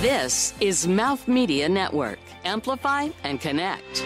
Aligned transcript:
This 0.00 0.54
is 0.60 0.88
Mouth 0.88 1.28
Media 1.28 1.68
Network. 1.68 2.18
Amplify 2.46 3.10
and 3.22 3.38
connect. 3.38 4.02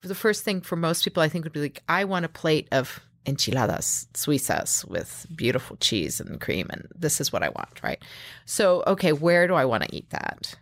The 0.00 0.14
first 0.14 0.42
thing 0.42 0.62
for 0.62 0.74
most 0.74 1.04
people, 1.04 1.22
I 1.22 1.28
think, 1.28 1.44
would 1.44 1.52
be 1.52 1.60
like, 1.60 1.82
I 1.86 2.04
want 2.04 2.24
a 2.24 2.30
plate 2.30 2.66
of 2.72 3.00
enchiladas 3.26 4.08
suizas 4.14 4.88
with 4.88 5.26
beautiful 5.36 5.76
cheese 5.76 6.18
and 6.18 6.40
cream, 6.40 6.68
and 6.70 6.88
this 6.94 7.20
is 7.20 7.30
what 7.30 7.42
I 7.42 7.50
want, 7.50 7.82
right? 7.82 8.02
So, 8.46 8.82
okay, 8.86 9.12
where 9.12 9.46
do 9.46 9.52
I 9.52 9.66
want 9.66 9.82
to 9.82 9.94
eat 9.94 10.08
that? 10.08 10.54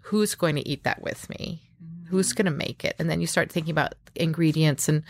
Who's 0.00 0.34
going 0.34 0.56
to 0.56 0.68
eat 0.68 0.82
that 0.82 1.00
with 1.00 1.30
me? 1.30 1.62
Mm-hmm. 1.80 2.08
Who's 2.08 2.32
going 2.32 2.46
to 2.46 2.50
make 2.50 2.84
it? 2.84 2.96
And 2.98 3.08
then 3.08 3.20
you 3.20 3.28
start 3.28 3.52
thinking 3.52 3.70
about 3.70 3.94
ingredients 4.16 4.88
and 4.88 5.04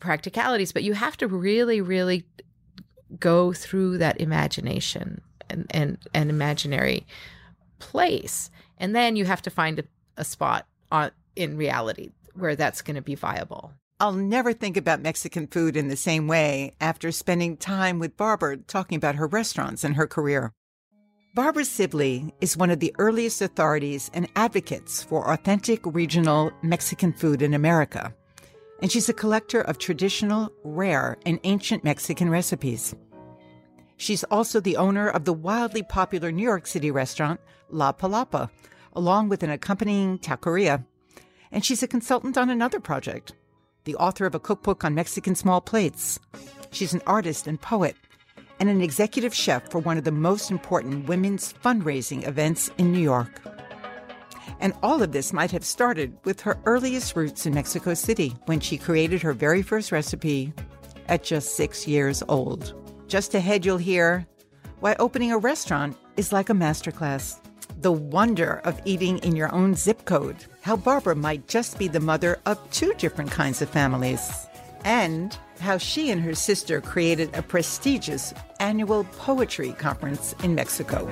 practicalities, 0.00 0.72
but 0.72 0.82
you 0.82 0.94
have 0.94 1.18
to 1.18 1.26
really, 1.28 1.82
really 1.82 2.24
go 3.20 3.52
through 3.52 3.98
that 3.98 4.18
imagination 4.18 5.20
and, 5.52 5.66
and 5.70 5.98
an 6.14 6.30
imaginary 6.30 7.06
place. 7.78 8.50
And 8.78 8.96
then 8.96 9.16
you 9.16 9.24
have 9.24 9.42
to 9.42 9.50
find 9.50 9.78
a, 9.78 9.84
a 10.16 10.24
spot 10.24 10.66
on, 10.90 11.10
in 11.36 11.56
reality 11.56 12.10
where 12.34 12.56
that's 12.56 12.82
going 12.82 12.96
to 12.96 13.02
be 13.02 13.14
viable. 13.14 13.72
I'll 14.00 14.12
never 14.12 14.52
think 14.52 14.76
about 14.76 15.00
Mexican 15.00 15.46
food 15.46 15.76
in 15.76 15.88
the 15.88 15.96
same 15.96 16.26
way 16.26 16.72
after 16.80 17.12
spending 17.12 17.56
time 17.56 18.00
with 18.00 18.16
Barbara 18.16 18.56
talking 18.56 18.96
about 18.96 19.14
her 19.14 19.28
restaurants 19.28 19.84
and 19.84 19.94
her 19.94 20.08
career. 20.08 20.52
Barbara 21.34 21.64
Sibley 21.64 22.34
is 22.40 22.56
one 22.56 22.70
of 22.70 22.80
the 22.80 22.94
earliest 22.98 23.40
authorities 23.40 24.10
and 24.12 24.28
advocates 24.34 25.02
for 25.02 25.32
authentic 25.32 25.80
regional 25.86 26.50
Mexican 26.62 27.12
food 27.12 27.42
in 27.42 27.54
America. 27.54 28.12
And 28.82 28.90
she's 28.90 29.08
a 29.08 29.14
collector 29.14 29.60
of 29.60 29.78
traditional, 29.78 30.50
rare, 30.64 31.16
and 31.24 31.38
ancient 31.44 31.84
Mexican 31.84 32.28
recipes. 32.28 32.94
She's 34.02 34.24
also 34.24 34.58
the 34.58 34.78
owner 34.78 35.08
of 35.08 35.26
the 35.26 35.32
wildly 35.32 35.84
popular 35.84 36.32
New 36.32 36.42
York 36.42 36.66
City 36.66 36.90
restaurant, 36.90 37.38
La 37.70 37.92
Palapa, 37.92 38.50
along 38.94 39.28
with 39.28 39.44
an 39.44 39.50
accompanying 39.50 40.18
taqueria. 40.18 40.84
And 41.52 41.64
she's 41.64 41.84
a 41.84 41.86
consultant 41.86 42.36
on 42.36 42.50
another 42.50 42.80
project, 42.80 43.32
the 43.84 43.94
author 43.94 44.26
of 44.26 44.34
a 44.34 44.40
cookbook 44.40 44.82
on 44.82 44.96
Mexican 44.96 45.36
small 45.36 45.60
plates. 45.60 46.18
She's 46.72 46.92
an 46.92 47.02
artist 47.06 47.46
and 47.46 47.60
poet, 47.60 47.94
and 48.58 48.68
an 48.68 48.82
executive 48.82 49.32
chef 49.32 49.70
for 49.70 49.78
one 49.78 49.98
of 49.98 50.02
the 50.02 50.10
most 50.10 50.50
important 50.50 51.06
women's 51.06 51.52
fundraising 51.52 52.26
events 52.26 52.72
in 52.78 52.90
New 52.90 52.98
York. 52.98 53.40
And 54.58 54.72
all 54.82 55.00
of 55.00 55.12
this 55.12 55.32
might 55.32 55.52
have 55.52 55.64
started 55.64 56.18
with 56.24 56.40
her 56.40 56.58
earliest 56.64 57.14
roots 57.14 57.46
in 57.46 57.54
Mexico 57.54 57.94
City 57.94 58.34
when 58.46 58.58
she 58.58 58.78
created 58.78 59.22
her 59.22 59.32
very 59.32 59.62
first 59.62 59.92
recipe 59.92 60.52
at 61.06 61.22
just 61.22 61.56
six 61.56 61.86
years 61.86 62.24
old. 62.28 62.81
Just 63.12 63.34
ahead, 63.34 63.66
you'll 63.66 63.76
hear 63.76 64.26
why 64.80 64.96
opening 64.98 65.32
a 65.32 65.36
restaurant 65.36 65.98
is 66.16 66.32
like 66.32 66.48
a 66.48 66.54
masterclass 66.54 67.40
the 67.82 67.92
wonder 67.92 68.62
of 68.64 68.80
eating 68.86 69.18
in 69.18 69.36
your 69.36 69.54
own 69.54 69.74
zip 69.74 70.06
code, 70.06 70.46
how 70.62 70.76
Barbara 70.76 71.14
might 71.14 71.46
just 71.46 71.78
be 71.78 71.88
the 71.88 72.00
mother 72.00 72.40
of 72.46 72.58
two 72.70 72.94
different 72.94 73.30
kinds 73.30 73.60
of 73.60 73.68
families, 73.68 74.46
and 74.86 75.36
how 75.60 75.76
she 75.76 76.08
and 76.10 76.22
her 76.22 76.34
sister 76.34 76.80
created 76.80 77.28
a 77.34 77.42
prestigious 77.42 78.32
annual 78.60 79.04
poetry 79.18 79.72
conference 79.72 80.34
in 80.42 80.54
Mexico. 80.54 81.06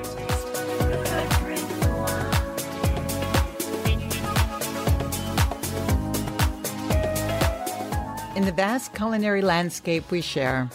In 8.36 8.46
the 8.46 8.54
vast 8.56 8.94
culinary 8.94 9.42
landscape 9.42 10.10
we 10.10 10.22
share, 10.22 10.70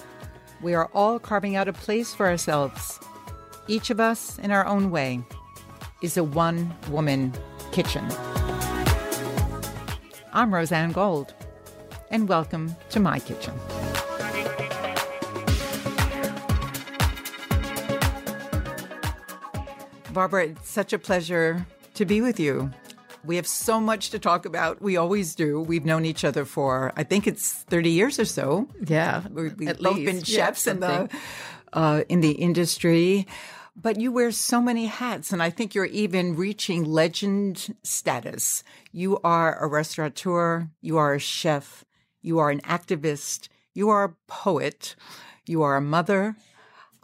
we 0.66 0.74
are 0.74 0.90
all 0.96 1.20
carving 1.20 1.56
out 1.56 1.68
a 1.68 1.74
place 1.74 2.16
for 2.16 2.26
ourselves, 2.26 3.00
each 3.68 3.92
of 3.92 4.00
us 4.00 4.40
in 4.40 4.50
our 4.50 4.66
own 4.66 4.90
way 4.90 5.22
is 6.02 6.18
a 6.18 6.24
one 6.24 6.76
woman 6.90 7.32
kitchen. 7.72 8.04
I'm 10.34 10.50
Rozanne 10.50 10.92
Gold, 10.92 11.36
and 12.10 12.28
welcome 12.28 12.76
to 12.90 13.00
my 13.00 13.20
kitchen. 13.20 13.54
Barbara, 20.14 20.48
it's 20.48 20.68
such 20.68 20.94
a 20.94 20.98
pleasure 20.98 21.64
to 21.94 22.06
be 22.06 22.22
with 22.22 22.40
you. 22.40 22.72
We 23.26 23.38
have 23.38 23.48
so 23.48 23.80
much 23.80 24.12
to 24.12 24.20
talk 24.20 24.46
about. 24.46 24.82
We 24.82 24.98
always 24.98 25.36
do. 25.36 25.60
We've 25.62 25.86
known 25.86 26.06
each 26.06 26.24
other 26.24 26.46
for, 26.46 26.94
I 26.96 27.04
think 27.04 27.28
it's 27.28 27.52
30 27.54 27.90
years 27.90 28.20
or 28.20 28.26
so. 28.26 28.68
Yeah. 28.86 29.24
We've 29.30 29.68
at 29.68 29.80
both 29.80 29.96
least. 29.96 30.06
been 30.06 30.16
Yeah, 30.18 30.46
chefs 30.46 30.68
in 30.68 30.80
the, 30.80 31.10
uh, 31.74 32.04
in 32.10 32.22
the 32.22 32.32
industry. 32.32 33.28
But 33.76 34.00
you 34.00 34.12
wear 34.12 34.32
so 34.32 34.62
many 34.62 34.86
hats, 34.86 35.34
and 35.34 35.44
I 35.44 35.50
think 35.50 35.76
you're 35.76 35.86
even 35.86 36.36
reaching 36.36 36.86
legend 36.86 37.76
status. 37.84 38.64
You 38.94 39.20
are 39.22 39.62
a 39.62 39.68
restaurateur, 39.68 40.70
you 40.82 40.98
are 40.98 41.14
a 41.14 41.20
chef, 41.20 41.84
you 42.22 42.40
are 42.40 42.50
an 42.50 42.62
activist, 42.62 43.50
you 43.74 43.90
are 43.90 44.06
a 44.06 44.16
poet, 44.28 44.96
you 45.46 45.62
are 45.62 45.76
a 45.76 45.82
mother. 45.82 46.38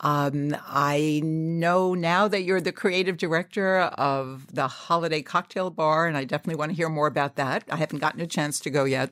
Um, 0.01 0.55
I 0.67 1.21
know 1.23 1.93
now 1.93 2.27
that 2.27 2.41
you're 2.41 2.59
the 2.59 2.71
creative 2.71 3.17
director 3.17 3.79
of 3.79 4.47
the 4.53 4.67
Holiday 4.67 5.21
Cocktail 5.21 5.69
Bar, 5.69 6.07
and 6.07 6.17
I 6.17 6.23
definitely 6.23 6.59
want 6.59 6.71
to 6.71 6.75
hear 6.75 6.89
more 6.89 7.07
about 7.07 7.35
that. 7.35 7.63
I 7.69 7.75
haven't 7.75 7.99
gotten 7.99 8.19
a 8.19 8.27
chance 8.27 8.59
to 8.61 8.69
go 8.69 8.83
yet. 8.83 9.11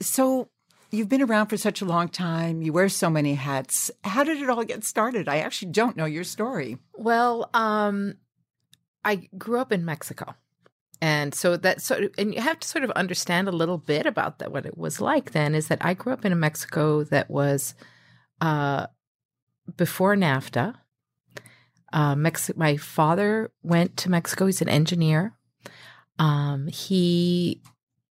So, 0.00 0.48
you've 0.90 1.08
been 1.08 1.22
around 1.22 1.46
for 1.46 1.56
such 1.56 1.80
a 1.80 1.86
long 1.86 2.08
time. 2.08 2.60
You 2.60 2.72
wear 2.72 2.88
so 2.90 3.08
many 3.08 3.34
hats. 3.34 3.90
How 4.04 4.22
did 4.22 4.40
it 4.40 4.50
all 4.50 4.64
get 4.64 4.84
started? 4.84 5.28
I 5.28 5.38
actually 5.38 5.72
don't 5.72 5.96
know 5.96 6.04
your 6.04 6.24
story. 6.24 6.78
Well, 6.94 7.48
um, 7.54 8.16
I 9.04 9.28
grew 9.38 9.60
up 9.60 9.72
in 9.72 9.84
Mexico. 9.84 10.34
And 11.00 11.34
so 11.34 11.56
that 11.56 11.82
sort 11.82 12.04
of, 12.04 12.10
and 12.16 12.34
you 12.34 12.40
have 12.40 12.60
to 12.60 12.68
sort 12.68 12.84
of 12.84 12.90
understand 12.92 13.48
a 13.48 13.52
little 13.52 13.78
bit 13.78 14.06
about 14.06 14.38
that, 14.38 14.52
what 14.52 14.66
it 14.66 14.78
was 14.78 15.00
like 15.00 15.32
then 15.32 15.54
is 15.54 15.68
that 15.68 15.84
I 15.84 15.94
grew 15.94 16.12
up 16.12 16.24
in 16.24 16.32
a 16.32 16.36
Mexico 16.36 17.02
that 17.04 17.30
was, 17.30 17.74
uh, 18.40 18.86
before 19.76 20.16
NAFTA. 20.16 20.74
Uh, 21.92 22.16
Mex- 22.16 22.56
my 22.56 22.76
father 22.76 23.52
went 23.62 23.96
to 23.98 24.10
Mexico. 24.10 24.46
He's 24.46 24.62
an 24.62 24.68
engineer. 24.68 25.34
Um, 26.18 26.66
he 26.66 27.60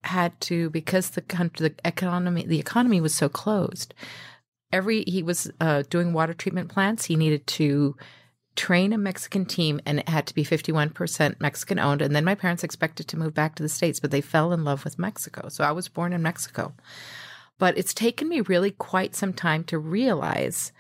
had 0.04 0.40
to 0.42 0.70
because 0.70 1.10
the 1.10 1.20
country, 1.20 1.68
the 1.68 1.74
economy, 1.88 2.44
the 2.46 2.58
economy 2.58 3.00
was 3.00 3.14
so 3.14 3.28
closed. 3.28 3.94
Every 4.72 5.04
he 5.06 5.22
was 5.22 5.50
uh, 5.60 5.82
doing 5.90 6.12
water 6.12 6.34
treatment 6.34 6.68
plants. 6.68 7.04
He 7.04 7.16
needed 7.16 7.46
to 7.46 7.96
train 8.54 8.92
a 8.92 8.98
Mexican 8.98 9.44
team, 9.44 9.80
and 9.86 9.98
it 9.98 10.08
had 10.08 10.26
to 10.26 10.34
be 10.34 10.44
fifty-one 10.44 10.90
percent 10.90 11.40
Mexican 11.40 11.78
owned. 11.78 12.02
And 12.02 12.14
then 12.14 12.24
my 12.24 12.34
parents 12.34 12.64
expected 12.64 13.08
to 13.08 13.18
move 13.18 13.34
back 13.34 13.54
to 13.56 13.62
the 13.62 13.68
states, 13.68 14.00
but 14.00 14.10
they 14.10 14.20
fell 14.20 14.52
in 14.52 14.64
love 14.64 14.84
with 14.84 14.98
Mexico. 14.98 15.48
So 15.48 15.64
I 15.64 15.72
was 15.72 15.88
born 15.88 16.12
in 16.12 16.22
Mexico. 16.22 16.72
But 17.58 17.76
it's 17.78 17.94
taken 17.94 18.28
me 18.28 18.40
really 18.40 18.70
quite 18.70 19.14
some 19.14 19.32
time 19.32 19.64
to 19.64 19.78
realize 19.78 20.72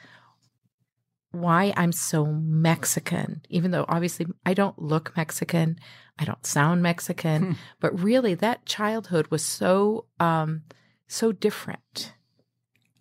why 1.32 1.72
I'm 1.76 1.92
so 1.92 2.26
Mexican, 2.26 3.42
even 3.48 3.70
though 3.70 3.84
obviously 3.88 4.26
I 4.46 4.54
don't 4.54 4.80
look 4.80 5.16
Mexican, 5.16 5.78
I 6.18 6.24
don't 6.24 6.44
sound 6.46 6.82
Mexican, 6.82 7.42
Hmm. 7.42 7.52
but 7.80 7.98
really 7.98 8.34
that 8.36 8.66
childhood 8.66 9.26
was 9.30 9.44
so 9.44 10.06
um 10.20 10.62
so 11.08 11.32
different. 11.32 12.14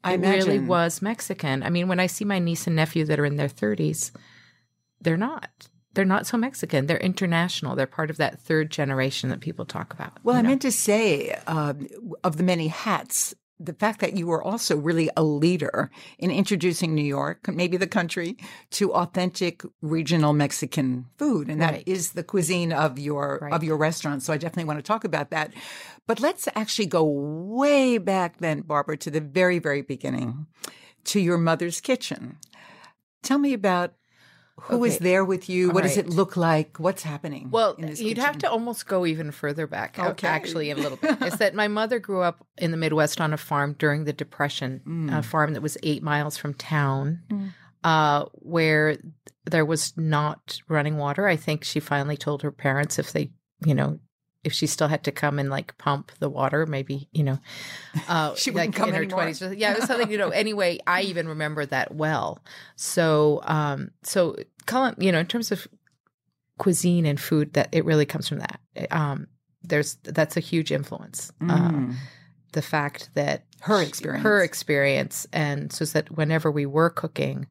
I 0.03 0.14
it 0.14 0.22
really 0.22 0.59
was 0.59 1.02
Mexican. 1.02 1.62
I 1.62 1.70
mean, 1.70 1.88
when 1.88 2.00
I 2.00 2.08
see 2.08 2.25
my 2.25 2.40
niece 2.40 2.66
and 2.68 2.75
nephew 2.75 3.06
that 3.06 3.20
are 3.20 3.25
in 3.25 3.36
their 3.36 3.47
30s, 3.47 4.12
they're 5.00 5.16
not. 5.18 5.70
They're 5.94 6.06
not 6.06 6.25
so 6.25 6.38
Mexican. 6.38 6.88
They're 6.88 6.97
international. 6.97 7.75
They're 7.75 7.86
part 7.86 8.09
of 8.09 8.18
that 8.18 8.40
third 8.40 8.72
generation 8.72 9.30
that 9.30 9.41
people 9.41 9.66
talk 9.66 9.94
about. 9.94 10.18
Well, 10.24 10.36
I 10.38 10.41
know? 10.41 10.50
meant 10.50 10.62
to 10.64 10.72
say, 10.72 11.31
um, 11.47 11.88
of 12.24 12.38
the 12.38 12.44
many 12.44 12.70
hats, 12.70 13.36
the 13.66 13.74
fact 13.74 14.00
that 14.02 14.18
you 14.18 14.28
were 14.28 14.44
also 14.44 14.76
really 14.78 15.10
a 15.16 15.24
leader 15.24 15.92
in 16.18 16.32
introducing 16.32 16.96
New 16.96 17.04
York, 17.04 17.48
maybe 17.48 17.78
the 17.78 17.88
country, 17.88 18.38
to 18.72 18.94
authentic 18.94 19.64
regional 19.82 20.34
Mexican 20.34 21.06
food, 21.18 21.50
and 21.50 21.62
that 21.62 21.88
is 21.88 22.09
Right. 22.09 22.16
the 22.16 22.24
cuisine 22.24 22.74
of 22.74 22.97
your 23.00 23.40
Right. 23.41 23.53
of 23.53 23.64
your 23.64 23.78
restaurant. 23.78 24.24
So 24.24 24.34
I 24.34 24.38
definitely 24.38 24.66
want 24.66 24.80
to 24.80 24.84
talk 24.84 25.03
about 25.03 25.30
that. 25.32 25.53
But 26.08 26.20
let's 26.20 26.47
actually 26.56 26.88
go 26.88 27.03
way 27.03 27.97
back 27.97 28.38
then, 28.40 28.62
Barbara, 28.62 28.97
to 28.97 29.12
the 29.12 29.22
very 29.22 29.59
very 29.59 29.82
beginning, 29.82 30.47
to 31.06 31.20
your 31.20 31.38
mother's 31.38 31.80
kitchen. 31.82 32.38
Tell 33.24 33.38
me 33.38 33.53
about. 33.53 33.94
Who 34.59 34.76
Okay. 34.76 34.98
there 35.00 35.26
with 35.26 35.50
you? 35.50 35.70
All 35.70 35.74
What 35.76 35.84
does 35.84 35.98
it 35.98 36.08
look 36.09 36.38
like? 36.38 36.80
What's 36.80 37.03
happening? 37.03 37.50
Well, 37.52 37.74
in 37.74 37.88
this 37.88 38.02
you'd 38.02 38.18
have 38.18 38.38
to 38.40 38.50
almost 38.52 38.86
go 38.88 39.06
even 39.06 39.32
further 39.32 39.66
back, 39.68 39.98
Okay. 39.98 40.28
actually, 40.28 40.70
a 40.72 40.76
little 40.76 40.98
bit. 40.98 41.22
Is 41.24 41.38
that 41.40 41.56
my 41.56 41.68
mother 41.68 42.00
grew 42.00 42.22
up 42.22 42.46
in 42.58 42.72
the 42.72 42.78
Midwest 42.78 43.20
on 43.20 43.34
a 43.34 43.38
farm 43.38 43.76
during 43.80 44.03
the 44.06 44.14
Depression, 44.14 44.82
Mm. 44.88 45.18
a 45.18 45.24
farm 45.24 45.53
that 45.53 45.62
was 45.62 45.78
eight 45.84 46.03
miles 46.03 46.38
from 46.38 46.53
town, 46.53 47.22
uh, 47.84 48.26
where 48.34 48.98
there 49.50 49.66
was 49.66 49.94
not 49.98 50.59
running 50.68 50.97
water. 50.97 51.28
I 51.28 51.36
think 51.36 51.64
she 51.64 51.80
finally 51.80 52.18
told 52.18 52.44
her 52.44 52.52
parents 52.52 53.00
if 53.00 53.12
they, 53.14 53.32
you 53.66 53.74
know, 53.74 54.00
if 54.43 54.53
she 54.53 54.66
still 54.67 54.88
had 54.88 55.03
to 55.03 55.11
come 55.11 55.38
and 55.40 55.49
like 55.49 55.78
pump 55.78 56.11
the 56.20 56.29
water, 56.29 56.66
maybe 56.66 57.08
you 57.11 57.23
know, 57.23 57.40
uh, 58.08 58.34
She 58.35 58.52
wouldn't 58.52 58.70
like 58.72 58.76
come 58.76 58.90
in 58.90 58.96
her 58.96 59.02
anymore. 59.03 59.20
twenties. 59.23 59.41
Yeah, 59.59 59.72
it 59.73 59.79
was 59.79 59.88
something 59.88 60.09
you 60.11 60.17
know. 60.17 60.29
Anyway, 60.29 60.79
I 60.88 61.02
even 61.03 61.28
remember 61.28 61.66
that 61.67 61.93
well. 61.93 62.40
So, 62.76 63.41
um, 63.43 63.91
so 64.03 64.35
Cullen, 64.66 64.96
you 64.97 65.11
know, 65.11 65.20
in 65.20 65.28
terms 65.28 65.52
of 65.52 65.67
cuisine 66.58 67.05
and 67.05 67.20
food, 67.20 67.53
that 67.53 67.70
it 67.72 67.85
really 67.85 68.05
comes 68.05 68.28
from 68.28 68.40
that. 68.40 68.59
Um, 68.91 69.28
there's 69.64 69.96
that's 70.03 70.38
a 70.38 70.41
huge 70.41 70.72
influence. 70.72 71.32
Uh, 71.41 71.70
Mm. 71.70 71.96
the 72.53 72.61
fact 72.61 73.09
that 73.14 73.44
Her 73.61 73.82
she- 73.84 73.87
experience. 73.90 74.23
her 74.23 74.44
experience, 74.44 75.28
and 75.32 75.72
so 75.72 75.85
that 75.85 76.11
whenever 76.17 76.52
we 76.52 76.66
were 76.66 76.90
cooking, 76.90 77.47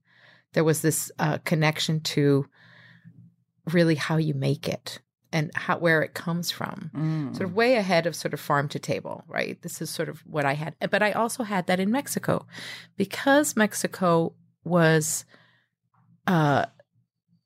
there 0.54 0.64
was 0.64 0.82
this 0.82 1.10
uh, 1.19 1.38
connection 1.44 2.00
to 2.00 2.46
really 3.72 3.94
how 3.94 4.16
you 4.16 4.34
make 4.34 4.69
it 4.69 4.98
and 5.32 5.50
how 5.55 5.79
where 5.79 6.03
it 6.03 6.15
comes 6.15 6.50
from 6.50 6.91
Mm. 6.94 7.37
sort 7.37 7.49
of 7.49 7.55
way 7.55 7.77
ahead 7.77 8.06
of 8.06 8.17
sort 8.17 8.35
of 8.35 8.41
farm 8.41 8.69
to 8.69 8.79
table, 8.79 9.25
right? 9.29 9.61
This 9.62 9.81
is 9.81 9.88
sort 9.91 10.09
of 10.09 10.21
what 10.27 10.44
I 10.44 10.55
had. 10.55 10.75
But 10.91 11.03
I 11.03 11.12
also 11.12 11.44
had 11.44 11.67
that 11.69 11.79
in 11.81 11.91
Mexico 11.91 12.47
because 12.97 13.56
Mexico 13.56 14.35
was 14.65 15.25
uh 16.27 16.67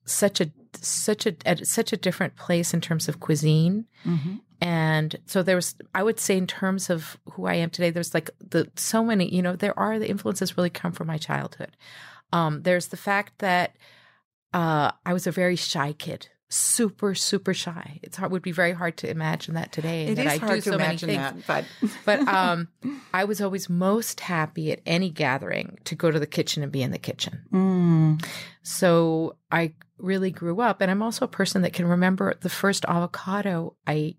such 0.05 0.41
a 0.41 0.51
such 0.81 1.25
a 1.25 1.35
at 1.45 1.65
such 1.65 1.93
a 1.93 1.97
different 1.97 2.35
place 2.35 2.73
in 2.73 2.81
terms 2.81 3.07
of 3.07 3.19
cuisine 3.19 3.85
Mhm. 4.05 4.41
and 4.61 5.15
so 5.25 5.41
there 5.41 5.55
was 5.55 5.75
i 5.95 6.03
would 6.03 6.19
say 6.19 6.37
in 6.37 6.45
terms 6.47 6.89
of 6.89 7.17
who 7.31 7.45
i 7.45 7.53
am 7.55 7.69
today 7.69 7.89
there's 7.89 8.13
like 8.13 8.29
the 8.39 8.69
so 8.75 9.03
many 9.03 9.33
you 9.33 9.41
know 9.41 9.55
there 9.55 9.77
are 9.79 9.97
the 9.97 10.09
influences 10.09 10.57
really 10.57 10.69
come 10.69 10.91
from 10.91 11.07
my 11.07 11.17
childhood 11.17 11.75
um 12.33 12.61
there's 12.63 12.87
the 12.87 12.97
fact 12.97 13.39
that 13.39 13.75
uh 14.53 14.91
i 15.05 15.13
was 15.13 15.25
a 15.25 15.31
very 15.31 15.55
shy 15.55 15.93
kid 15.93 16.27
super 16.49 17.15
super 17.15 17.53
shy 17.53 17.99
it's 18.03 18.17
hard 18.17 18.31
would 18.31 18.41
be 18.43 18.51
very 18.51 18.71
hard 18.71 18.95
to 18.97 19.09
imagine 19.09 19.55
that 19.55 19.71
today 19.71 20.07
It 20.07 20.15
that 20.15 20.25
is 20.27 20.31
i 20.33 20.37
hard 20.37 20.51
do 20.55 20.61
to 20.61 20.69
so 20.69 20.75
imagine 20.75 21.07
many 21.07 21.19
things 21.31 21.45
that, 21.47 21.65
but 21.81 21.89
but 22.05 22.27
um 22.27 22.67
i 23.13 23.23
was 23.23 23.41
always 23.41 23.67
most 23.69 24.19
happy 24.19 24.71
at 24.71 24.79
any 24.85 25.09
gathering 25.09 25.79
to 25.85 25.95
go 25.95 26.11
to 26.11 26.19
the 26.19 26.27
kitchen 26.27 26.61
and 26.61 26.71
be 26.71 26.83
in 26.83 26.91
the 26.91 26.99
kitchen 26.99 27.41
Mm. 27.51 28.23
so 28.61 29.35
I 29.51 29.73
really 29.97 30.29
grew 30.31 30.59
up, 30.59 30.81
and 30.81 30.91
I'm 30.91 31.01
also 31.01 31.23
a 31.23 31.29
person 31.29 31.61
that 31.61 31.71
can 31.71 31.87
remember 31.87 32.33
the 32.41 32.49
first 32.49 32.83
avocado 32.85 33.75
I 33.87 34.15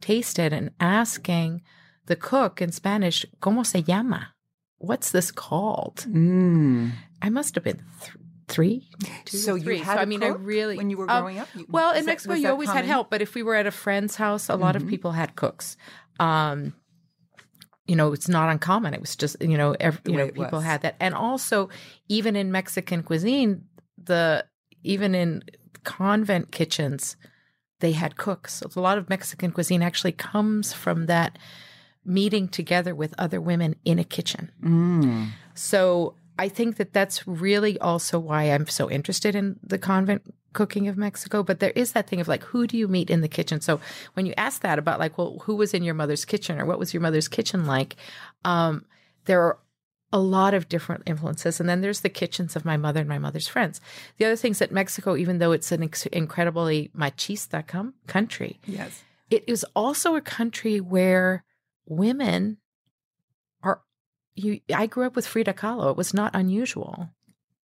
tasted 0.00 0.52
and 0.52 0.70
asking 0.80 1.62
the 2.06 2.16
cook 2.16 2.60
in 2.60 2.72
Spanish, 2.72 3.24
¿Cómo 3.40 3.64
se 3.64 3.80
llama? 3.82 4.34
What's 4.78 5.12
this 5.12 5.30
called? 5.30 6.04
Mm. 6.08 6.90
I 7.22 7.28
must 7.30 7.54
have 7.54 7.62
been 7.62 7.84
th- 8.00 8.16
three. 8.50 8.88
two 9.24 9.36
So 9.38 9.54
or 9.54 9.56
you 9.58 9.64
three. 9.64 9.78
had 9.78 9.94
so, 9.94 9.98
a 9.98 10.02
I 10.02 10.04
mean, 10.04 10.22
I 10.22 10.28
really 10.28 10.76
when 10.76 10.90
you 10.90 10.96
were 10.98 11.10
um, 11.10 11.22
growing 11.22 11.38
up. 11.38 11.48
You- 11.54 11.66
well, 11.68 11.90
in 11.92 12.04
that- 12.04 12.06
Mexico, 12.06 12.32
was 12.32 12.40
you 12.40 12.46
that 12.46 12.52
always 12.52 12.68
had 12.70 12.84
help, 12.84 13.10
but 13.10 13.22
if 13.22 13.34
we 13.34 13.42
were 13.42 13.54
at 13.54 13.66
a 13.66 13.70
friend's 13.70 14.16
house, 14.16 14.48
a 14.48 14.56
lot 14.56 14.74
Mhm. 14.74 14.82
of 14.82 14.88
people 14.88 15.12
had 15.12 15.36
cooks. 15.36 15.76
Um, 16.18 16.74
you 17.86 17.96
know, 17.96 18.12
it's 18.12 18.28
not 18.28 18.50
uncommon. 18.50 18.94
It 18.94 19.00
was 19.00 19.16
just 19.16 19.36
you 19.40 19.56
know, 19.56 19.74
ev 19.80 20.00
The 20.04 20.12
you 20.12 20.16
know, 20.18 20.26
people 20.28 20.58
was. 20.58 20.64
had 20.64 20.82
that, 20.82 20.96
and 21.00 21.14
also 21.14 21.68
even 22.08 22.36
in 22.36 22.52
Mexican 22.52 23.02
cuisine, 23.02 23.64
the 24.02 24.44
even 24.82 25.14
in 25.14 25.42
convent 25.84 26.52
kitchens, 26.52 27.16
they 27.80 27.92
had 27.92 28.16
cooks. 28.16 28.54
So 28.54 28.68
a 28.76 28.80
lot 28.80 28.98
of 28.98 29.08
Mexican 29.08 29.50
cuisine 29.50 29.82
actually 29.82 30.12
comes 30.12 30.72
from 30.72 31.06
that 31.06 31.38
meeting 32.04 32.48
together 32.48 32.94
with 32.94 33.14
other 33.18 33.40
women 33.40 33.74
in 33.84 33.98
a 33.98 34.04
kitchen. 34.04 34.50
Mm. 34.62 35.28
So 35.54 36.14
I 36.40 36.48
think 36.48 36.76
that 36.78 36.92
that's 36.92 37.28
really 37.28 37.78
also 37.80 38.18
why 38.18 38.44
I'm 38.44 38.66
so 38.66 38.90
interested 38.90 39.34
in 39.34 39.60
the 39.62 39.78
convent 39.78 40.22
cooking 40.54 40.88
of 40.88 40.96
Mexico. 40.96 41.42
But 41.42 41.60
there 41.60 41.70
is 41.76 41.92
that 41.92 42.08
thing 42.08 42.20
of 42.20 42.28
like, 42.28 42.42
who 42.44 42.66
do 42.66 42.76
you 42.78 42.88
meet 42.88 43.10
in 43.10 43.20
the 43.20 43.28
kitchen? 43.28 43.60
So 43.60 43.78
when 44.14 44.24
you 44.26 44.32
ask 44.36 44.62
that 44.62 44.78
about 44.78 44.98
like, 44.98 45.18
well, 45.18 45.40
who 45.44 45.54
was 45.54 45.74
in 45.74 45.84
your 45.84 45.94
mother's 45.94 46.24
kitchen 46.24 46.58
or 46.58 46.64
what 46.64 46.78
was 46.78 46.94
your 46.94 47.02
mother's 47.02 47.28
kitchen 47.28 47.66
like? 47.66 47.96
Um, 48.44 48.84
there 49.26 49.42
are 49.42 49.58
a 50.12 50.18
lot 50.18 50.54
of 50.54 50.68
different 50.68 51.02
influences. 51.06 51.60
And 51.60 51.68
then 51.68 51.82
there's 51.82 52.00
the 52.00 52.08
kitchens 52.08 52.56
of 52.56 52.64
my 52.64 52.76
mother 52.78 53.00
and 53.00 53.08
my 53.08 53.18
mother's 53.18 53.46
friends. 53.46 53.80
The 54.16 54.24
other 54.24 54.34
things 54.36 54.58
that 54.58 54.72
Mexico, 54.72 55.16
even 55.16 55.38
though 55.38 55.52
it's 55.52 55.70
an 55.72 55.82
ex- 55.84 56.06
incredibly 56.06 56.90
machista 56.96 57.64
com- 57.66 57.94
country, 58.06 58.58
Yes. 58.66 59.02
it 59.30 59.44
is 59.46 59.64
also 59.76 60.16
a 60.16 60.20
country 60.20 60.80
where 60.80 61.44
women 61.86 62.56
you 64.40 64.60
i 64.74 64.86
grew 64.86 65.04
up 65.06 65.16
with 65.16 65.26
frida 65.26 65.52
kahlo 65.52 65.90
it 65.90 65.96
was 65.96 66.12
not 66.14 66.34
unusual 66.34 67.08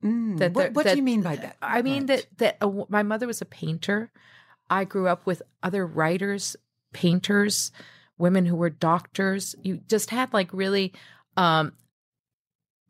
Mm. 0.04 0.36
That 0.38 0.52
what 0.52 0.62
there- 0.62 0.70
what 0.72 0.82
do 0.84 0.88
that- 0.90 0.96
you 0.98 1.02
mean 1.02 1.22
by 1.22 1.36
that? 1.36 1.56
i 1.62 1.80
mean 1.82 2.06
Right. 2.06 2.26
that 2.38 2.60
that 2.60 2.90
my 2.90 3.02
mother 3.02 3.26
was 3.26 3.40
a 3.40 3.46
painter 3.46 4.10
i 4.68 4.84
grew 4.84 5.08
up 5.08 5.24
with 5.26 5.40
other 5.62 5.86
writers 5.86 6.54
painters 6.92 7.72
women 8.18 8.44
who 8.46 8.56
were 8.56 8.70
doctors 8.70 9.54
you 9.62 9.78
just 9.88 10.10
had 10.10 10.32
like 10.34 10.52
really 10.52 10.92
um 11.36 11.72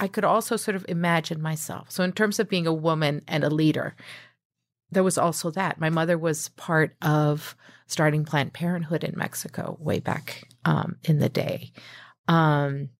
i 0.01 0.09
could 0.09 0.25
also 0.25 0.57
sort 0.57 0.75
of 0.75 0.85
imagine 0.89 1.41
myself 1.41 1.91
so 1.91 2.03
in 2.03 2.13
terms 2.13 2.39
of 2.41 2.49
being 2.49 2.67
a 2.67 2.75
woman 2.89 3.23
and 3.29 3.45
a 3.45 3.51
leader 3.51 3.95
there 4.91 5.05
was 5.05 5.17
also 5.19 5.51
that 5.51 5.81
my 5.81 5.91
mother 5.91 6.19
was 6.19 6.49
part 6.51 6.97
of 7.03 7.57
starting 7.87 8.25
planned 8.25 8.53
parenthood 8.53 9.05
in 9.05 9.15
mexico 9.17 9.77
way 9.81 10.01
back 10.01 10.49
um, 10.65 10.97
in 11.05 11.19
the 11.21 11.29
day 11.29 11.71
um, 12.29 12.91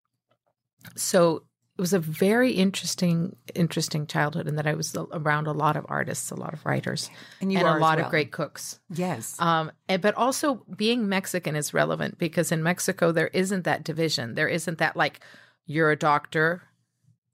so 0.95 1.43
it 1.79 1.81
was 1.83 1.93
a 1.93 1.99
very 1.99 2.53
interesting 2.53 3.37
interesting 3.55 4.07
childhood 4.07 4.47
in 4.49 4.57
that 4.57 4.67
i 4.67 4.75
was 4.75 4.97
around 5.13 5.47
a 5.47 5.53
lot 5.53 5.77
of 5.77 5.85
artists 5.89 6.31
a 6.31 6.35
lot 6.35 6.53
of 6.55 6.65
writers 6.65 7.11
and 7.41 7.53
you 7.53 7.59
and 7.59 7.67
a 7.69 7.73
lot 7.79 7.97
well. 7.99 8.07
of 8.07 8.11
great 8.11 8.31
cooks 8.33 8.81
Yes. 8.89 9.37
um, 9.41 9.71
and, 9.89 10.01
but 10.01 10.15
also 10.15 10.65
being 10.77 11.09
Mexican 11.09 11.55
is 11.57 11.75
relevant 11.75 12.19
because 12.19 12.51
in 12.53 12.63
Mexico 12.63 13.13
there 13.13 13.29
isn't 13.29 13.65
that 13.65 13.85
division. 13.85 14.35
There 14.37 14.49
isn't 14.49 14.79
that 14.79 14.97
like 14.97 15.21
you're 15.67 15.91
a 15.91 15.97
doctor 15.97 16.63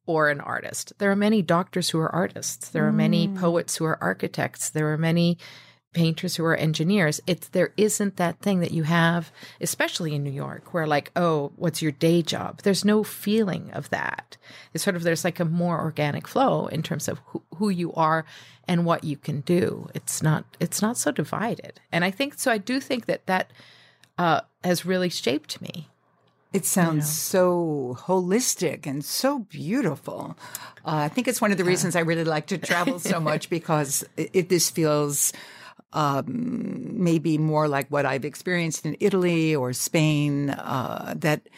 or 0.06 0.30
an 0.30 0.40
artist. 0.40 0.92
There 0.98 1.10
are 1.12 1.16
many 1.16 1.42
doctors 1.42 1.90
who 1.90 1.98
are 2.00 2.12
artists. 2.12 2.70
There 2.70 2.86
are 2.88 2.92
many 2.92 3.28
Mm. 3.28 3.38
poets 3.38 3.76
who 3.76 3.84
are 3.84 4.02
architects. 4.02 4.70
There 4.70 4.92
are 4.92 4.98
many 4.98 5.38
painters 5.92 6.36
who 6.36 6.44
are 6.44 6.56
engineers. 6.56 7.20
It's 7.26 7.48
there 7.48 7.72
isn't 7.76 8.16
that 8.16 8.38
thing 8.40 8.60
that 8.60 8.72
you 8.72 8.84
have, 8.84 9.32
especially 9.60 10.14
in 10.14 10.22
New 10.22 10.30
York, 10.30 10.72
where 10.72 10.86
like, 10.86 11.10
oh, 11.16 11.52
what's 11.56 11.82
your 11.82 11.92
day 11.92 12.22
job? 12.22 12.62
There's 12.62 12.84
no 12.84 13.02
feeling 13.02 13.70
of 13.72 13.90
that. 13.90 14.36
It's 14.72 14.84
sort 14.84 14.96
of 14.96 15.02
there's 15.02 15.24
like 15.24 15.40
a 15.40 15.44
more 15.44 15.80
organic 15.80 16.26
flow 16.26 16.66
in 16.66 16.82
terms 16.82 17.08
of 17.08 17.20
who, 17.26 17.42
who 17.56 17.68
you 17.68 17.92
are 17.92 18.24
and 18.66 18.84
what 18.84 19.04
you 19.04 19.16
can 19.16 19.40
do. 19.42 19.88
It's 19.94 20.22
not 20.22 20.44
it's 20.60 20.82
not 20.82 20.96
so 20.96 21.10
divided. 21.10 21.80
And 21.90 22.04
I 22.04 22.10
think 22.10 22.34
so. 22.34 22.50
I 22.50 22.58
do 22.58 22.80
think 22.80 23.06
that 23.06 23.26
that 23.26 23.52
uh, 24.18 24.42
has 24.64 24.86
really 24.86 25.08
shaped 25.08 25.60
me. 25.60 25.88
It 26.52 26.66
sounds 26.66 27.10
so 27.10 27.96
holistic 28.00 28.86
and 28.86 29.02
so 29.02 29.38
beautiful. 29.38 30.36
Uh, 30.84 30.96
I 30.96 31.08
think 31.08 31.26
it's 31.26 31.40
one 31.40 31.50
of 31.50 31.56
the 31.56 31.64
reasons 31.64 31.96
I 31.96 32.00
really 32.00 32.24
like 32.24 32.48
to 32.48 32.58
travel 32.58 32.98
so 32.98 33.20
much 33.20 33.48
because 33.58 34.04
it, 34.18 34.30
it 34.34 34.48
this 34.50 34.68
feels 34.68 35.32
um, 35.92 37.02
maybe 37.02 37.38
more 37.38 37.68
like 37.68 37.88
what 37.88 38.06
I've 38.06 38.24
experienced 38.24 38.86
in 38.86 38.96
Italy 39.00 39.54
or 39.54 39.72
Spain. 39.72 40.50
Uh, 40.50 41.14
that 41.16 41.48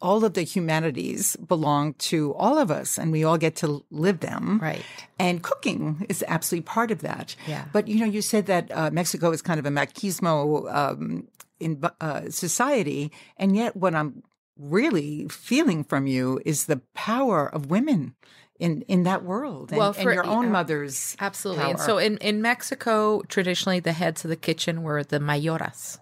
all 0.00 0.24
of 0.24 0.34
the 0.34 0.42
humanities 0.42 1.36
belong 1.36 1.94
to 1.94 2.34
all 2.34 2.58
of 2.58 2.70
us, 2.70 2.98
and 2.98 3.12
we 3.12 3.24
all 3.24 3.38
get 3.38 3.56
to 3.56 3.84
live 3.90 4.20
them. 4.20 4.58
Right. 4.60 4.84
And 5.18 5.42
cooking 5.42 6.04
is 6.08 6.24
absolutely 6.26 6.64
part 6.64 6.90
of 6.90 7.00
that. 7.02 7.36
Yeah. 7.46 7.66
But 7.72 7.88
you 7.88 8.00
know, 8.00 8.06
you 8.06 8.22
said 8.22 8.46
that 8.46 8.70
uh, 8.72 8.90
Mexico 8.90 9.30
is 9.30 9.42
kind 9.42 9.58
of 9.58 9.66
a 9.66 9.70
machismo 9.70 10.72
um, 10.74 11.28
in 11.60 11.82
uh, 12.00 12.30
society, 12.30 13.12
and 13.36 13.56
yet 13.56 13.76
what 13.76 13.94
I'm 13.94 14.22
really 14.58 15.28
feeling 15.28 15.84
from 15.84 16.06
you 16.06 16.40
is 16.44 16.66
the 16.66 16.82
power 16.94 17.48
of 17.48 17.66
women 17.70 18.14
in 18.58 18.82
in 18.82 19.04
that 19.04 19.24
world, 19.24 19.70
and, 19.70 19.78
Well, 19.78 19.88
and 19.88 19.96
for- 19.96 20.12
your 20.12 20.26
own 20.26 20.44
yeah, 20.44 20.50
mother's 20.50 21.16
Absolutely. 21.20 21.70
And 21.70 21.80
so 21.80 21.98
in, 21.98 22.18
in 22.18 22.42
Mexico, 22.42 23.22
traditionally 23.28 23.80
the 23.80 23.92
heads 23.92 24.24
of 24.24 24.30
the 24.30 24.36
kitchen 24.36 24.82
were 24.82 25.04
the 25.04 25.18
mayoras. 25.18 25.98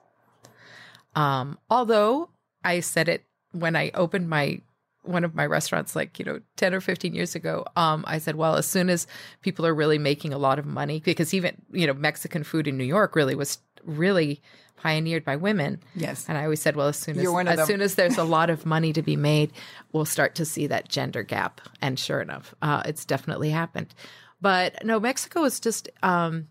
Um, 1.14 1.58
although 1.70 2.30
I 2.64 2.80
said 2.80 3.08
it 3.08 3.24
when 3.52 3.76
I 3.76 3.90
opened 3.94 4.28
my 4.28 4.60
one 5.02 5.24
of 5.24 5.34
my 5.34 5.46
restaurants 5.46 5.94
like, 5.94 6.18
you 6.18 6.24
know, 6.24 6.40
10 6.56 6.74
or 6.74 6.80
15 6.80 7.14
years 7.14 7.36
ago, 7.36 7.64
um, 7.76 8.04
I 8.08 8.18
said, 8.18 8.34
well, 8.34 8.56
as 8.56 8.66
soon 8.66 8.90
as 8.90 9.06
people 9.40 9.64
are 9.64 9.74
really 9.74 9.98
making 9.98 10.32
a 10.32 10.38
lot 10.38 10.58
of 10.58 10.66
money, 10.66 11.00
because 11.00 11.32
even, 11.32 11.62
you 11.70 11.86
know, 11.86 11.94
Mexican 11.94 12.42
food 12.42 12.66
in 12.66 12.76
New 12.76 12.84
York 12.84 13.14
really 13.14 13.36
was 13.36 13.58
really 13.84 14.42
pioneered 14.76 15.24
by 15.24 15.36
women. 15.36 15.80
Yes. 15.94 16.26
And 16.28 16.38
I 16.38 16.44
always 16.44 16.60
said, 16.60 16.76
well, 16.76 16.88
as 16.88 16.96
soon 16.96 17.16
as 17.16 17.22
You're 17.22 17.32
one 17.32 17.48
of 17.48 17.58
as 17.58 17.66
soon 17.66 17.80
as 17.80 17.94
there's 17.94 18.18
a 18.18 18.24
lot 18.24 18.50
of 18.50 18.66
money 18.66 18.92
to 18.92 19.02
be 19.02 19.16
made, 19.16 19.52
we'll 19.92 20.04
start 20.04 20.34
to 20.36 20.44
see 20.44 20.66
that 20.68 20.88
gender 20.88 21.22
gap. 21.22 21.60
And 21.80 21.98
sure 21.98 22.20
enough, 22.20 22.54
uh, 22.62 22.82
it's 22.86 23.04
definitely 23.04 23.50
happened. 23.50 23.94
But 24.40 24.84
no, 24.84 25.00
Mexico 25.00 25.44
is 25.44 25.60
just 25.60 25.88
um, 26.02 26.48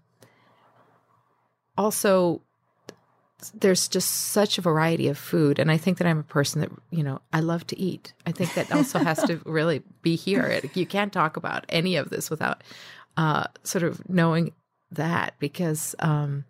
also 1.78 2.42
there's 3.54 3.88
just 3.88 4.10
such 4.10 4.58
a 4.58 4.62
variety 4.62 5.08
of 5.08 5.18
food, 5.18 5.60
and 5.60 5.72
I 5.72 5.78
think 5.78 6.00
that 6.00 6.08
I'm 6.08 6.20
a 6.20 6.24
person 6.24 6.62
that 6.62 6.72
you 6.90 7.04
know 7.04 7.22
I 7.32 7.42
love 7.42 7.68
to 7.68 7.80
eat. 7.80 8.14
I 8.26 8.32
think 8.32 8.54
that 8.56 8.72
also 8.72 9.00
has 9.00 9.22
to 9.24 9.40
really 9.46 9.84
be 10.02 10.16
here. 10.16 10.62
You 10.74 10.86
can't 10.86 11.14
talk 11.14 11.38
about 11.38 11.66
any 11.70 11.96
of 11.98 12.10
this 12.10 12.30
without 12.30 12.64
uh, 13.18 13.46
sort 13.64 13.84
of 13.84 14.08
knowing 14.10 14.54
that 14.92 15.36
because 15.40 15.96
um, 16.00 16.46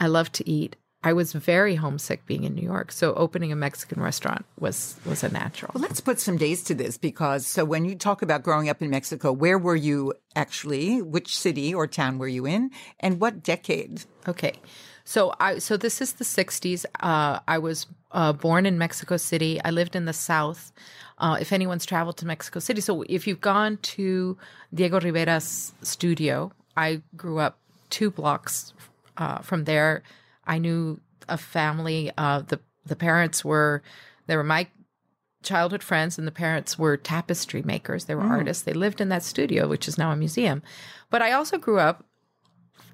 I 0.00 0.06
love 0.06 0.30
to 0.32 0.48
eat. 0.48 0.76
I 1.04 1.12
was 1.12 1.34
very 1.34 1.74
homesick 1.74 2.24
being 2.24 2.44
in 2.44 2.54
New 2.54 2.62
York. 2.62 2.90
So 2.90 3.12
opening 3.14 3.52
a 3.52 3.56
Mexican 3.56 4.02
restaurant 4.02 4.46
was 4.58 4.96
was 5.04 5.22
a 5.22 5.28
natural. 5.28 5.70
Well, 5.74 5.82
let's 5.82 6.00
put 6.00 6.18
some 6.18 6.38
days 6.38 6.62
to 6.64 6.74
this 6.74 6.96
because 6.96 7.46
so 7.46 7.62
when 7.64 7.84
you 7.84 7.94
talk 7.94 8.22
about 8.22 8.42
growing 8.42 8.70
up 8.70 8.80
in 8.80 8.88
Mexico, 8.88 9.30
where 9.30 9.58
were 9.58 9.76
you 9.76 10.14
actually? 10.34 11.02
Which 11.02 11.38
city 11.38 11.74
or 11.74 11.86
town 11.86 12.18
were 12.18 12.26
you 12.26 12.46
in, 12.46 12.70
and 13.00 13.20
what 13.20 13.42
decade? 13.42 14.04
Okay. 14.26 14.54
So 15.04 15.34
I 15.38 15.58
so 15.58 15.76
this 15.76 16.00
is 16.00 16.14
the 16.14 16.24
60s. 16.24 16.86
Uh, 17.00 17.40
I 17.46 17.58
was 17.58 17.86
uh, 18.12 18.32
born 18.32 18.64
in 18.64 18.78
Mexico 18.78 19.18
City. 19.18 19.60
I 19.62 19.70
lived 19.70 19.94
in 19.94 20.06
the 20.06 20.14
South. 20.14 20.72
Uh, 21.18 21.36
if 21.38 21.52
anyone's 21.52 21.84
traveled 21.84 22.16
to 22.16 22.26
Mexico 22.26 22.60
City, 22.60 22.80
so 22.80 23.02
if 23.02 23.26
you've 23.26 23.42
gone 23.42 23.76
to 23.82 24.38
Diego 24.72 24.98
Rivera's 24.98 25.74
studio, 25.82 26.50
I 26.76 27.02
grew 27.14 27.38
up 27.38 27.58
two 27.90 28.10
blocks 28.10 28.72
uh, 29.18 29.38
from 29.38 29.64
there. 29.64 30.02
I 30.46 30.58
knew 30.58 31.00
a 31.28 31.38
family. 31.38 32.10
Uh, 32.16 32.40
the 32.40 32.60
the 32.86 32.96
parents 32.96 33.44
were 33.44 33.82
they 34.26 34.36
were 34.36 34.44
my 34.44 34.68
childhood 35.42 35.82
friends, 35.82 36.18
and 36.18 36.26
the 36.26 36.32
parents 36.32 36.78
were 36.78 36.96
tapestry 36.96 37.62
makers. 37.62 38.04
They 38.04 38.14
were 38.14 38.22
artists. 38.22 38.62
They 38.62 38.72
lived 38.72 39.00
in 39.00 39.10
that 39.10 39.22
studio, 39.22 39.68
which 39.68 39.86
is 39.86 39.98
now 39.98 40.10
a 40.10 40.16
museum. 40.16 40.62
But 41.10 41.22
I 41.22 41.32
also 41.32 41.58
grew 41.58 41.78
up 41.78 42.04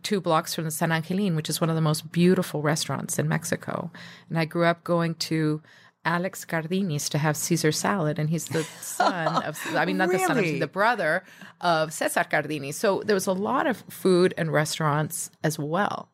two 0.03 0.21
blocks 0.21 0.55
from 0.55 0.65
the 0.65 0.71
San 0.71 0.93
Angel 0.93 1.19
Inn, 1.19 1.37
which 1.37 1.49
is 1.49 1.61
one 1.61 1.71
of 1.71 1.77
the 1.77 1.83
most 1.83 2.11
beautiful 2.11 2.63
restaurants 2.63 3.19
in 3.19 3.29
Mexico. 3.29 3.91
And 4.29 4.39
I 4.39 4.45
grew 4.45 4.65
up 4.65 4.85
going 4.85 5.15
to 5.17 5.63
Alex 6.05 6.45
Cardini's 6.45 7.09
to 7.11 7.19
have 7.19 7.37
Caesar 7.37 7.73
salad, 7.73 8.19
and 8.19 8.31
he's 8.31 8.47
the 8.47 8.63
son 8.81 9.43
of, 9.45 9.59
I 9.75 9.85
mean, 9.85 9.99
not 9.99 10.11
the 10.11 10.19
son, 10.19 10.39
of, 10.39 10.45
the 10.45 10.67
brother 10.67 11.25
of 11.61 11.93
Cesar 11.93 12.25
Cardini. 12.25 12.73
So 12.73 13.03
there 13.05 13.15
was 13.15 13.27
a 13.27 13.33
lot 13.33 13.67
of 13.67 13.85
food 13.89 14.35
and 14.37 14.53
restaurants 14.53 15.31
as 15.45 15.59
well. 15.59 16.11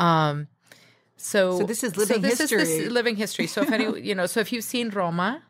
Um, 0.00 0.48
so, 1.22 1.58
So 1.60 1.64
this 1.66 1.84
is 1.84 1.96
living 1.96 2.20
this 2.20 2.34
Is 2.40 2.50
history. 2.50 2.58
this 2.64 2.90
living 2.92 3.16
history. 3.16 3.46
So 3.46 3.62
if 3.62 3.70
any, 3.72 4.00
you 4.08 4.14
know, 4.14 4.26
so 4.26 4.40
if 4.40 4.52
you've 4.52 4.64
seen 4.64 4.90
Roma, 4.90 5.42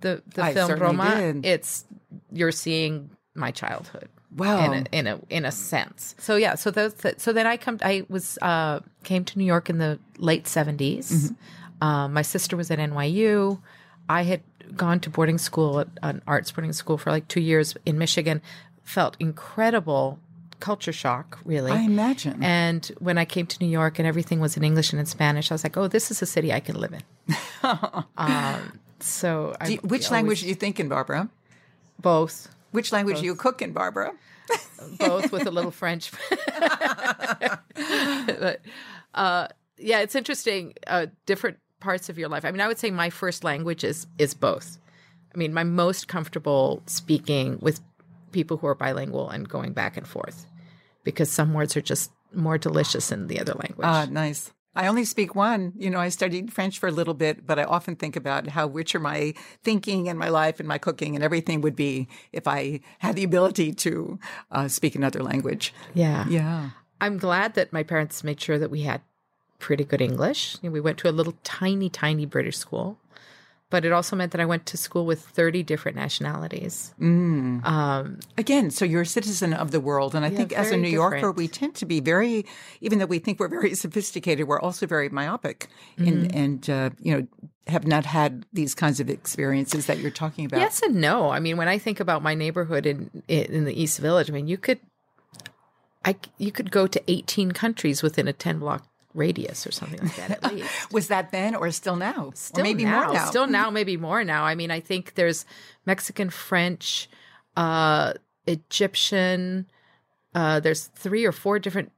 the 0.00 0.22
the 0.34 0.42
I 0.44 0.54
film 0.54 0.78
Roma, 0.78 1.16
did. 1.16 1.44
it's 1.46 1.84
you're 2.32 2.52
seeing 2.52 3.10
my 3.34 3.50
childhood 3.50 4.08
Wow. 4.36 4.72
in 4.72 4.72
a, 4.74 4.96
in 4.98 5.06
a 5.06 5.20
in 5.28 5.44
a 5.44 5.50
sense. 5.52 6.14
So 6.18 6.36
yeah, 6.36 6.54
so 6.54 6.70
those 6.70 6.94
so 7.16 7.32
then 7.32 7.46
I 7.46 7.56
come 7.56 7.78
I 7.82 8.04
was 8.08 8.38
uh 8.42 8.80
came 9.02 9.24
to 9.24 9.38
New 9.38 9.44
York 9.44 9.68
in 9.70 9.78
the 9.78 9.98
late 10.18 10.44
70s. 10.44 11.10
Mm-hmm. 11.12 11.84
Um, 11.84 12.12
my 12.12 12.22
sister 12.22 12.56
was 12.56 12.70
at 12.70 12.78
NYU. 12.78 13.60
I 14.08 14.22
had 14.22 14.42
gone 14.76 15.00
to 15.00 15.10
boarding 15.10 15.38
school 15.38 15.80
at 15.80 15.88
an 16.02 16.22
arts 16.26 16.52
boarding 16.52 16.72
school 16.72 16.98
for 16.98 17.10
like 17.10 17.26
2 17.28 17.40
years 17.40 17.76
in 17.86 17.98
Michigan. 17.98 18.40
Felt 18.84 19.16
incredible 19.18 20.18
culture 20.60 20.92
shock, 20.92 21.38
really. 21.44 21.70
I 21.70 21.80
imagine. 21.80 22.42
And 22.42 22.86
when 22.98 23.18
I 23.18 23.24
came 23.24 23.46
to 23.46 23.58
New 23.60 23.70
York 23.70 23.98
and 23.98 24.06
everything 24.08 24.40
was 24.40 24.56
in 24.56 24.64
English 24.64 24.92
and 24.92 25.00
in 25.00 25.06
Spanish, 25.06 25.50
I 25.50 25.54
was 25.54 25.64
like, 25.64 25.76
"Oh, 25.76 25.88
this 25.88 26.10
is 26.10 26.22
a 26.22 26.26
city 26.26 26.52
I 26.52 26.60
can 26.60 26.76
live 26.78 26.92
in." 26.92 27.02
um, 28.16 28.78
so, 29.00 29.54
you- 29.66 29.78
which 29.78 30.06
always- 30.06 30.10
language 30.10 30.40
do 30.42 30.48
you 30.48 30.54
think 30.54 30.78
in, 30.80 30.88
Barbara? 30.88 31.28
Both, 32.00 32.48
Which 32.70 32.92
language 32.92 33.18
do 33.20 33.24
you 33.24 33.34
cook 33.34 33.60
in, 33.60 33.72
Barbara? 33.72 34.12
both 34.98 35.32
with 35.32 35.46
a 35.46 35.50
little 35.50 35.70
French. 35.72 36.12
But, 37.74 38.60
uh, 39.14 39.48
yeah, 39.78 40.00
it's 40.00 40.14
interesting. 40.14 40.74
Uh, 40.86 41.06
different 41.26 41.58
parts 41.80 42.08
of 42.08 42.18
your 42.18 42.28
life. 42.28 42.44
I 42.44 42.50
mean, 42.50 42.60
I 42.60 42.68
would 42.68 42.78
say 42.78 42.90
my 42.90 43.10
first 43.10 43.44
language 43.44 43.84
is 43.84 44.06
is 44.18 44.34
both. 44.34 44.78
I 45.34 45.38
mean, 45.38 45.56
I'm 45.56 45.74
most 45.74 46.08
comfortable 46.08 46.82
speaking 46.86 47.58
with 47.60 47.80
people 48.32 48.56
who 48.58 48.66
are 48.66 48.74
bilingual 48.74 49.30
and 49.30 49.48
going 49.48 49.72
back 49.72 49.96
and 49.96 50.06
forth 50.06 50.46
because 51.04 51.30
some 51.30 51.54
words 51.54 51.76
are 51.76 51.80
just 51.80 52.10
more 52.34 52.58
delicious 52.58 53.10
in 53.10 53.26
the 53.26 53.40
other 53.40 53.54
language. 53.54 53.86
Ah, 53.86 54.06
nice. 54.10 54.52
I 54.74 54.86
only 54.86 55.04
speak 55.04 55.34
one. 55.34 55.72
You 55.76 55.90
know, 55.90 55.98
I 55.98 56.08
studied 56.08 56.52
French 56.52 56.78
for 56.78 56.88
a 56.88 56.92
little 56.92 57.14
bit, 57.14 57.46
but 57.46 57.58
I 57.58 57.64
often 57.64 57.96
think 57.96 58.14
about 58.14 58.48
how 58.48 58.68
richer 58.68 59.00
my 59.00 59.34
thinking 59.64 60.08
and 60.08 60.18
my 60.18 60.28
life 60.28 60.60
and 60.60 60.68
my 60.68 60.78
cooking 60.78 61.14
and 61.16 61.24
everything 61.24 61.62
would 61.62 61.74
be 61.74 62.06
if 62.32 62.46
I 62.46 62.80
had 63.00 63.16
the 63.16 63.24
ability 63.24 63.72
to 63.72 64.18
uh, 64.52 64.68
speak 64.68 64.94
another 64.94 65.22
language. 65.22 65.74
yeah. 65.94 66.26
Yeah. 66.28 66.70
I'm 67.00 67.16
glad 67.16 67.54
that 67.54 67.72
my 67.72 67.84
parents 67.84 68.24
made 68.24 68.40
sure 68.40 68.58
that 68.58 68.70
we 68.72 68.82
had 68.82 69.00
pretty 69.60 69.84
good 69.84 70.00
English. 70.00 70.56
You 70.62 70.68
know, 70.68 70.72
We 70.72 70.80
went 70.80 70.98
to 70.98 71.08
a 71.08 71.12
little 71.12 71.34
tiny, 71.44 71.88
tiny 71.88 72.26
British 72.26 72.56
school, 72.58 72.98
but 73.70 73.84
it 73.84 73.92
also 73.92 74.16
meant 74.16 74.32
that 74.32 74.40
I 74.40 74.46
went 74.46 74.64
to 74.66 74.76
school 74.76 75.04
with 75.04 75.20
30 75.20 75.62
different 75.62 75.96
nationalities. 75.96 76.94
Um, 77.00 78.18
Again, 78.38 78.70
so 78.70 78.84
you're 78.84 79.02
a 79.02 79.06
citizen 79.06 79.52
of 79.52 79.70
the 79.72 79.80
world. 79.80 80.14
And 80.14 80.24
I 80.24 80.30
think 80.30 80.52
as 80.52 80.70
a 80.70 80.76
New 80.76 80.88
Yorker, 80.88 81.32
we 81.32 81.48
tend 81.48 81.74
to 81.76 81.86
be 81.86 82.00
very, 82.00 82.46
even 82.80 82.98
though 82.98 83.06
we 83.06 83.18
think 83.18 83.38
we're 83.40 83.48
very 83.48 83.74
sophisticated, 83.84 84.48
we're 84.48 84.60
also 84.60 84.86
very 84.86 85.08
myopic 85.08 85.68
Mm-hmm. 85.98 86.08
and, 86.08 86.34
and 86.34 86.70
uh, 86.70 86.90
you 87.00 87.12
know, 87.14 87.26
have 87.66 87.86
not 87.86 88.04
had 88.06 88.46
these 88.52 88.74
kinds 88.74 89.00
of 89.00 89.10
experiences 89.10 89.86
that 89.86 89.98
you're 89.98 90.10
talking 90.10 90.46
about. 90.46 90.60
yes 90.60 90.80
and 90.82 90.94
no. 90.96 91.28
I 91.30 91.38
mean, 91.40 91.56
when 91.56 91.68
I 91.68 91.76
think 91.78 92.00
about 92.00 92.22
my 92.22 92.34
neighborhood 92.34 92.86
in 92.86 93.10
in 93.28 93.64
the 93.64 93.74
East 93.82 93.98
Village, 93.98 94.30
I 94.30 94.32
mean, 94.32 94.46
you 94.48 94.56
could, 94.56 94.78
I 96.04 96.16
you 96.38 96.50
could 96.52 96.70
go 96.70 96.86
to 96.86 97.02
18 97.08 97.52
countries 97.52 98.02
within 98.02 98.26
a 98.28 98.32
10 98.32 98.58
block 98.60 98.86
radius 99.18 99.66
or 99.66 99.72
something 99.72 100.00
like 100.00 100.16
that 100.16 100.30
at 100.30 100.52
least. 100.52 100.92
Was 100.92 101.08
that 101.08 101.30
then 101.32 101.54
or 101.54 101.70
still 101.70 101.96
now? 101.96 102.30
Still 102.34 102.60
or 102.60 102.64
maybe 102.64 102.84
now, 102.84 103.04
more 103.04 103.14
now. 103.14 103.26
Still 103.26 103.46
now, 103.46 103.70
maybe 103.70 103.96
more 103.96 104.24
now. 104.24 104.44
I 104.44 104.54
mean, 104.54 104.70
I 104.70 104.80
think 104.80 105.14
there's 105.14 105.44
Mexican, 105.84 106.30
French, 106.30 107.08
uh, 107.56 108.14
Egyptian. 108.46 109.66
Uh, 110.34 110.60
there's 110.60 110.86
three 110.86 111.24
or 111.24 111.32
four 111.32 111.58
different 111.58 111.92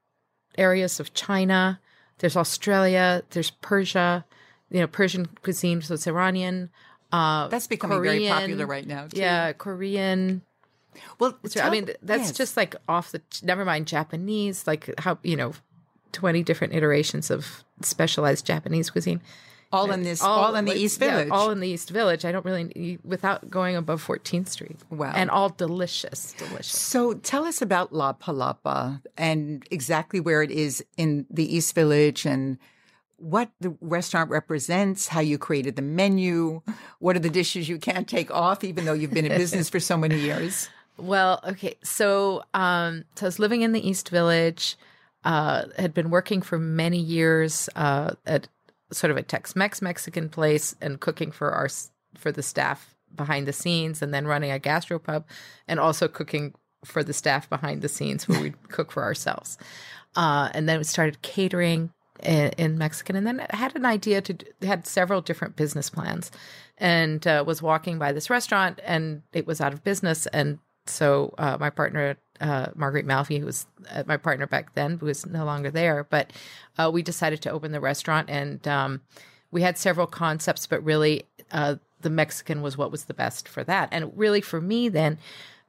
areas 0.59 1.00
of 1.00 1.15
China. 1.15 1.81
There's 2.19 2.37
Australia. 2.37 3.23
There's 3.31 3.50
Persia. 3.50 4.25
You 4.71 4.81
know, 4.81 4.87
Persian 4.87 5.27
cuisine, 5.43 5.83
so 5.83 5.95
it's 5.95 6.07
Iranian. 6.07 6.71
Uh, 7.11 7.49
That's 7.49 7.67
becoming 7.67 8.03
very 8.03 8.29
popular 8.29 8.67
right 8.67 8.87
now, 8.87 9.09
too. 9.09 9.19
Yeah, 9.19 9.53
Korean. 9.53 10.43
Well, 11.19 11.37
So, 11.47 11.61
I 11.61 11.71
mean, 11.71 11.91
that's 12.03 12.29
yes. 12.29 12.33
just 12.33 12.57
like 12.57 12.77
off 12.89 13.11
the. 13.11 13.21
Never 13.43 13.65
mind 13.65 13.87
Japanese. 13.89 14.67
Like 14.67 14.95
how 14.99 15.19
you 15.23 15.37
know, 15.37 15.53
twenty 16.12 16.43
different 16.43 16.75
iterations 16.75 17.31
of 17.31 17.64
specialized 17.81 18.47
Japanese 18.47 18.90
cuisine 18.90 19.21
all 19.73 19.90
in 19.90 20.02
this, 20.02 20.21
all, 20.23 20.55
in 20.57 20.64
the 20.64 20.75
East 20.75 21.00
yeah, 21.00 21.11
Village. 21.11 21.31
all 21.31 21.50
in 21.50 21.61
the 21.61 21.69
East 21.69 21.90
Village. 21.90 22.25
I 22.25 22.33
don't 22.33 22.45
really 22.45 22.99
without 23.05 23.50
going 23.50 23.76
above 23.76 24.05
14th 24.05 24.49
Street. 24.49 24.79
Wow. 24.90 25.12
and 25.14 25.31
all 25.31 25.50
delicious, 25.50 26.33
delicious. 26.33 26.76
So 26.76 27.14
tell 27.14 27.45
us 27.45 27.62
about 27.62 27.93
La 27.93 28.12
Palapa 28.12 29.00
and 29.17 29.64
exactly 29.71 30.19
where 30.19 30.43
it 30.43 30.50
is 30.50 30.85
in 30.97 31.26
the 31.31 31.55
East 31.55 31.75
Village 31.75 32.26
and 32.26 32.59
what 33.19 33.50
the 33.61 33.76
restaurant 33.81 34.31
represents, 34.31 35.09
how 35.09 35.21
you 35.21 35.38
created 35.38 35.76
the 35.76 35.83
menu, 35.83 36.62
what 36.99 37.14
are 37.14 37.21
the 37.21 37.31
dishes 37.31 37.69
you 37.69 37.79
can't 37.79 38.09
take 38.09 38.31
off, 38.31 38.64
even 38.64 38.87
though 38.87 38.95
you've 38.95 39.12
been 39.12 39.26
in 39.26 39.37
business 39.37 39.69
for 39.69 39.81
so 39.81 39.97
many 39.97 40.19
years. 40.19 40.69
Well, 40.97 41.40
okay, 41.49 41.76
so 41.83 42.43
um, 42.52 43.05
so 43.14 43.25
I 43.25 43.29
was 43.29 43.38
living 43.38 43.62
in 43.62 43.73
the 43.73 43.88
East 43.88 44.11
Village. 44.11 44.76
Uh, 45.23 45.65
had 45.77 45.93
been 45.93 46.09
working 46.09 46.41
for 46.41 46.59
many 46.59 46.99
years 46.99 47.69
uh, 47.77 48.12
at 48.25 48.49
sort 48.91 49.11
of 49.11 49.19
a 49.19 49.23
Tex-Mex 49.23 49.83
Mexican 49.83 50.31
place 50.31 50.75
and 50.81 50.99
cooking 50.99 51.31
for 51.31 51.50
our 51.50 51.69
for 52.17 52.33
the 52.33 52.43
staff 52.43 52.95
behind 53.15 53.47
the 53.47 53.53
scenes, 53.53 54.03
and 54.03 54.15
then 54.15 54.27
running 54.27 54.50
a 54.50 54.59
gastropub, 54.59 55.25
and 55.69 55.79
also 55.79 56.09
cooking 56.09 56.55
for 56.85 57.05
the 57.05 57.12
staff 57.12 57.50
behind 57.50 57.83
the 57.83 57.89
scenes 57.89 58.27
where 58.27 58.41
we'd 58.41 58.69
cook 58.69 58.91
for 58.91 59.03
ourselves. 59.03 59.59
Uh, 60.17 60.49
and 60.55 60.69
then 60.69 60.79
we 60.79 60.85
started 60.85 61.21
catering 61.23 61.93
in, 62.23 62.50
in 62.57 62.79
Mexican, 62.79 63.17
and 63.17 63.27
then 63.27 63.47
had 63.50 63.77
an 63.77 63.85
idea 63.85 64.21
to 64.23 64.37
had 64.62 64.87
several 64.87 65.21
different 65.21 65.57
business 65.57 65.91
plans, 65.91 66.31
and 66.79 67.27
uh, 67.27 67.45
was 67.47 67.61
walking 67.61 67.99
by 67.99 68.12
this 68.12 68.31
restaurant, 68.31 68.81
and 68.85 69.23
it 69.33 69.47
was 69.47 69.61
out 69.61 69.73
of 69.73 69.85
business, 69.85 70.27
and 70.29 70.59
so 70.87 71.35
uh, 71.39 71.57
my 71.61 71.71
partner 71.71 72.17
uh, 72.40 72.66
Marguerite 72.75 73.06
Malfi, 73.06 73.38
who 73.38 73.47
was 73.47 73.66
uh, 73.90 74.02
my 74.06 74.16
partner 74.16 74.47
back 74.47 74.75
then, 74.75 74.99
who 74.99 75.06
is 75.06 75.26
no 75.26 75.44
longer 75.44 75.70
there, 75.70 76.04
but 76.04 76.32
uh, 76.78 76.90
we 76.92 77.02
decided 77.02 77.42
to 77.42 77.50
open 77.50 77.73
the 77.73 77.80
restaurant, 77.80 78.30
and 78.30 78.66
um, 78.66 79.00
we 79.50 79.62
had 79.62 79.78
several 79.78 80.06
concepts, 80.06 80.66
but 80.66 80.82
really 80.85 81.25
uh, 81.52 81.76
the 82.00 82.11
Mexican 82.11 82.62
was 82.62 82.76
what 82.76 82.90
was 82.90 83.04
the 83.04 83.14
best 83.14 83.49
for 83.49 83.64
that, 83.64 83.88
and 83.92 84.12
really 84.16 84.40
for 84.40 84.61
me 84.61 84.88
then, 84.88 85.18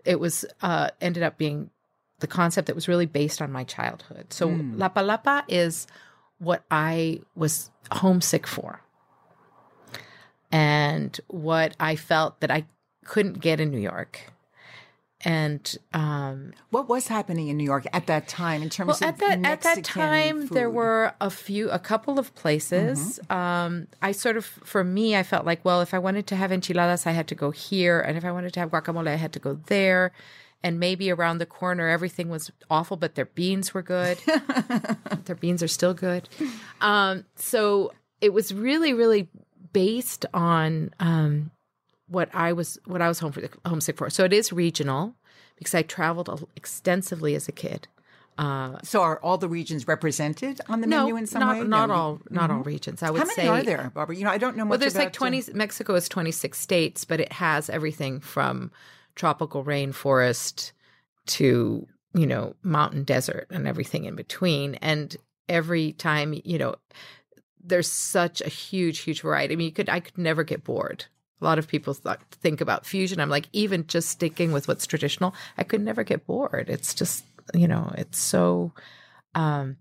it 0.05 0.19
was 0.19 0.45
uh, 0.61 0.89
ended 0.99 1.23
up 1.23 1.37
being 1.37 1.69
the 2.19 2.27
concept 2.27 2.67
that 2.67 2.75
was 2.75 2.87
really 2.87 3.05
based 3.05 3.41
on 3.41 3.51
my 3.51 3.63
childhood. 3.63 4.31
So 4.31 4.47
La 4.47 4.89
Palapa 4.89 5.43
is 5.47 5.87
what 6.37 6.63
I 6.71 7.21
was 7.35 7.69
homesick 7.91 8.47
for. 8.47 8.81
And 10.51 11.19
what 11.27 11.75
I 11.79 11.95
felt 11.95 12.39
that 12.41 12.51
I 12.51 12.65
couldn't 13.05 13.39
get 13.39 13.59
in 13.59 13.71
New 13.71 13.79
York. 13.79 14.31
And 15.23 15.77
um, 15.93 16.53
What 16.71 16.89
was 16.89 17.07
happening 17.07 17.47
in 17.49 17.57
New 17.57 17.63
York 17.63 17.85
at 17.93 18.07
that 18.07 18.27
time 18.27 18.61
in 18.61 18.69
terms 18.69 19.01
well, 19.01 19.09
of 19.09 19.15
at 19.15 19.17
that 19.19 19.45
at 19.45 19.61
that 19.61 19.83
time, 19.83 20.47
there 20.47 20.69
were 20.69 21.13
a 21.21 21.29
few, 21.29 21.69
a 21.69 21.79
couple 21.79 22.17
of 22.17 22.33
places. 22.35 23.19
Um, 23.29 23.87
I 24.01 24.11
sort 24.13 24.37
of, 24.37 24.45
for 24.45 24.83
me, 24.83 25.15
I 25.15 25.23
felt 25.23 25.45
like, 25.45 25.63
well, 25.63 25.81
if 25.81 25.93
I 25.93 25.99
wanted 25.99 26.25
to 26.27 26.35
have 26.35 26.51
enchiladas, 26.51 27.05
I 27.05 27.11
had 27.11 27.27
to 27.27 27.35
go 27.35 27.51
here, 27.51 27.99
and 27.99 28.17
if 28.17 28.25
I 28.25 28.31
wanted 28.31 28.53
to 28.53 28.59
have 28.59 28.71
guacamole, 28.71 29.07
I 29.07 29.15
had 29.15 29.33
to 29.33 29.39
go 29.39 29.59
there. 29.67 30.11
and 30.63 30.79
maybe 30.79 31.09
around 31.09 31.39
the 31.39 31.45
corner 31.45 31.89
everything 31.89 32.29
was 32.29 32.51
awful, 32.69 32.97
but 32.97 33.15
their 33.15 33.25
beans 33.25 33.73
were 33.73 33.81
good. 33.81 34.19
their 35.25 35.35
beans 35.35 35.63
are 35.63 35.67
still 35.67 35.93
good. 35.93 36.29
Um, 36.81 37.25
so 37.35 37.93
it 38.21 38.31
was 38.31 38.53
really, 38.53 38.93
really 38.93 39.27
based 39.73 40.25
on 40.33 40.93
um, 40.99 41.51
what 42.11 42.29
I 42.33 42.53
was 42.53 42.77
what 42.85 43.01
I 43.01 43.07
was 43.07 43.19
home 43.19 43.31
for, 43.31 43.41
homesick 43.65 43.97
for. 43.97 44.09
So 44.09 44.23
it 44.23 44.33
is 44.33 44.51
regional 44.51 45.15
because 45.55 45.73
I 45.73 45.81
traveled 45.81 46.47
extensively 46.55 47.35
as 47.35 47.47
a 47.47 47.51
kid. 47.51 47.87
Uh, 48.37 48.77
so 48.81 49.01
are 49.01 49.19
all 49.19 49.37
the 49.37 49.49
regions 49.49 49.87
represented 49.87 50.59
on 50.67 50.81
the 50.81 50.87
no, 50.87 51.01
menu 51.01 51.15
in 51.17 51.27
some 51.27 51.41
not, 51.41 51.57
way? 51.57 51.63
Not 51.63 51.89
no. 51.89 51.95
all, 51.95 52.21
not 52.29 52.49
mm-hmm. 52.49 52.57
all 52.57 52.63
regions. 52.63 53.03
I 53.03 53.11
would 53.11 53.19
How 53.19 53.25
many 53.25 53.35
say. 53.35 53.47
are 53.47 53.63
there, 53.63 53.91
Barbara? 53.93 54.15
You 54.15 54.23
know, 54.23 54.31
I 54.31 54.37
don't 54.37 54.55
know 54.55 54.63
much. 54.63 54.71
Well, 54.71 54.79
there's 54.79 54.95
like 54.95 55.13
twenty. 55.13 55.39
Uh, 55.39 55.53
Mexico 55.53 55.95
is 55.95 56.09
twenty 56.09 56.31
six 56.31 56.59
states, 56.59 57.05
but 57.05 57.19
it 57.19 57.31
has 57.33 57.69
everything 57.69 58.19
from 58.19 58.71
tropical 59.15 59.63
rainforest 59.63 60.71
to 61.27 61.87
you 62.13 62.25
know 62.25 62.55
mountain 62.63 63.03
desert 63.03 63.47
and 63.51 63.67
everything 63.67 64.05
in 64.05 64.15
between. 64.15 64.75
And 64.75 65.15
every 65.47 65.93
time, 65.93 66.39
you 66.43 66.57
know, 66.57 66.75
there's 67.63 67.91
such 67.91 68.41
a 68.41 68.49
huge, 68.49 68.99
huge 68.99 69.21
variety. 69.21 69.53
I 69.53 69.57
mean, 69.57 69.65
you 69.65 69.73
could 69.73 69.89
I 69.89 69.99
could 69.99 70.17
never 70.17 70.43
get 70.43 70.63
bored. 70.63 71.05
A 71.41 71.45
lot 71.45 71.57
of 71.57 71.67
people 71.67 71.93
thought, 71.93 72.21
think 72.31 72.61
about 72.61 72.85
fusion. 72.85 73.19
I'm 73.19 73.29
like, 73.29 73.47
even 73.51 73.87
just 73.87 74.09
sticking 74.09 74.51
with 74.51 74.67
what's 74.67 74.85
traditional, 74.85 75.33
I 75.57 75.63
could 75.63 75.81
never 75.81 76.03
get 76.03 76.27
bored. 76.27 76.69
It's 76.69 76.93
just, 76.93 77.25
you 77.53 77.67
know, 77.67 77.91
it's 77.97 78.19
so, 78.19 78.71
um, 79.33 79.77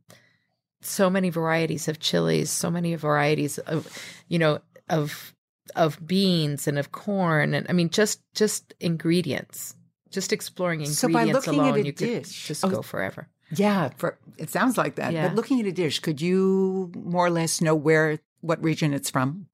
so 0.80 1.10
many 1.10 1.28
varieties 1.28 1.88
of 1.88 2.00
chilies, 2.00 2.50
so 2.50 2.70
many 2.70 2.94
varieties 2.94 3.58
of, 3.58 3.86
you 4.28 4.38
know, 4.38 4.60
of 4.88 5.34
of 5.76 6.04
beans 6.04 6.66
and 6.66 6.78
of 6.78 6.92
corn, 6.92 7.54
and 7.54 7.66
I 7.68 7.72
mean, 7.72 7.90
just 7.90 8.20
just 8.34 8.74
ingredients. 8.80 9.76
Just 10.10 10.32
exploring 10.32 10.80
ingredients 10.80 10.98
so 10.98 11.08
by 11.08 11.24
looking 11.24 11.54
alone, 11.54 11.74
at 11.74 11.80
a 11.80 11.86
you 11.86 11.92
dish, 11.92 12.42
could 12.42 12.48
just 12.48 12.64
oh, 12.64 12.68
go 12.68 12.82
forever. 12.82 13.28
Yeah, 13.54 13.90
for, 13.96 14.18
it 14.38 14.50
sounds 14.50 14.76
like 14.76 14.96
that. 14.96 15.12
Yeah. 15.12 15.28
But 15.28 15.36
looking 15.36 15.60
at 15.60 15.66
a 15.66 15.72
dish, 15.72 16.00
could 16.00 16.20
you 16.20 16.90
more 16.96 17.26
or 17.26 17.30
less 17.30 17.60
know 17.60 17.76
where 17.76 18.18
what 18.40 18.62
region 18.62 18.92
it's 18.92 19.10
from 19.10 19.46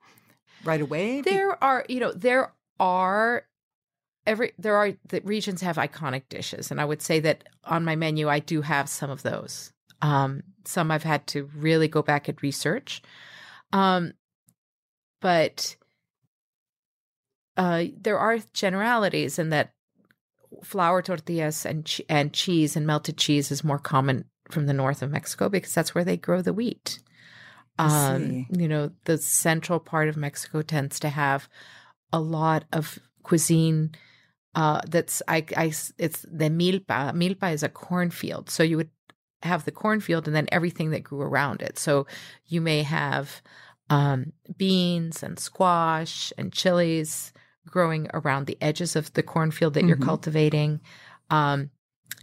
right 0.66 0.80
away? 0.80 1.20
There 1.20 1.62
are, 1.62 1.84
you 1.88 2.00
know, 2.00 2.12
there 2.12 2.52
are 2.78 3.44
every 4.26 4.52
there 4.58 4.76
are 4.76 4.92
the 5.08 5.20
regions 5.22 5.60
have 5.62 5.76
iconic 5.76 6.28
dishes, 6.28 6.70
and 6.70 6.80
I 6.80 6.84
would 6.84 7.02
say 7.02 7.20
that 7.20 7.44
on 7.64 7.84
my 7.84 7.96
menu 7.96 8.28
I 8.28 8.40
do 8.40 8.62
have 8.62 8.88
some 8.88 9.10
of 9.10 9.22
those. 9.22 9.72
Um, 10.02 10.42
some 10.64 10.90
I've 10.90 11.04
had 11.04 11.26
to 11.28 11.48
really 11.56 11.88
go 11.88 12.02
back 12.02 12.28
and 12.28 12.42
research, 12.42 13.02
um, 13.72 14.12
but 15.20 15.76
uh, 17.56 17.84
there 17.98 18.18
are 18.18 18.38
generalities 18.52 19.38
in 19.38 19.50
that 19.50 19.72
flour 20.62 21.02
tortillas 21.02 21.64
and 21.64 22.00
and 22.08 22.32
cheese 22.32 22.76
and 22.76 22.86
melted 22.86 23.16
cheese 23.16 23.50
is 23.50 23.64
more 23.64 23.78
common 23.78 24.24
from 24.50 24.66
the 24.66 24.72
north 24.72 25.02
of 25.02 25.10
Mexico 25.10 25.48
because 25.48 25.74
that's 25.74 25.94
where 25.94 26.04
they 26.04 26.16
grow 26.16 26.42
the 26.42 26.52
wheat. 26.52 27.00
Um, 27.78 28.46
you 28.50 28.68
know, 28.68 28.90
the 29.04 29.18
central 29.18 29.78
part 29.78 30.08
of 30.08 30.16
Mexico 30.16 30.62
tends 30.62 30.98
to 31.00 31.08
have 31.08 31.48
a 32.12 32.20
lot 32.20 32.64
of 32.72 32.98
cuisine 33.22 33.94
uh, 34.56 34.80
that's 34.88 35.22
I, 35.28 35.44
I 35.54 35.64
it's 35.98 36.22
the 36.22 36.48
milpa. 36.48 37.12
Milpa 37.12 37.52
is 37.52 37.62
a 37.62 37.68
cornfield, 37.68 38.48
so 38.48 38.62
you 38.62 38.78
would 38.78 38.88
have 39.42 39.66
the 39.66 39.70
cornfield 39.70 40.26
and 40.26 40.34
then 40.34 40.48
everything 40.50 40.90
that 40.90 41.02
grew 41.04 41.20
around 41.20 41.60
it. 41.60 41.78
So 41.78 42.06
you 42.46 42.62
may 42.62 42.82
have 42.82 43.42
um, 43.90 44.32
beans 44.56 45.22
and 45.22 45.38
squash 45.38 46.32
and 46.38 46.52
chilies 46.52 47.34
growing 47.68 48.08
around 48.14 48.46
the 48.46 48.56
edges 48.62 48.96
of 48.96 49.12
the 49.12 49.22
cornfield 49.22 49.74
that 49.74 49.84
you're 49.84 49.96
Mhm. 49.96 50.04
cultivating. 50.04 50.80
Um, 51.28 51.70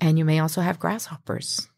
and 0.01 0.17
you 0.17 0.25
may 0.25 0.39
also 0.39 0.61
have 0.61 0.79
grasshoppers. 0.79 1.69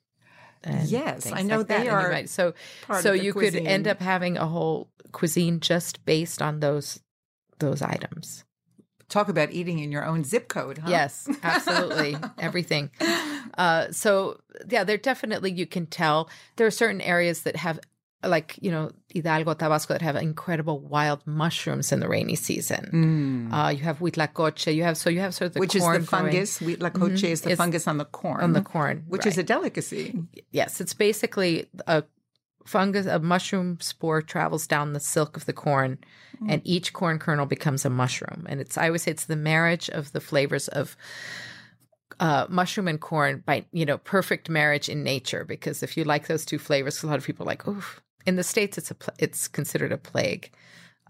Yes, 0.85 1.31
I 1.31 1.41
know 1.43 1.59
like 1.59 1.67
that. 1.67 1.79
they 1.79 1.85
you 1.85 1.91
are 1.91 2.11
might- 2.11 2.29
so 2.29 2.53
so 3.01 3.13
you 3.13 3.33
could 3.33 3.55
end 3.55 3.87
up 3.87 3.99
having 3.99 4.37
a 4.37 4.45
whole 4.47 4.89
cuisine 5.11 5.59
just 5.59 6.03
based 6.05 6.41
on 6.41 6.59
those 6.59 6.99
those 7.59 7.81
items. 7.81 8.43
talk 9.07 9.29
about 9.29 9.51
eating 9.51 9.79
in 9.79 9.91
your 9.91 10.03
own 10.05 10.23
zip 10.23 10.47
code. 10.47 10.79
Huh? 10.79 10.89
Yes, 10.89 11.29
absolutely. 11.43 12.17
Everything. 12.39 12.89
Uh, 13.57 13.91
so 13.91 14.39
yeah, 14.69 14.83
there 14.83 14.97
definitely 14.97 15.51
you 15.51 15.65
can 15.67 15.85
tell 15.85 16.29
there 16.57 16.67
are 16.67 16.71
certain 16.71 17.01
areas 17.01 17.43
that 17.43 17.55
have 17.55 17.79
like 18.23 18.57
you 18.61 18.71
know 18.71 18.91
Hidalgo, 19.13 19.53
Tabasco 19.53 19.93
that 19.93 20.01
have 20.01 20.15
incredible 20.15 20.79
wild 20.79 21.21
mushrooms 21.27 21.91
in 21.91 21.99
the 21.99 22.07
rainy 22.07 22.35
season. 22.35 23.49
Mm. 23.51 23.53
Uh, 23.53 23.69
you 23.69 23.83
have 23.83 23.99
huitlacoche. 23.99 24.73
You 24.73 24.83
have 24.83 24.97
so 24.97 25.09
you 25.09 25.19
have 25.19 25.35
sort 25.35 25.47
of 25.49 25.53
the 25.53 25.59
which 25.59 25.75
is 25.75 25.81
the 25.83 25.87
growing 25.87 26.03
fungus. 26.05 26.59
Huitlacoche 26.59 27.21
Mhm. 27.21 27.29
is 27.31 27.41
the 27.41 27.51
It's 27.51 27.57
fungus 27.57 27.87
on 27.87 27.97
the 27.97 28.05
corn. 28.05 28.41
on 28.43 28.53
the 28.53 28.61
corn, 28.61 29.03
which 29.07 29.25
is 29.25 29.37
a 29.37 29.43
delicacy. 29.43 30.15
yes, 30.51 30.81
it's 30.81 30.93
basically 30.93 31.67
a 31.87 32.03
fungus. 32.65 33.05
A 33.05 33.19
mushroom 33.19 33.77
spore 33.79 34.23
travels 34.23 34.65
down 34.65 34.93
the 34.93 34.99
silk 34.99 35.37
of 35.37 35.45
the 35.45 35.53
corn, 35.53 35.99
and 36.49 36.61
each 36.65 36.93
corn 36.93 37.19
kernel 37.19 37.45
becomes 37.45 37.85
a 37.85 37.89
mushroom. 37.91 38.45
And 38.49 38.59
it's 38.59 38.75
I 38.75 38.87
always 38.87 39.03
say 39.03 39.11
it's 39.11 39.25
the 39.25 39.35
marriage 39.35 39.87
of 39.89 40.13
the 40.13 40.19
flavors 40.19 40.67
of 40.67 40.97
uh, 42.19 42.45
mushroom 42.49 42.87
and 42.87 42.99
corn 42.99 43.43
by 43.45 43.65
you 43.71 43.85
know 43.85 43.97
perfect 43.99 44.49
marriage 44.49 44.89
in 44.89 45.03
nature. 45.03 45.43
Because 45.45 45.83
if 45.83 45.95
you 45.97 46.03
like 46.05 46.25
those 46.27 46.45
two 46.45 46.57
flavors, 46.57 47.03
a 47.03 47.07
lot 47.07 47.17
of 47.17 47.23
people 47.25 47.43
are 47.45 47.51
like, 47.53 47.67
oof. 47.67 48.01
In 48.25 48.35
the 48.35 48.43
states, 48.43 48.77
it's 48.77 48.91
a 48.91 48.95
pl- 48.95 49.13
it's 49.19 49.47
considered 49.47 49.91
a 49.91 49.97
plague. 49.97 50.51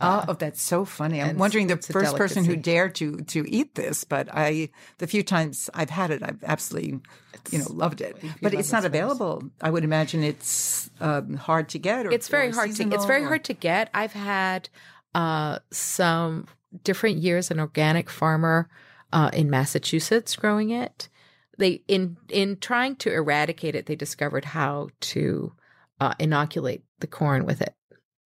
oh, 0.02 0.36
that's 0.38 0.62
so 0.62 0.84
funny. 0.84 1.22
I'm 1.22 1.38
Uh, 1.38 1.40
wondering 1.40 1.68
the 1.68 1.78
first 1.78 2.18
person 2.18 2.44
who 2.44 2.56
dared 2.58 2.96
to 2.96 3.18
to 3.34 3.46
eat 3.48 3.76
this, 3.76 4.04
but 4.04 4.28
I 4.34 4.70
the 4.98 5.08
few 5.08 5.24
times 5.24 5.70
I've 5.74 5.90
had 5.90 6.12
it, 6.12 6.22
I've 6.22 6.44
absolutely 6.44 7.00
you 7.52 7.60
know 7.60 7.68
loved 7.70 8.02
it. 8.02 8.18
But 8.42 8.54
it's 8.54 8.72
not 8.72 8.84
available. 8.86 9.44
I 9.62 9.70
would 9.70 9.84
imagine 9.86 10.22
it's 10.24 10.90
um, 11.00 11.36
hard 11.36 11.70
to 11.70 11.80
get. 11.80 12.06
Or, 12.06 12.12
it's 12.12 12.28
very 12.28 12.52
hard 12.52 12.76
to 12.76 12.90
it's 12.94 13.06
very 13.06 13.24
or- 13.24 13.28
hard 13.28 13.44
to 13.46 13.54
get 13.54 13.90
i've 13.94 14.14
had 14.14 14.68
uh 15.14 15.60
some 15.72 16.46
different 16.84 17.18
years 17.18 17.50
an 17.52 17.60
organic 17.60 18.10
farmer 18.10 18.68
uh 19.14 19.30
in 19.32 19.50
massachusetts 19.50 20.36
growing 20.36 20.72
it 20.72 21.08
they 21.58 21.82
in 21.88 22.18
in 22.30 22.58
trying 22.58 22.96
to 22.98 23.10
eradicate 23.14 23.76
it 23.76 23.86
they 23.86 23.96
discovered 23.96 24.44
how 24.44 24.90
to 25.00 25.54
uh 26.02 26.14
inoculate 26.20 26.84
the 27.00 27.08
corn 27.08 27.46
with 27.46 27.62
it 27.62 27.76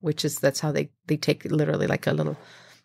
which 0.02 0.24
is 0.24 0.40
that's 0.40 0.60
how 0.60 0.72
they 0.72 0.90
they 1.08 1.18
take 1.18 1.44
literally 1.46 1.88
like 1.88 2.08
a 2.08 2.14
little 2.14 2.38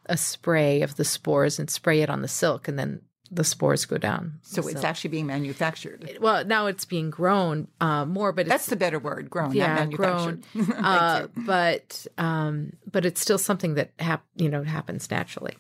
a 0.06 0.16
spray 0.16 0.82
of 0.82 0.96
the 0.96 1.04
spores 1.04 1.58
and 1.58 1.70
spray 1.70 2.00
it 2.00 2.10
on 2.10 2.22
the 2.22 2.28
silk 2.28 2.68
and 2.68 2.78
then 2.78 3.00
the 3.30 3.42
spores 3.44 3.86
go 3.86 3.96
down 3.96 4.34
So 4.42 4.60
the 4.60 4.68
it's 4.68 4.84
actually 4.84 5.10
being 5.10 5.26
manufactured. 5.26 6.18
well 6.20 6.44
now 6.44 6.66
it's 6.66 6.84
being 6.84 7.08
grown 7.10 7.68
uh 7.80 8.04
more 8.04 8.32
but 8.32 8.46
That's 8.46 8.66
the 8.66 8.76
better 8.76 8.98
word, 8.98 9.30
grown, 9.30 9.52
yeah, 9.54 9.68
not 9.68 9.88
manufactured. 9.88 10.44
grown. 10.52 10.72
Uh, 10.84 11.26
but 11.46 12.06
um, 12.18 12.74
but 12.90 13.04
it's 13.06 13.20
still 13.20 13.38
something 13.38 13.74
that 13.74 13.92
hap- 13.98 14.26
you 14.36 14.48
know 14.50 14.62
happens 14.62 15.10
naturally. 15.10 15.56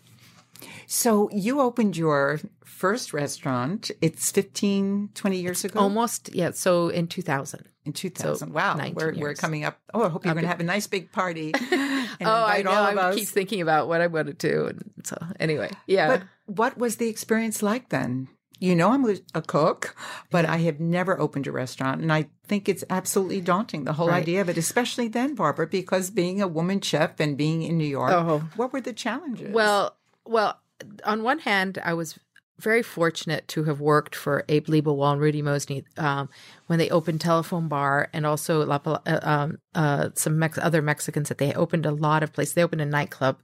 So 0.86 1.28
you 1.32 1.60
opened 1.60 1.96
your 1.96 2.40
first 2.64 3.12
restaurant. 3.12 3.90
It's 4.00 4.30
15, 4.30 5.10
20 5.14 5.36
years 5.38 5.64
ago? 5.64 5.80
Almost 5.80 6.34
yeah. 6.34 6.50
So 6.52 6.88
in 6.88 7.06
two 7.06 7.22
thousand. 7.22 7.68
In 7.86 7.92
2000. 7.92 8.52
wow. 8.54 8.78
We're, 8.94 9.14
we're 9.14 9.34
coming 9.34 9.64
up. 9.64 9.78
Oh, 9.92 10.04
I 10.04 10.08
hope 10.08 10.24
you're 10.24 10.30
Up 10.30 10.36
going 10.36 10.44
to 10.44 10.48
have 10.48 10.60
a 10.60 10.64
nice 10.64 10.86
big 10.86 11.12
party. 11.12 11.52
and 11.70 12.08
Oh, 12.22 12.44
I 12.46 12.62
know. 12.62 12.70
all 12.70 12.86
of 12.86 12.98
I 12.98 13.14
keep 13.14 13.28
thinking 13.28 13.60
about 13.60 13.88
what 13.88 14.00
I 14.00 14.06
want 14.06 14.28
to 14.28 14.32
do, 14.32 14.66
and 14.68 14.90
so 15.04 15.18
anyway, 15.38 15.68
yeah. 15.86 16.08
But 16.08 16.22
what 16.46 16.78
was 16.78 16.96
the 16.96 17.08
experience 17.08 17.62
like 17.62 17.90
then? 17.90 18.28
You 18.58 18.74
know, 18.74 18.92
I'm 18.92 19.04
a- 19.04 19.18
a 19.34 19.42
cook, 19.42 19.94
but 20.30 20.46
I 20.46 20.58
have 20.58 20.80
never 20.80 21.20
opened 21.20 21.46
a 21.46 21.52
restaurant. 21.52 22.00
And 22.00 22.10
I 22.10 22.30
think 22.46 22.70
it's 22.70 22.84
absolutely 22.88 23.42
daunting, 23.42 23.84
the 23.84 23.92
whole 23.92 24.08
Right. 24.08 24.22
idea 24.22 24.40
of 24.40 24.48
it, 24.48 24.56
especially 24.56 25.08
then, 25.08 25.34
Barbara, 25.34 25.66
because 25.66 26.08
being 26.10 26.40
a 26.40 26.48
woman 26.48 26.80
chef 26.80 27.20
and 27.20 27.36
being 27.36 27.62
in 27.62 27.76
New 27.76 27.84
York, 27.84 28.12
Oh. 28.12 28.48
what 28.56 28.72
were 28.72 28.80
the 28.80 28.94
challenges? 28.94 29.52
Well, 29.52 29.94
well, 30.24 30.58
on 31.04 31.22
one 31.22 31.40
hand, 31.40 31.78
I 31.84 31.94
was 31.94 32.18
very 32.58 32.82
fortunate 32.82 33.46
to 33.48 33.64
have 33.64 33.80
worked 33.80 34.14
for 34.14 34.44
Abe 34.48 34.66
Liebewall 34.66 35.12
and 35.12 35.20
Rudy 35.20 35.42
Mosney 35.42 35.84
um, 35.98 36.28
when 36.66 36.78
they 36.78 36.88
opened 36.90 37.20
Telephone 37.20 37.68
Bar 37.68 38.08
and 38.12 38.24
also 38.24 38.64
La, 38.64 38.78
uh, 38.84 39.18
um, 39.22 39.58
uh, 39.74 40.10
some 40.14 40.38
Mex- 40.38 40.58
other 40.58 40.80
Mexicans 40.80 41.28
that 41.28 41.38
they 41.38 41.52
opened 41.52 41.84
a 41.84 41.90
lot 41.90 42.22
of 42.22 42.32
places. 42.32 42.54
They 42.54 42.62
opened 42.62 42.80
a 42.80 42.86
nightclub 42.86 43.40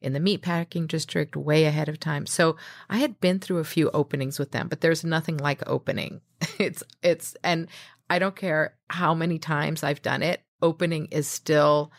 in 0.00 0.12
the 0.12 0.20
meatpacking 0.20 0.88
district 0.88 1.36
way 1.36 1.64
ahead 1.64 1.88
of 1.88 2.00
time. 2.00 2.26
So 2.26 2.56
I 2.88 2.98
had 2.98 3.20
been 3.20 3.38
through 3.38 3.58
a 3.58 3.64
few 3.64 3.90
openings 3.90 4.38
with 4.38 4.52
them, 4.52 4.68
but 4.68 4.80
there's 4.80 5.04
nothing 5.04 5.36
like 5.36 5.62
opening. 5.68 6.20
It's 6.58 6.82
it's 7.02 7.36
and 7.42 7.68
I 8.08 8.18
don't 8.18 8.36
care 8.36 8.74
how 8.90 9.14
many 9.14 9.38
times 9.38 9.82
I've 9.82 10.02
done 10.02 10.22
it. 10.22 10.42
Opening 10.62 11.06
is 11.06 11.26
still 11.26 11.90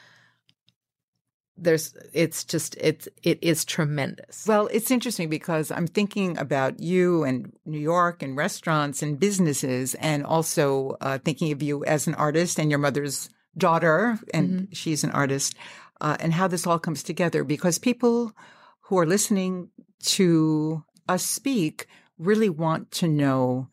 there's 1.57 1.95
it's 2.13 2.43
just 2.43 2.75
it's 2.79 3.07
it 3.23 3.39
is 3.41 3.63
tremendous. 3.65 4.45
Well, 4.47 4.67
it's 4.71 4.91
interesting 4.91 5.29
because 5.29 5.71
I'm 5.71 5.87
thinking 5.87 6.37
about 6.37 6.79
you 6.79 7.23
and 7.23 7.53
New 7.65 7.79
York 7.79 8.21
and 8.21 8.35
restaurants 8.35 9.01
and 9.01 9.19
businesses, 9.19 9.95
and 9.95 10.25
also 10.25 10.97
uh, 11.01 11.17
thinking 11.19 11.51
of 11.51 11.61
you 11.61 11.85
as 11.85 12.07
an 12.07 12.15
artist 12.15 12.59
and 12.59 12.69
your 12.69 12.79
mother's 12.79 13.29
daughter, 13.57 14.19
and 14.33 14.67
she's 14.73 15.03
an 15.03 15.11
artist, 15.11 15.55
uh, 16.01 16.17
and 16.19 16.33
how 16.33 16.47
this 16.47 16.67
all 16.67 16.79
comes 16.79 17.03
together. 17.03 17.43
Because 17.43 17.79
people 17.79 18.33
who 18.81 18.97
are 18.97 19.05
listening 19.05 19.69
to 20.03 20.83
us 21.07 21.23
speak 21.23 21.87
really 22.17 22.49
want 22.49 22.91
to 22.91 23.07
know 23.07 23.69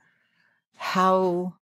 how 0.77 1.55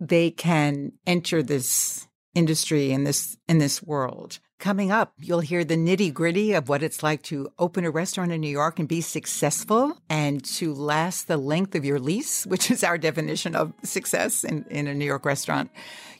they 0.00 0.30
can 0.30 0.92
enter 1.06 1.42
this 1.42 2.08
industry 2.34 2.92
in 2.92 3.04
this 3.04 3.36
in 3.48 3.58
this 3.58 3.82
world. 3.82 4.38
Coming 4.62 4.92
up, 4.92 5.14
you'll 5.18 5.40
hear 5.40 5.64
the 5.64 5.74
nitty 5.74 6.14
gritty 6.14 6.52
of 6.52 6.68
what 6.68 6.84
it's 6.84 7.02
like 7.02 7.22
to 7.22 7.50
open 7.58 7.84
a 7.84 7.90
restaurant 7.90 8.30
in 8.30 8.40
New 8.40 8.48
York 8.48 8.78
and 8.78 8.86
be 8.86 9.00
successful 9.00 9.98
and 10.08 10.44
to 10.54 10.72
last 10.72 11.26
the 11.26 11.36
length 11.36 11.74
of 11.74 11.84
your 11.84 11.98
lease, 11.98 12.46
which 12.52 12.70
is 12.70 12.84
our 12.84 12.96
definition 12.96 13.56
of 13.56 13.72
success 13.82 14.44
in, 14.44 14.64
in 14.70 14.86
a 14.86 14.94
New 14.94 15.04
York 15.04 15.24
restaurant. 15.24 15.68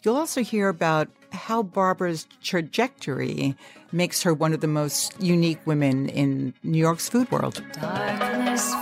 You'll 0.02 0.16
also 0.16 0.42
hear 0.42 0.68
about 0.68 1.08
how 1.30 1.62
Barbara's 1.62 2.26
trajectory 2.42 3.54
makes 3.92 4.24
her 4.24 4.34
one 4.34 4.52
of 4.52 4.60
the 4.60 4.66
most 4.66 5.22
unique 5.22 5.64
women 5.64 6.08
in 6.08 6.52
New 6.64 6.80
York's 6.80 7.08
food 7.08 7.30
world. 7.30 7.62
Darkness 7.74 8.74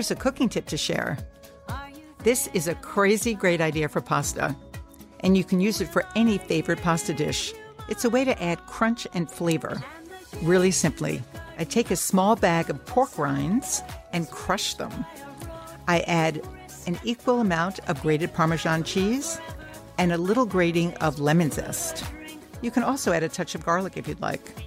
Here's 0.00 0.10
a 0.10 0.16
cooking 0.16 0.48
tip 0.48 0.64
to 0.68 0.78
share. 0.78 1.18
This 2.20 2.48
is 2.54 2.68
a 2.68 2.74
crazy 2.76 3.34
great 3.34 3.60
idea 3.60 3.86
for 3.86 4.00
pasta, 4.00 4.56
and 5.20 5.36
you 5.36 5.44
can 5.44 5.60
use 5.60 5.82
it 5.82 5.88
for 5.88 6.06
any 6.16 6.38
favorite 6.38 6.80
pasta 6.80 7.12
dish. 7.12 7.52
It's 7.90 8.06
a 8.06 8.08
way 8.08 8.24
to 8.24 8.42
add 8.42 8.64
crunch 8.64 9.06
and 9.12 9.30
flavor. 9.30 9.78
Really 10.40 10.70
simply, 10.70 11.22
I 11.58 11.64
take 11.64 11.90
a 11.90 11.96
small 11.96 12.34
bag 12.34 12.70
of 12.70 12.82
pork 12.86 13.18
rinds 13.18 13.82
and 14.14 14.30
crush 14.30 14.72
them. 14.72 15.04
I 15.86 16.00
add 16.06 16.48
an 16.86 16.98
equal 17.04 17.40
amount 17.40 17.80
of 17.86 18.00
grated 18.00 18.32
Parmesan 18.32 18.84
cheese 18.84 19.38
and 19.98 20.12
a 20.12 20.16
little 20.16 20.46
grating 20.46 20.94
of 20.94 21.20
lemon 21.20 21.50
zest. 21.50 22.06
You 22.62 22.70
can 22.70 22.84
also 22.84 23.12
add 23.12 23.22
a 23.22 23.28
touch 23.28 23.54
of 23.54 23.66
garlic 23.66 23.98
if 23.98 24.08
you'd 24.08 24.22
like. 24.22 24.64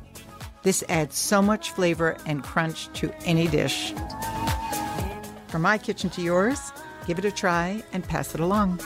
This 0.62 0.84
adds 0.90 1.18
so 1.18 1.42
much 1.42 1.72
flavor 1.72 2.18
and 2.28 2.44
crunch 2.44 2.94
to 3.00 3.12
any 3.26 3.48
dish. 3.48 3.96
From 5.54 5.62
my 5.62 5.78
kitchen 5.78 6.10
to 6.10 6.22
yours, 6.24 6.72
give 7.06 7.20
it 7.20 7.26
a 7.26 7.32
try 7.32 7.84
and 7.94 8.04
pass 8.04 8.34
it 8.34 8.40
along. 8.40 8.80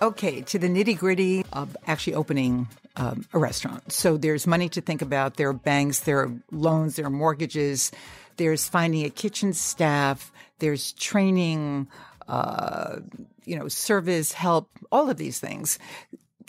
Okay, 0.00 0.40
to 0.42 0.58
the 0.60 0.68
nitty 0.68 0.96
gritty 0.96 1.44
of 1.52 1.76
actually 1.88 2.14
opening 2.14 2.68
um, 2.94 3.26
a 3.32 3.40
restaurant. 3.40 3.90
So 3.90 4.16
there's 4.16 4.46
money 4.46 4.68
to 4.68 4.80
think 4.80 5.02
about. 5.02 5.34
There 5.34 5.48
are 5.48 5.52
banks, 5.52 5.98
there 5.98 6.20
are 6.20 6.32
loans, 6.52 6.94
there 6.94 7.06
are 7.06 7.10
mortgages. 7.10 7.90
There's 8.36 8.68
finding 8.68 9.04
a 9.04 9.10
kitchen 9.10 9.52
staff. 9.52 10.30
There's 10.60 10.92
training, 10.92 11.88
uh, 12.28 13.00
you 13.44 13.58
know, 13.58 13.68
service 13.68 14.32
help, 14.32 14.70
all 14.90 15.10
of 15.10 15.16
these 15.16 15.38
things. 15.38 15.78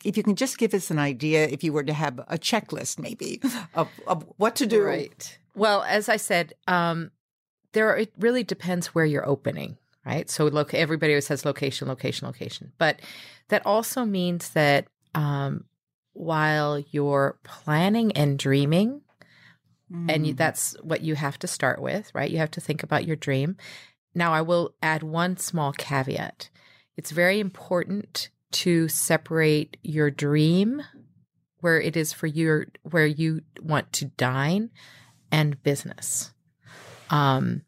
If 0.04 0.18
you 0.18 0.24
can 0.24 0.36
just 0.36 0.58
give 0.58 0.74
us 0.74 0.90
an 0.90 1.00
idea, 1.00 1.48
if 1.48 1.64
you 1.64 1.74
were 1.74 1.84
to 1.84 1.94
have 1.94 2.20
a 2.20 2.38
checklist, 2.38 3.00
maybe 3.00 3.40
of, 3.76 3.88
of 4.08 4.26
what 4.38 4.56
to 4.58 4.66
do. 4.66 4.84
Right. 4.84 5.38
Well, 5.56 5.84
as 5.84 6.10
I 6.10 6.18
said, 6.18 6.54
um, 6.68 7.12
there 7.74 7.90
are, 7.90 7.98
it 7.98 8.14
really 8.18 8.44
depends 8.44 8.88
where 8.88 9.06
you're 9.06 9.28
opening, 9.28 9.78
right? 10.06 10.30
So 10.30 10.46
look, 10.46 10.74
everybody 10.74 11.14
always 11.14 11.28
says 11.28 11.46
location, 11.46 11.88
location, 11.88 12.26
location, 12.28 12.72
but 12.78 13.00
that 13.50 13.66
also 13.66 14.06
means 14.06 14.50
that 14.52 14.88
um, 15.14 15.66
while 16.14 16.80
you're 16.92 17.38
planning 17.44 18.12
and 18.14 18.40
dreaming, 18.40 19.02
and 20.08 20.26
you, 20.26 20.34
that's 20.34 20.74
what 20.82 21.02
you 21.02 21.16
have 21.16 21.38
to 21.40 21.48
start 21.48 21.82
with, 21.82 22.10
right? 22.16 22.32
You 22.32 22.38
have 22.38 22.52
to 22.52 22.62
think 22.62 22.82
about 22.82 23.06
your 23.06 23.18
dream. 23.18 23.58
Now, 24.16 24.32
I 24.32 24.42
will 24.42 24.74
add 24.82 25.04
one 25.04 25.36
small 25.36 25.74
caveat. 25.74 26.50
It's 27.02 27.10
very 27.10 27.40
important 27.40 28.30
to 28.52 28.88
separate 28.88 29.76
your 29.82 30.12
dream, 30.12 30.84
where 31.58 31.82
it 31.82 31.98
is 31.98 32.14
for 32.14 32.28
your 32.28 32.68
where 32.84 33.08
you 33.08 33.42
want 33.60 33.92
to 33.94 34.06
dine, 34.06 34.70
and 35.32 35.64
business. 35.64 36.32
Um, 37.10 37.64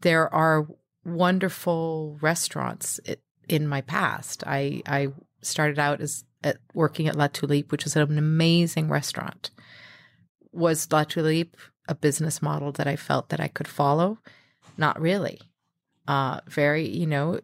there 0.00 0.34
are 0.34 0.66
wonderful 1.04 2.18
restaurants 2.20 2.98
in 3.48 3.68
my 3.68 3.82
past. 3.82 4.42
I 4.44 4.82
I 4.84 5.12
started 5.42 5.78
out 5.78 6.00
as 6.00 6.24
at 6.42 6.56
working 6.74 7.06
at 7.06 7.14
La 7.14 7.28
Tulipe, 7.28 7.70
which 7.70 7.86
is 7.86 7.94
an 7.94 8.18
amazing 8.18 8.88
restaurant. 8.88 9.52
Was 10.50 10.90
La 10.90 11.04
Tulipe 11.04 11.56
a 11.86 11.94
business 11.94 12.42
model 12.42 12.72
that 12.72 12.88
I 12.88 12.96
felt 12.96 13.28
that 13.28 13.38
I 13.38 13.46
could 13.46 13.68
follow? 13.68 14.18
Not 14.76 15.00
really. 15.00 15.38
Uh, 16.08 16.40
very, 16.48 16.88
you 16.88 17.06
know, 17.06 17.38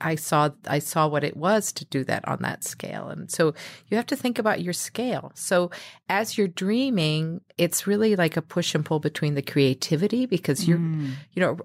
I 0.00 0.14
saw 0.14 0.50
I 0.66 0.78
saw 0.78 1.06
what 1.06 1.24
it 1.24 1.36
was 1.36 1.72
to 1.72 1.84
do 1.84 2.04
that 2.04 2.26
on 2.26 2.38
that 2.42 2.64
scale, 2.64 3.08
and 3.08 3.30
so 3.30 3.54
you 3.88 3.96
have 3.96 4.06
to 4.06 4.16
think 4.16 4.38
about 4.38 4.62
your 4.62 4.72
scale. 4.72 5.32
So 5.34 5.70
as 6.08 6.36
you're 6.36 6.48
dreaming, 6.48 7.40
it's 7.58 7.86
really 7.86 8.16
like 8.16 8.36
a 8.36 8.42
push 8.42 8.74
and 8.74 8.84
pull 8.84 9.00
between 9.00 9.34
the 9.34 9.42
creativity 9.42 10.26
because 10.26 10.66
you're, 10.66 10.78
mm. 10.78 11.12
you 11.32 11.40
know, 11.40 11.58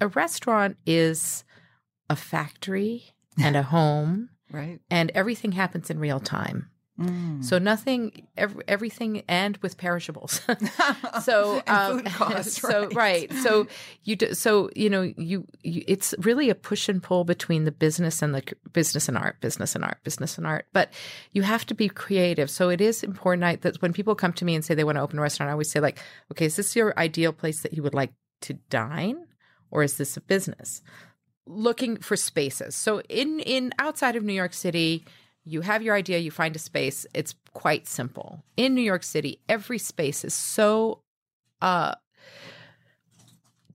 a 0.00 0.08
restaurant 0.08 0.76
is 0.86 1.44
a 2.08 2.16
factory 2.16 3.14
and 3.38 3.56
a 3.56 3.62
home 3.62 4.30
Right. 4.50 4.80
and 4.90 5.10
everything 5.14 5.52
happens 5.52 5.90
in 5.90 5.98
real 5.98 6.20
time. 6.20 6.70
Mm. 7.00 7.44
So 7.44 7.58
nothing, 7.58 8.26
ev- 8.36 8.60
everything, 8.66 9.22
and 9.28 9.56
with 9.58 9.76
perishables. 9.76 10.40
so, 11.22 11.62
um, 11.66 11.98
food 11.98 12.06
costs, 12.12 12.60
so 12.60 12.86
right. 12.86 12.94
right. 13.30 13.32
So 13.42 13.66
you, 14.04 14.16
do, 14.16 14.32
so 14.32 14.70
you 14.74 14.88
know, 14.88 15.02
you, 15.02 15.46
you, 15.62 15.84
it's 15.86 16.14
really 16.18 16.48
a 16.48 16.54
push 16.54 16.88
and 16.88 17.02
pull 17.02 17.24
between 17.24 17.64
the 17.64 17.72
business 17.72 18.22
and 18.22 18.34
the 18.34 18.42
business 18.72 19.08
and 19.08 19.18
art, 19.18 19.40
business 19.40 19.74
and 19.74 19.84
art, 19.84 19.98
business 20.04 20.38
and 20.38 20.46
art. 20.46 20.66
But 20.72 20.92
you 21.32 21.42
have 21.42 21.66
to 21.66 21.74
be 21.74 21.88
creative. 21.88 22.50
So 22.50 22.70
it 22.70 22.80
is 22.80 23.02
important 23.02 23.44
I, 23.44 23.56
that 23.56 23.82
when 23.82 23.92
people 23.92 24.14
come 24.14 24.32
to 24.34 24.44
me 24.44 24.54
and 24.54 24.64
say 24.64 24.74
they 24.74 24.84
want 24.84 24.96
to 24.96 25.02
open 25.02 25.18
a 25.18 25.22
restaurant, 25.22 25.50
I 25.50 25.52
always 25.52 25.70
say 25.70 25.80
like, 25.80 25.98
okay, 26.32 26.46
is 26.46 26.56
this 26.56 26.74
your 26.74 26.98
ideal 26.98 27.32
place 27.32 27.60
that 27.60 27.74
you 27.74 27.82
would 27.82 27.94
like 27.94 28.12
to 28.42 28.54
dine, 28.70 29.26
or 29.70 29.82
is 29.82 29.98
this 29.98 30.16
a 30.16 30.20
business? 30.20 30.82
looking 31.48 31.96
for 31.96 32.16
spaces. 32.16 32.74
So 32.74 33.00
in 33.02 33.40
in 33.40 33.72
outside 33.78 34.16
of 34.16 34.24
New 34.24 34.32
York 34.32 34.52
City, 34.52 35.04
you 35.46 35.62
have 35.62 35.82
your 35.82 35.94
idea, 35.94 36.18
you 36.18 36.30
find 36.30 36.54
a 36.56 36.58
space. 36.58 37.06
It's 37.14 37.34
quite 37.54 37.86
simple. 37.86 38.42
In 38.56 38.74
New 38.74 38.82
York 38.82 39.02
City, 39.02 39.40
every 39.48 39.78
space 39.78 40.24
is 40.24 40.34
so 40.34 41.00
uh 41.62 41.94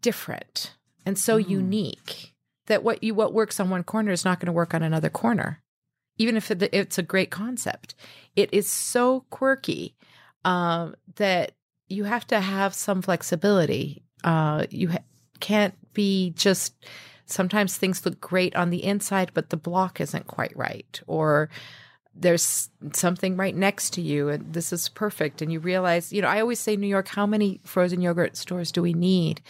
different 0.02 0.76
and 1.06 1.18
so 1.18 1.38
unique 1.38 2.34
that 2.68 2.84
what 2.84 3.04
you 3.04 3.16
what 3.16 3.34
works 3.34 3.60
on 3.60 3.70
one 3.70 3.84
corner 3.84 4.12
is 4.12 4.26
not 4.26 4.40
going 4.40 4.48
to 4.48 4.52
work 4.52 4.74
on 4.74 4.84
another 4.84 5.10
corner. 5.10 5.62
Even 6.18 6.38
if 6.38 6.52
it, 6.52 6.70
it's 6.74 6.98
a 6.98 7.04
great 7.04 7.32
concept, 7.32 7.96
it 8.36 8.54
is 8.54 8.70
so 8.70 9.26
quirky 9.30 9.96
um, 10.46 10.94
that 11.16 11.54
you 11.88 12.04
have 12.04 12.28
to 12.28 12.40
have 12.40 12.74
some 12.74 13.02
flexibility. 13.02 14.04
Uh, 14.24 14.66
you 14.70 14.90
ha- 14.90 15.00
can't 15.40 15.74
be 15.94 16.32
just 16.32 16.76
sometimes 17.32 17.78
things 17.78 18.06
look 18.06 18.20
great 18.22 18.56
on 18.56 18.70
the 18.70 18.84
inside, 18.84 19.32
but 19.34 19.50
the 19.50 19.58
block 19.58 20.02
isn't 20.02 20.28
quite 20.28 20.56
right, 20.56 21.02
or 21.08 21.50
there's 22.14 22.70
something 22.94 23.38
right 23.38 23.56
next 23.56 23.92
to 23.94 24.02
you, 24.02 24.30
and 24.30 24.54
this 24.54 24.74
is 24.74 24.90
perfect. 24.90 25.42
And 25.42 25.52
you 25.52 25.60
realize, 25.60 26.12
you 26.12 26.22
know, 26.22 26.28
I 26.28 26.42
always 26.42 26.60
say, 26.60 26.76
New 26.76 26.88
York, 26.88 27.08
how 27.08 27.26
many 27.26 27.62
frozen 27.64 28.02
yogurt 28.02 28.36
stores 28.36 28.72
do 28.72 28.82
we 28.82 28.94
need? 28.94 29.42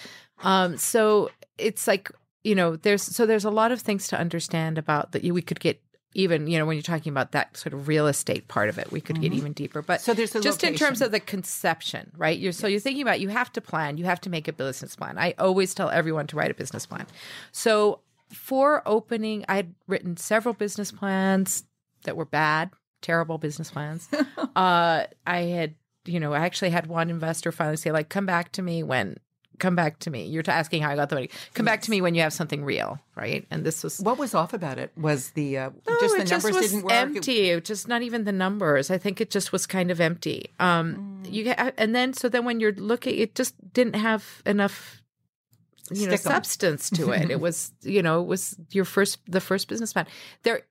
Um, 0.43 0.77
so 0.77 1.29
it's 1.57 1.87
like, 1.87 2.11
you 2.43 2.55
know, 2.55 2.75
there's 2.75 3.03
so 3.03 3.25
there's 3.25 3.45
a 3.45 3.51
lot 3.51 3.71
of 3.71 3.81
things 3.81 4.07
to 4.09 4.19
understand 4.19 4.77
about 4.77 5.11
that. 5.11 5.23
We 5.23 5.41
could 5.41 5.59
get 5.59 5.81
even, 6.13 6.47
you 6.47 6.57
know, 6.57 6.65
when 6.65 6.75
you're 6.75 6.83
talking 6.83 7.11
about 7.11 7.31
that 7.31 7.55
sort 7.55 7.73
of 7.73 7.87
real 7.87 8.07
estate 8.07 8.47
part 8.47 8.69
of 8.69 8.77
it, 8.77 8.91
we 8.91 8.99
could 8.99 9.21
get 9.21 9.33
even 9.33 9.53
deeper. 9.53 9.81
But 9.81 10.01
So 10.01 10.13
there's 10.13 10.35
a 10.35 10.41
just 10.41 10.63
in 10.63 10.75
terms 10.75 11.01
of 11.01 11.11
the 11.11 11.19
conception, 11.19 12.11
right? 12.17 12.37
You're 12.37 12.51
so 12.51 12.67
you're 12.67 12.79
thinking 12.79 13.01
about 13.01 13.19
you 13.21 13.29
have 13.29 13.51
to 13.53 13.61
plan, 13.61 13.97
you 13.97 14.05
have 14.05 14.19
to 14.21 14.29
make 14.29 14.47
a 14.47 14.53
business 14.53 14.95
plan. 14.95 15.17
I 15.17 15.33
always 15.39 15.73
tell 15.73 15.89
everyone 15.89 16.27
to 16.27 16.35
write 16.35 16.51
a 16.51 16.53
business 16.53 16.85
plan. 16.85 17.07
So 17.51 18.01
for 18.33 18.81
opening, 18.85 19.45
I'd 19.47 19.73
written 19.87 20.17
several 20.17 20.53
business 20.53 20.91
plans 20.91 21.63
that 22.03 22.17
were 22.17 22.25
bad, 22.25 22.71
terrible 23.01 23.37
business 23.37 23.71
plans. 23.71 24.09
uh, 24.55 25.05
I 25.25 25.39
had, 25.39 25.75
you 26.05 26.19
know, 26.19 26.33
I 26.33 26.39
actually 26.39 26.71
had 26.71 26.87
one 26.87 27.09
investor 27.09 27.51
finally 27.51 27.77
say, 27.77 27.91
like, 27.91 28.09
come 28.09 28.25
back 28.25 28.51
to 28.53 28.61
me 28.61 28.83
when. 28.83 29.17
Come 29.61 29.75
back 29.75 29.99
to 29.99 30.09
me. 30.09 30.25
You're 30.25 30.43
asking 30.47 30.81
how 30.81 30.89
I 30.89 30.95
got 30.95 31.09
the 31.09 31.15
money. 31.15 31.29
Come 31.53 31.65
back 31.65 31.81
to 31.83 31.91
me 31.91 32.01
when 32.01 32.15
you 32.15 32.21
have 32.21 32.33
something 32.33 32.65
real, 32.65 32.99
right? 33.15 33.45
And 33.51 33.63
this 33.63 33.83
was 33.83 33.99
What 33.99 34.17
was 34.17 34.33
off 34.35 34.53
about 34.53 34.77
it? 34.79 34.91
Was 34.97 35.31
the 35.31 35.57
uh, 35.57 35.69
no, 35.87 35.97
just 36.01 36.17
the 36.17 36.23
numbers 36.25 36.55
was 36.55 36.71
didn't 36.71 36.83
work? 36.83 36.93
empty. 36.93 37.51
It 37.51 37.63
just 37.63 37.87
not 37.87 38.01
even 38.01 38.25
the 38.25 38.31
numbers. 38.31 38.91
I 38.91 38.97
think 38.97 39.21
it 39.21 39.29
just 39.29 39.51
was 39.53 39.65
kind 39.65 39.89
of 39.91 40.01
empty. 40.01 40.49
Um, 40.59 41.21
Mm. 41.23 41.31
you 41.33 41.51
and 41.77 41.95
then 41.95 42.13
so 42.13 42.27
then 42.27 42.43
when 42.43 42.59
you're 42.59 42.73
looking, 42.73 43.17
it 43.17 43.35
just 43.35 43.53
didn't 43.73 43.95
have 43.95 44.41
enough, 44.45 45.01
you 45.91 46.07
know, 46.07 46.15
Stick 46.15 46.21
substance 46.21 46.89
to 46.91 47.11
it. 47.11 47.29
it 47.29 47.39
was, 47.47 47.71
you 47.83 48.01
know, 48.01 48.21
it 48.21 48.27
was 48.27 48.57
your 48.71 48.85
first, 48.85 49.19
the 49.27 49.39
first 49.41 49.67
business 49.67 49.93
plan. 49.93 50.07
There, 50.43 50.63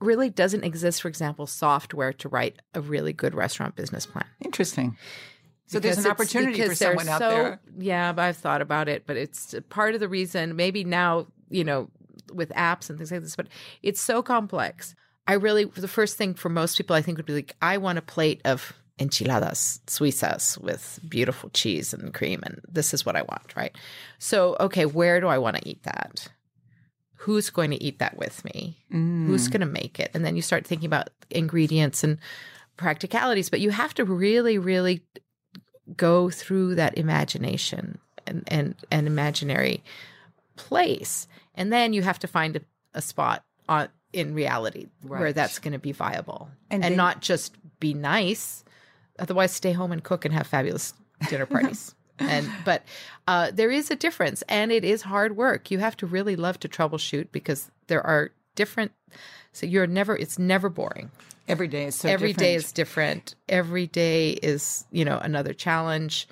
really 0.00 0.30
doesn't 0.30 0.62
exist, 0.62 1.02
for 1.02 1.08
example, 1.08 1.44
software 1.46 2.12
to 2.12 2.28
write 2.28 2.56
a 2.72 2.80
really 2.80 3.12
good 3.12 3.34
restaurant 3.34 3.74
business 3.74 4.06
plan. 4.06 4.24
Interesting. 4.44 4.96
So 5.68 5.78
there's 5.78 5.98
an 5.98 6.10
opportunity 6.10 6.66
for 6.66 6.74
someone 6.74 7.08
out 7.08 7.20
so- 7.20 7.30
there. 7.30 7.60
Yeah, 7.78 8.12
but 8.12 8.22
I've 8.22 8.36
thought 8.36 8.62
about 8.62 8.88
it, 8.88 9.04
but 9.06 9.16
it's 9.16 9.54
part 9.68 9.94
of 9.94 10.00
the 10.00 10.08
reason. 10.08 10.56
Maybe 10.56 10.82
now, 10.82 11.26
you 11.50 11.62
know, 11.62 11.90
with 12.32 12.50
apps 12.50 12.88
and 12.90 12.98
things 12.98 13.12
like 13.12 13.22
this, 13.22 13.36
but 13.36 13.48
it's 13.82 14.00
so 14.00 14.22
complex. 14.22 14.94
I 15.26 15.34
really, 15.34 15.64
the 15.64 15.88
first 15.88 16.16
thing 16.16 16.34
for 16.34 16.48
most 16.48 16.76
people, 16.76 16.96
I 16.96 17.02
think 17.02 17.18
would 17.18 17.26
be 17.26 17.34
like, 17.34 17.54
I 17.60 17.76
want 17.76 17.98
a 17.98 18.02
plate 18.02 18.40
of 18.46 18.72
enchiladas 18.98 19.80
suizas 19.86 20.58
with 20.58 20.98
beautiful 21.06 21.50
cheese 21.50 21.92
and 21.92 22.12
cream, 22.14 22.40
and 22.44 22.60
this 22.66 22.94
is 22.94 23.04
what 23.04 23.14
I 23.14 23.22
want, 23.22 23.54
right? 23.54 23.76
So, 24.18 24.56
okay, 24.58 24.86
where 24.86 25.20
do 25.20 25.28
I 25.28 25.38
want 25.38 25.56
to 25.56 25.68
eat 25.68 25.82
that? 25.84 26.28
Who's 27.16 27.50
going 27.50 27.70
to 27.72 27.82
eat 27.82 27.98
that 27.98 28.16
with 28.16 28.44
me? 28.44 28.78
Mm. 28.92 29.26
Who's 29.26 29.48
going 29.48 29.60
to 29.60 29.66
make 29.66 30.00
it? 30.00 30.10
And 30.14 30.24
then 30.24 30.34
you 30.34 30.42
start 30.42 30.66
thinking 30.66 30.86
about 30.86 31.10
ingredients 31.30 32.02
and 32.02 32.18
practicalities, 32.76 33.50
but 33.50 33.60
you 33.60 33.70
have 33.70 33.92
to 33.94 34.04
really, 34.04 34.56
really 34.56 35.02
go 35.96 36.30
through 36.30 36.74
that 36.76 36.96
imagination 36.98 37.98
and 38.26 38.44
and 38.48 38.74
an 38.90 39.06
imaginary 39.06 39.82
place. 40.56 41.28
And 41.54 41.72
then 41.72 41.92
you 41.92 42.02
have 42.02 42.18
to 42.20 42.26
find 42.26 42.56
a, 42.56 42.60
a 42.94 43.02
spot 43.02 43.44
on 43.68 43.88
in 44.12 44.34
reality 44.34 44.86
where 45.02 45.32
that's 45.32 45.58
going 45.58 45.72
to 45.72 45.78
be 45.78 45.92
viable. 45.92 46.48
And 46.70 46.84
and, 46.84 46.92
then- 46.92 46.96
not 46.96 47.20
just 47.20 47.56
be 47.80 47.94
nice 47.94 48.64
otherwise 49.18 49.52
stay 49.52 49.72
home 49.72 49.92
and 49.92 50.02
cook 50.02 50.24
and 50.24 50.34
have 50.34 50.46
fabulous 50.46 50.94
dinner 51.28 51.46
parties. 51.56 51.94
And 52.18 52.50
but 52.64 52.82
uh, 53.28 53.50
there 53.52 53.70
is 53.70 53.90
a 53.90 53.96
difference 53.96 54.42
and 54.48 54.72
it 54.72 54.84
is 54.84 55.02
hard 55.02 55.36
work. 55.36 55.70
You 55.70 55.78
have 55.78 55.96
to 55.98 56.06
really 56.06 56.36
love 56.36 56.58
to 56.60 56.68
troubleshoot 56.68 57.28
because 57.30 57.70
there 57.86 58.04
are 58.04 58.32
different 58.58 58.92
so 59.52 59.64
you're 59.64 59.86
never 59.86 60.16
it's 60.16 60.38
never 60.38 60.68
boring 60.68 61.10
Every 61.48 61.66
day 61.66 61.86
is 61.86 61.94
so 61.96 62.08
Every 62.08 62.34
day 62.34 62.52
different. 62.52 62.64
is 62.64 62.72
different. 62.72 63.34
Every 63.48 63.86
day 63.86 64.30
is, 64.32 64.84
you 64.92 65.04
know, 65.04 65.18
another 65.18 65.54
challenge. 65.54 66.28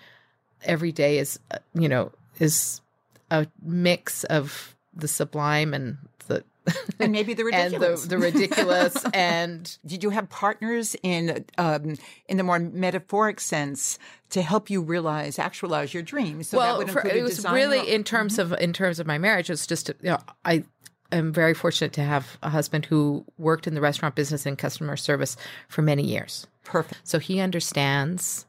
Every 0.62 0.92
day 0.92 1.18
is, 1.18 1.40
uh, 1.50 1.58
you 1.74 1.88
know, 1.88 2.12
is 2.38 2.82
a 3.30 3.46
mix 3.62 4.24
of 4.24 4.76
the 4.94 5.08
sublime 5.08 5.72
and 5.72 5.96
the 6.26 6.44
and 7.00 7.12
maybe 7.12 7.32
the 7.32 7.44
and 7.52 7.72
ridiculous. 7.72 8.02
the 8.02 8.08
the 8.08 8.18
ridiculous 8.18 9.04
and 9.14 9.78
Did 9.86 10.02
you 10.02 10.10
have 10.10 10.28
partners 10.28 10.94
in 11.02 11.46
um, 11.56 11.96
in 12.28 12.36
the 12.36 12.42
more 12.42 12.58
metaphoric 12.58 13.40
sense 13.40 13.98
to 14.30 14.42
help 14.42 14.68
you 14.68 14.82
realize, 14.82 15.38
actualize 15.38 15.94
your 15.94 16.02
dreams? 16.02 16.48
So 16.48 16.58
that 16.58 16.76
well, 16.76 16.86
for, 16.88 17.06
it 17.06 17.22
was 17.22 17.42
really 17.48 17.90
in 17.90 18.04
terms 18.04 18.38
of 18.38 18.52
in 18.52 18.74
terms 18.74 19.00
of 19.00 19.06
my 19.06 19.16
marriage. 19.16 19.48
It 19.48 19.54
was 19.54 19.66
just 19.66 19.88
you 19.88 20.10
know 20.10 20.18
I 20.44 20.64
am 21.12 21.32
very 21.32 21.54
fortunate 21.54 21.92
to 21.94 22.02
have 22.02 22.38
a 22.42 22.50
husband 22.50 22.86
who 22.86 23.24
worked 23.38 23.66
in 23.66 23.74
the 23.74 23.80
restaurant 23.80 24.14
business 24.14 24.46
and 24.46 24.58
customer 24.58 24.96
service 24.96 25.36
for 25.68 25.82
many 25.82 26.02
years. 26.02 26.46
perfect. 26.64 27.00
So 27.04 27.18
he 27.18 27.40
understands 27.40 28.46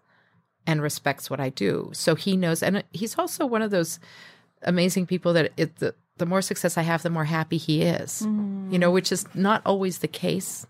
and 0.65 0.81
respects 0.81 1.29
what 1.29 1.39
I 1.39 1.49
do. 1.49 1.91
So 1.93 2.15
he 2.15 2.35
knows, 2.35 2.61
and 2.61 2.83
he's 2.91 3.17
also 3.17 3.45
one 3.45 3.61
of 3.61 3.71
those 3.71 3.99
amazing 4.63 5.05
people 5.05 5.33
that 5.33 5.51
it, 5.57 5.77
the 5.77 5.95
the 6.17 6.25
more 6.25 6.41
success 6.41 6.77
I 6.77 6.81
have, 6.81 7.03
the 7.03 7.11
more 7.11 7.25
happy 7.25 7.57
he 7.57 7.83
is. 7.83 8.23
Mm. 8.23 8.71
You 8.71 8.79
know, 8.79 8.91
which 8.91 9.11
is 9.11 9.25
not 9.35 9.61
always 9.65 9.99
the 9.99 10.07
case 10.07 10.65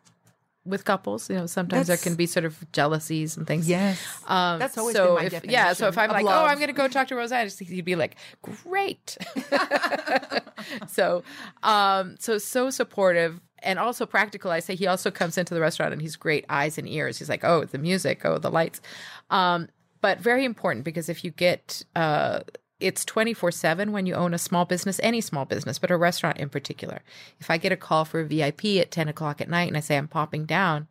with 0.67 0.86
couples. 0.86 1.30
You 1.30 1.38
know, 1.38 1.45
sometimes 1.45 1.88
That's- 1.88 2.01
there 2.03 2.12
can 2.12 2.15
be 2.15 2.25
sort 2.25 2.45
of 2.45 2.69
jealousies 2.71 3.38
and 3.38 3.47
things. 3.47 3.67
Yes, 3.67 3.99
Um, 4.27 4.60
that's 4.60 4.77
always 4.77 4.95
so 4.95 5.17
if, 5.17 5.45
yeah. 5.45 5.73
So 5.73 5.88
if 5.88 5.97
I'm 5.97 6.10
like, 6.10 6.25
love. 6.25 6.43
oh, 6.43 6.47
I'm 6.47 6.58
going 6.58 6.67
to 6.67 6.73
go 6.73 6.88
talk 6.88 7.08
to 7.10 7.15
Rozanne, 7.15 7.58
he'd 7.67 7.86
be 7.86 7.95
like, 7.95 8.15
great. 8.41 9.17
so, 10.88 11.23
um, 11.63 12.15
so 12.19 12.38
so 12.38 12.69
supportive 12.69 13.39
and 13.63 13.80
also 13.80 14.06
practical. 14.06 14.51
I 14.51 14.60
say 14.60 14.75
he 14.75 14.88
also 14.88 15.10
comes 15.12 15.38
into 15.38 15.53
the 15.53 15.62
restaurant 15.62 15.93
and 15.93 16.01
he's 16.01 16.15
great 16.15 16.45
eyes 16.49 16.77
and 16.77 16.88
ears. 16.88 17.17
He's 17.19 17.30
like, 17.30 17.43
oh, 17.43 17.65
the 17.65 17.77
music, 17.77 18.25
oh, 18.25 18.38
the 18.38 18.51
lights, 18.51 18.82
um, 19.30 19.69
but 20.01 20.19
very 20.19 20.45
important 20.45 20.86
because 20.86 21.10
if 21.10 21.23
you 21.23 21.32
get 21.32 21.84
uh, 21.95 22.41
it's 22.80 23.04
24 23.06 23.52
7 23.52 23.92
when 23.92 24.06
you 24.06 24.13
own 24.13 24.34
a 24.34 24.38
small 24.38 24.66
business, 24.66 25.00
any 25.04 25.22
small 25.22 25.46
business, 25.46 25.80
but 25.80 25.92
a 25.92 25.98
restaurant 25.98 26.38
in 26.38 26.50
particular. 26.50 27.02
If 27.40 27.50
I 27.50 27.58
get 27.58 27.72
a 27.72 27.78
call 27.78 28.06
for 28.06 28.20
a 28.20 28.26
VIP 28.26 28.66
at 28.78 28.92
10 28.92 29.08
o'clock 29.08 29.42
at 29.42 29.50
night 29.50 29.68
and 29.68 29.78
I 29.78 29.82
say 29.82 29.98
I'm 29.98 30.08
popping 30.08 30.46
down, 30.46 30.88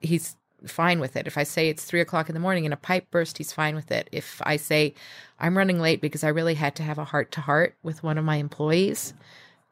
he's 0.00 0.36
fine 0.66 1.00
with 1.00 1.16
it. 1.16 1.26
If 1.26 1.38
I 1.38 1.42
say 1.42 1.68
it's 1.68 1.84
three 1.84 2.00
o'clock 2.00 2.28
in 2.28 2.34
the 2.34 2.40
morning 2.40 2.64
and 2.64 2.74
a 2.74 2.78
pipe 2.78 3.10
burst, 3.10 3.38
he's 3.38 3.52
fine 3.52 3.74
with 3.74 3.90
it. 3.90 4.08
If 4.12 4.40
I 4.44 4.56
say 4.56 4.94
I'm 5.38 5.56
running 5.56 5.80
late 5.80 6.00
because 6.00 6.24
I 6.24 6.28
really 6.28 6.54
had 6.54 6.74
to 6.76 6.82
have 6.82 6.98
a 6.98 7.04
heart 7.04 7.30
to 7.32 7.40
heart 7.40 7.76
with 7.82 8.02
one 8.02 8.18
of 8.18 8.24
my 8.24 8.36
employees, 8.36 9.14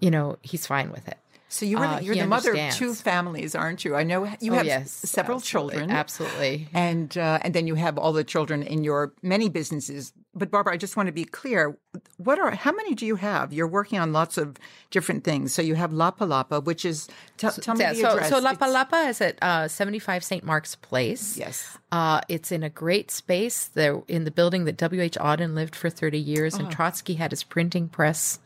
you 0.01 0.11
know, 0.11 0.39
he's 0.43 0.67
fine 0.67 0.93
with 0.93 1.09
it. 1.09 1.19
So 1.53 1.67
you 1.67 1.77
were 1.79 1.85
Uh, 1.85 1.99
the, 1.99 2.05
you're 2.05 2.15
he 2.15 2.21
the 2.23 2.27
mother 2.27 2.55
of 2.55 2.73
two 2.75 2.95
families, 2.95 3.55
aren't 3.55 3.85
you? 3.85 3.95
I 3.95 4.05
know 4.05 4.25
you 4.41 4.53
Oh, 4.53 4.57
have 4.57 4.65
yes, 4.65 4.91
several 4.91 5.37
absolutely, 5.37 5.73
children, 5.77 5.91
Absolutely. 5.91 6.69
and 6.73 7.17
uh, 7.19 7.39
and 7.43 7.53
then 7.55 7.67
you 7.67 7.75
have 7.75 7.99
all 7.99 8.15
the 8.15 8.25
children 8.25 8.63
in 8.63 8.85
your 8.85 9.13
many 9.23 9.51
businesses. 9.51 10.15
But 10.35 10.51
Barbara, 10.51 10.73
I 10.73 10.77
just 10.79 10.97
want 10.97 11.09
to 11.09 11.13
be 11.13 11.27
clear: 11.27 11.77
what 12.17 12.39
are 12.39 12.53
how 12.53 12.73
many 12.73 12.95
do 12.95 13.05
you 13.05 13.17
have? 13.17 13.53
You're 13.53 13.69
working 13.69 13.99
on 13.99 14.15
lots 14.15 14.39
of 14.39 14.57
different 14.91 15.25
things. 15.25 15.53
So 15.53 15.61
you 15.61 15.75
have 15.75 15.93
La 15.93 16.11
Palapa, 16.11 16.65
which 16.65 16.87
is 16.87 17.07
t- 17.37 17.49
tell 17.61 17.75
me 17.75 17.83
Yeah, 17.85 17.93
the 17.93 18.01
so, 18.01 18.09
address. 18.13 18.29
so 18.31 18.39
La 18.39 18.53
It's- 18.53 18.59
Palapa 18.63 19.09
is 19.11 19.21
at 19.21 19.37
uh, 19.43 19.69
75 19.69 20.25
St. 20.25 20.43
Mark's 20.45 20.75
Place. 20.75 21.37
Yes. 21.37 21.77
Uh, 21.93 22.23
it's 22.31 22.51
in 22.51 22.63
a 22.63 22.71
great 22.71 23.11
space. 23.11 23.67
There 23.67 24.01
in 24.09 24.25
the 24.25 24.31
building 24.31 24.65
that 24.65 24.79
W.H. 24.79 25.19
Auden 25.21 25.53
lived 25.55 25.77
for 25.77 25.91
30 25.91 26.19
years, 26.19 26.55
Oh. 26.55 26.61
and 26.61 26.73
Trotsky 26.73 27.15
had 27.21 27.31
his 27.31 27.45
printing 27.45 27.89
press, 27.91 28.39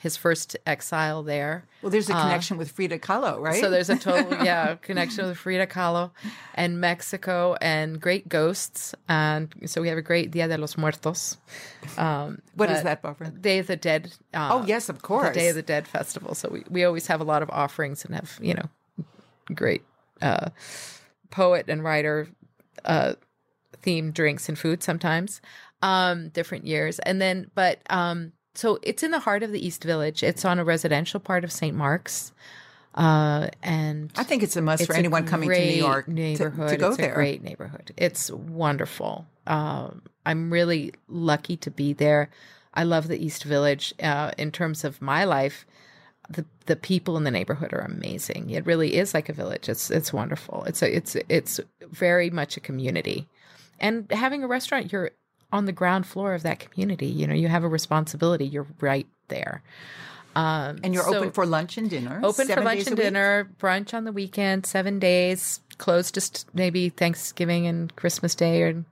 his 0.00 0.16
first 0.16 0.56
exile 0.66 1.22
there. 1.22 1.66
Well, 1.82 1.90
there's 1.90 2.08
a 2.08 2.14
connection 2.14 2.56
with 2.56 2.72
Frida 2.72 2.98
Kahlo, 3.00 3.38
right? 3.38 3.58
Uh, 3.58 3.60
So 3.60 3.70
there's 3.70 3.90
a 3.90 3.96
total 3.96 4.32
yeah 4.44 4.76
connection 4.76 5.26
with 5.26 5.36
Frida 5.36 5.66
Kahlo 5.66 6.10
and 6.54 6.80
Mexico 6.80 7.54
and 7.60 8.00
great 8.00 8.26
ghosts, 8.28 8.94
and 9.08 9.54
so 9.66 9.82
we 9.82 9.88
have 9.88 9.98
a 9.98 10.02
great 10.02 10.30
Dia 10.30 10.48
de 10.48 10.56
los 10.56 10.76
Muertos. 10.78 11.36
Um, 11.98 12.40
what 12.54 12.70
is 12.70 12.82
that, 12.82 13.02
Barbara? 13.02 13.30
Day 13.30 13.58
of 13.58 13.66
the 13.66 13.76
Dead. 13.76 14.12
Uh, 14.32 14.48
Oh, 14.52 14.64
yes, 14.66 14.88
of 14.88 15.02
course. 15.02 15.28
The 15.28 15.34
Day 15.40 15.48
of 15.50 15.54
the 15.56 15.62
Dead 15.62 15.86
festival. 15.86 16.34
So 16.34 16.48
we, 16.48 16.64
we 16.70 16.84
always 16.84 17.06
have 17.08 17.20
a 17.20 17.24
lot 17.24 17.42
of 17.42 17.50
offerings 17.50 18.04
and 18.04 18.14
have 18.14 18.38
you 18.40 18.54
know 18.54 18.68
great 19.54 19.82
uh, 20.22 20.48
poet 21.30 21.66
and 21.68 21.84
writer 21.84 22.26
uh, 22.86 23.12
themed 23.82 24.14
drinks 24.14 24.48
and 24.48 24.58
food 24.58 24.82
sometimes 24.82 25.40
um 25.82 26.28
different 26.30 26.66
years 26.66 26.98
and 27.00 27.20
then 27.22 27.50
but 27.54 27.80
um 27.88 28.32
so 28.54 28.78
it's 28.82 29.02
in 29.02 29.10
the 29.10 29.20
heart 29.20 29.42
of 29.42 29.52
the 29.52 29.64
east 29.64 29.84
village 29.84 30.22
it's 30.22 30.44
on 30.44 30.58
a 30.58 30.64
residential 30.64 31.20
part 31.20 31.44
of 31.44 31.52
st 31.52 31.76
mark's 31.76 32.32
uh 32.96 33.46
and 33.62 34.10
I 34.16 34.24
think 34.24 34.42
it's 34.42 34.56
a 34.56 34.62
must 34.62 34.82
it's 34.82 34.88
for 34.88 34.96
anyone 34.96 35.24
coming 35.24 35.48
to 35.48 35.58
New 35.58 35.72
York 35.72 36.06
to, 36.06 36.12
neighborhood 36.12 36.70
to 36.70 36.76
go 36.76 36.88
it's 36.88 36.96
there. 36.96 37.12
a 37.12 37.14
great 37.14 37.42
neighborhood 37.42 37.92
it's 37.96 38.30
wonderful 38.32 39.26
um 39.46 40.02
i'm 40.26 40.52
really 40.52 40.92
lucky 41.06 41.56
to 41.58 41.70
be 41.70 41.92
there 41.92 42.30
i 42.74 42.82
love 42.82 43.06
the 43.06 43.24
east 43.24 43.44
village 43.44 43.94
uh 44.02 44.32
in 44.36 44.50
terms 44.50 44.82
of 44.82 45.00
my 45.00 45.22
life 45.22 45.66
the 46.30 46.44
the 46.66 46.76
people 46.76 47.16
in 47.16 47.24
the 47.24 47.30
neighborhood 47.30 47.72
are 47.72 47.80
amazing. 47.80 48.50
It 48.50 48.64
really 48.64 48.96
is 48.96 49.12
like 49.12 49.28
a 49.28 49.32
village. 49.32 49.68
It's 49.68 49.90
it's 49.90 50.12
wonderful. 50.12 50.64
It's 50.64 50.82
a 50.82 50.96
it's 50.96 51.16
it's 51.28 51.60
very 51.90 52.30
much 52.30 52.56
a 52.56 52.60
community. 52.60 53.28
And 53.80 54.10
having 54.12 54.44
a 54.44 54.46
restaurant, 54.46 54.92
you're 54.92 55.10
on 55.52 55.64
the 55.64 55.72
ground 55.72 56.06
floor 56.06 56.34
of 56.34 56.42
that 56.42 56.58
community. 56.60 57.06
You 57.06 57.26
know, 57.26 57.34
you 57.34 57.48
have 57.48 57.64
a 57.64 57.68
responsibility. 57.68 58.46
You're 58.46 58.66
right 58.80 59.06
there. 59.28 59.62
Um, 60.36 60.78
and 60.84 60.94
you're 60.94 61.02
so- 61.02 61.16
open 61.16 61.32
for 61.32 61.44
lunch 61.46 61.76
and 61.76 61.90
dinner. 61.90 62.20
open 62.22 62.46
for 62.46 62.60
lunch 62.60 62.86
and 62.86 62.96
dinner, 62.96 63.50
brunch 63.58 63.92
on 63.94 64.04
the 64.04 64.12
weekend, 64.12 64.64
seven 64.64 64.98
days, 64.98 65.60
closed 65.78 66.14
just 66.14 66.46
maybe 66.54 66.88
Thanksgiving 66.88 67.66
and 67.66 67.94
Christmas 67.96 68.34
Day 68.34 68.62
or 68.62 68.84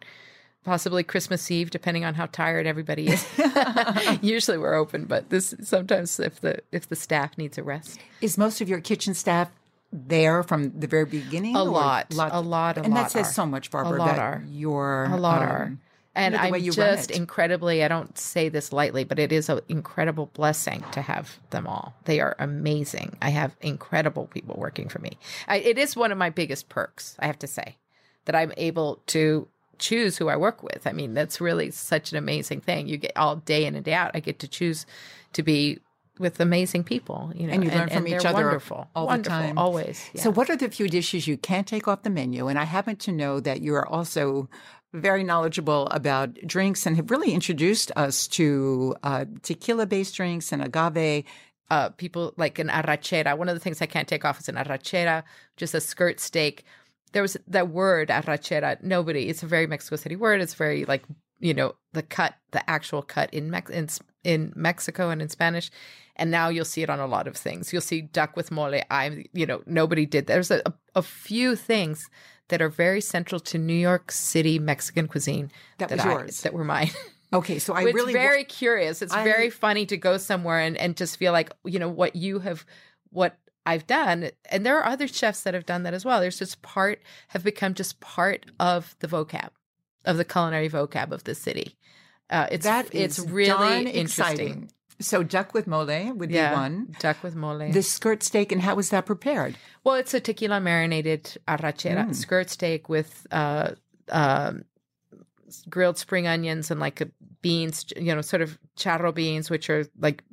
possibly 0.65 1.03
Christmas 1.05 1.49
Eve, 1.51 1.71
depending 1.71 2.05
on 2.05 2.15
how 2.15 2.27
tired 2.27 2.67
everybody 2.67 3.09
is. 3.09 3.27
Usually 4.21 4.59
we're 4.59 4.75
open, 4.75 5.05
but 5.05 5.31
this 5.31 5.55
sometimes 5.63 6.19
if 6.19 6.41
the 6.41 6.59
if 6.73 6.89
the 6.89 6.97
staff 6.97 7.39
needs 7.39 7.57
a 7.57 7.63
rest. 7.63 8.01
Is 8.21 8.37
most 8.37 8.61
of 8.61 8.69
your 8.69 8.81
kitchen 8.81 9.15
staff 9.15 9.51
there 9.93 10.43
from 10.43 10.79
the 10.79 10.87
very 10.87 11.05
beginning? 11.05 11.57
A 11.57 11.63
or 11.63 11.69
lot, 11.69 12.07
a 12.13 12.41
lot, 12.41 12.79
a 12.79 12.83
and 12.83 12.93
lot 12.93 13.05
that 13.05 13.11
says 13.13 13.29
are. 13.29 13.33
so 13.33 13.47
much, 13.47 13.71
Barbara. 13.71 13.97
A 13.97 13.99
lot 13.99 14.19
are. 14.19 14.45
Your 14.49 15.05
A 15.05 15.17
lot 15.17 15.43
um, 15.43 15.49
are. 15.49 15.79
And 16.15 16.35
know, 16.35 16.41
I'm 16.41 16.53
way 16.53 16.59
you 16.59 16.73
run 16.73 16.97
just 16.97 17.11
incredibly, 17.11 17.85
I 17.85 17.89
don't 17.89 18.17
say 18.19 18.49
this 18.49 18.73
lightly, 18.73 19.05
but 19.05 19.19
it 19.19 19.31
is 19.31 19.49
an 19.49 19.61
incredible 19.69 20.27
blessing 20.27 20.85
to 20.93 21.03
have 21.03 21.39
them 21.51 21.67
all. 21.67 21.95
They 22.07 22.21
are 22.21 22.35
amazing. 22.39 23.17
I 23.23 23.31
have 23.31 23.57
incredible 23.61 24.27
people 24.27 24.57
working 24.59 24.89
for 24.89 24.99
me. 24.99 25.19
I, 25.47 25.59
it 25.59 25.79
is 25.79 25.97
one 25.97 26.11
of 26.11 26.19
my 26.19 26.31
biggest 26.31 26.69
perks, 26.69 27.15
I 27.21 27.27
have 27.27 27.39
to 27.41 27.47
say, 27.47 27.77
that 28.25 28.35
I'm 28.35 28.53
able 28.57 29.01
to 29.09 29.47
choose 29.79 30.17
who 30.19 30.29
I 30.29 30.37
work 30.37 30.63
with. 30.63 30.87
I 30.87 30.93
mean, 30.93 31.15
that's 31.15 31.41
really 31.41 31.71
such 31.71 32.11
an 32.11 32.19
amazing 32.19 32.63
thing. 32.63 32.89
You 32.89 32.97
get 32.97 33.17
all 33.17 33.37
day 33.37 33.65
in 33.65 33.77
and 33.77 33.85
day 33.85 33.95
out, 33.95 34.11
I 34.15 34.21
get 34.21 34.41
to 34.41 34.49
choose 34.49 34.87
to 35.35 35.43
be 35.43 35.79
with 36.19 36.41
amazing 36.41 36.85
people, 36.85 37.33
you 37.35 37.47
know, 37.47 37.53
And 37.53 37.65
you 37.65 37.71
learn 37.71 37.89
from 37.89 38.09
each 38.09 38.23
they're 38.23 38.33
other 38.33 38.45
wonderful, 38.45 38.89
all 38.95 39.07
the 39.07 39.23
time. 39.23 39.57
always. 39.57 40.05
Yeah. 40.13 40.23
So, 40.23 40.33
what 40.33 40.51
are 40.51 40.57
the 40.57 40.69
few 40.69 40.89
dishes 40.89 41.27
you 41.29 41.37
can't 41.37 41.67
take 41.67 41.87
off 41.87 42.03
the 42.03 42.11
menu? 42.11 42.49
And 42.49 42.59
I 42.59 42.65
happen 42.65 42.97
to 42.97 43.13
know 43.13 43.41
that 43.41 43.61
you 43.61 43.75
are 43.75 43.87
also 43.87 44.49
very 44.93 45.23
knowledgeable 45.23 45.87
about 45.89 46.35
drinks 46.47 46.87
and 46.87 46.97
have 46.97 47.11
really 47.11 47.33
introduced 47.33 47.93
us 47.97 48.27
to 48.29 48.95
uh, 49.03 49.25
tequila 49.43 49.87
based 49.87 50.15
drinks 50.15 50.53
and 50.53 50.63
agave 50.63 51.25
uh, 51.71 51.91
people 51.91 52.33
like 52.37 52.59
an 52.59 52.69
arrachera. 52.69 53.37
One 53.37 53.49
of 53.49 53.55
the 53.55 53.61
things 53.61 53.83
I 53.83 53.87
can't 53.87 54.09
take 54.09 54.25
off 54.25 54.41
is 54.41 54.49
an 54.49 54.57
arrachera, 54.57 55.23
just 55.57 55.75
a 55.75 55.81
skirt 55.81 56.21
steak. 56.21 56.65
There 57.13 57.23
was 57.23 57.37
that 57.47 57.69
word 57.69 58.09
arrachera. 58.09 58.83
Nobody. 58.83 59.29
It's 59.29 59.43
a 59.43 59.47
very 59.47 59.67
Mexico 59.67 59.97
City 59.97 60.17
word. 60.17 60.41
It's 60.41 60.55
very 60.55 60.85
like 60.85 61.05
you 61.41 61.55
know 61.55 61.75
the 61.93 62.03
cut, 62.03 62.35
the 62.53 62.69
actual 62.69 63.03
cut 63.03 63.33
in 63.33 63.51
Mex 63.51 63.71
in, 63.71 63.89
in 64.25 64.53
Mexico 64.57 65.11
and 65.11 65.21
in 65.21 65.29
Spanish. 65.29 65.71
And 66.17 66.31
now 66.31 66.49
you'll 66.49 66.65
see 66.65 66.83
it 66.83 66.91
on 66.91 66.99
a 66.99 67.07
lot 67.07 67.29
of 67.29 67.37
things. 67.37 67.73
You'll 67.73 67.83
see 67.83 68.03
duck 68.03 68.37
with 68.37 68.51
mole. 68.51 68.81
I'm 68.91 69.25
you 69.33 69.47
know, 69.47 69.63
nobody 69.67 70.07
did. 70.07 70.27
There's 70.27 70.51
a, 70.51 70.63
a 70.95 71.03
few 71.03 71.55
things 71.55 72.09
that 72.49 72.61
are 72.63 72.69
very 72.69 73.01
central 73.01 73.41
to 73.41 73.59
New 73.59 73.75
York 73.75 74.11
City 74.13 74.59
Mexican 74.59 75.07
cuisine 75.09 75.51
That 75.79 75.91
was 75.91 76.01
I- 76.01 76.11
yours. 76.13 76.41
that 76.43 76.53
were 76.53 76.65
mine. 76.65 76.91
Okay, 77.31 77.59
so 77.59 77.75
I 77.75 77.83
it's 77.83 77.93
really 77.95 78.15
very 78.15 78.43
curious. 78.43 79.03
It's 79.03 79.13
I- 79.13 79.23
very 79.23 79.51
funny 79.51 79.85
to 79.85 79.99
go 79.99 80.17
somewhere 80.17 80.61
and, 80.61 80.79
and 80.79 80.97
just 80.97 81.19
feel 81.19 81.31
like, 81.31 81.53
you 81.63 81.79
know, 81.79 81.91
what 81.91 82.17
you 82.17 82.39
have, 82.39 82.65
what 83.11 83.37
I've 83.67 83.87
done. 83.87 84.31
And 84.51 84.65
there 84.65 84.79
are 84.79 84.87
other 84.87 85.07
chefs 85.07 85.43
that 85.43 85.53
have 85.53 85.67
done 85.67 85.83
that 85.83 85.93
as 85.93 86.07
well. 86.07 86.23
There's 86.23 86.39
just 86.39 86.63
part, 86.63 87.03
have 87.29 87.45
become 87.45 87.75
just 87.75 88.01
part 88.01 88.47
of 88.59 88.97
the 89.01 89.09
vocab, 89.09 89.51
of 90.07 90.17
the 90.17 90.25
culinary 90.25 90.71
vocab 90.71 91.13
of 91.13 91.25
the 91.25 91.35
city. 91.35 91.77
Uh, 92.31 92.47
it's, 92.51 92.65
that 92.65 92.89
it's 92.95 93.19
really 93.19 93.81
interesting. 93.91 94.01
exciting. 94.01 94.71
So 95.01 95.23
duck 95.23 95.55
with 95.55 95.67
mole 95.67 96.13
would 96.15 96.31
Yeah. 96.31 96.51
be 96.51 96.55
one. 96.55 96.97
Duck 96.99 97.23
with 97.23 97.37
mole. 97.37 97.71
The 97.73 97.83
skirt 97.83 98.23
steak 98.23 98.51
and 98.53 98.63
how 98.63 98.75
was 98.75 98.91
that 98.91 99.07
prepared? 99.07 99.57
Well, 99.85 99.95
it's 99.95 100.13
a 100.15 100.21
tequila 100.21 100.61
marinated 100.61 101.37
arrachera 101.47 102.09
Mm. 102.09 102.15
skirt 102.15 102.51
steak 102.51 102.89
with 102.89 103.27
uh, 103.31 103.73
um, 104.11 104.65
grilled 105.69 105.99
spring 105.99 106.27
onions 106.27 106.71
and 106.71 106.81
like 106.81 107.01
a 107.01 107.09
beans, 107.43 107.87
you 107.97 108.15
know, 108.15 108.21
sort 108.23 108.43
of 108.43 108.59
charro 108.77 109.15
beans, 109.15 109.51
which 109.51 109.71
are 109.71 109.87
like 109.99 110.25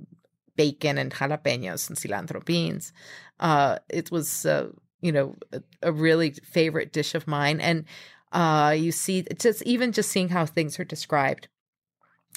bacon 0.56 0.98
and 0.98 1.12
jalapenos 1.14 1.88
and 1.90 1.98
cilantro 1.98 2.44
beans. 2.44 2.92
Uh, 3.40 3.78
it 3.90 4.10
was, 4.12 4.46
uh, 4.46 4.70
you 5.02 5.12
know, 5.12 5.36
a, 5.52 5.62
a 5.84 5.92
really 5.92 6.32
favorite 6.32 6.92
dish 6.92 7.14
of 7.14 7.28
mine. 7.28 7.60
And 7.60 7.86
uh, 8.32 8.74
you 8.76 8.92
see, 8.92 9.26
just 9.40 9.62
even 9.64 9.92
just 9.92 10.10
seeing 10.10 10.30
how 10.30 10.46
things 10.46 10.80
are 10.80 10.84
described. 10.86 11.48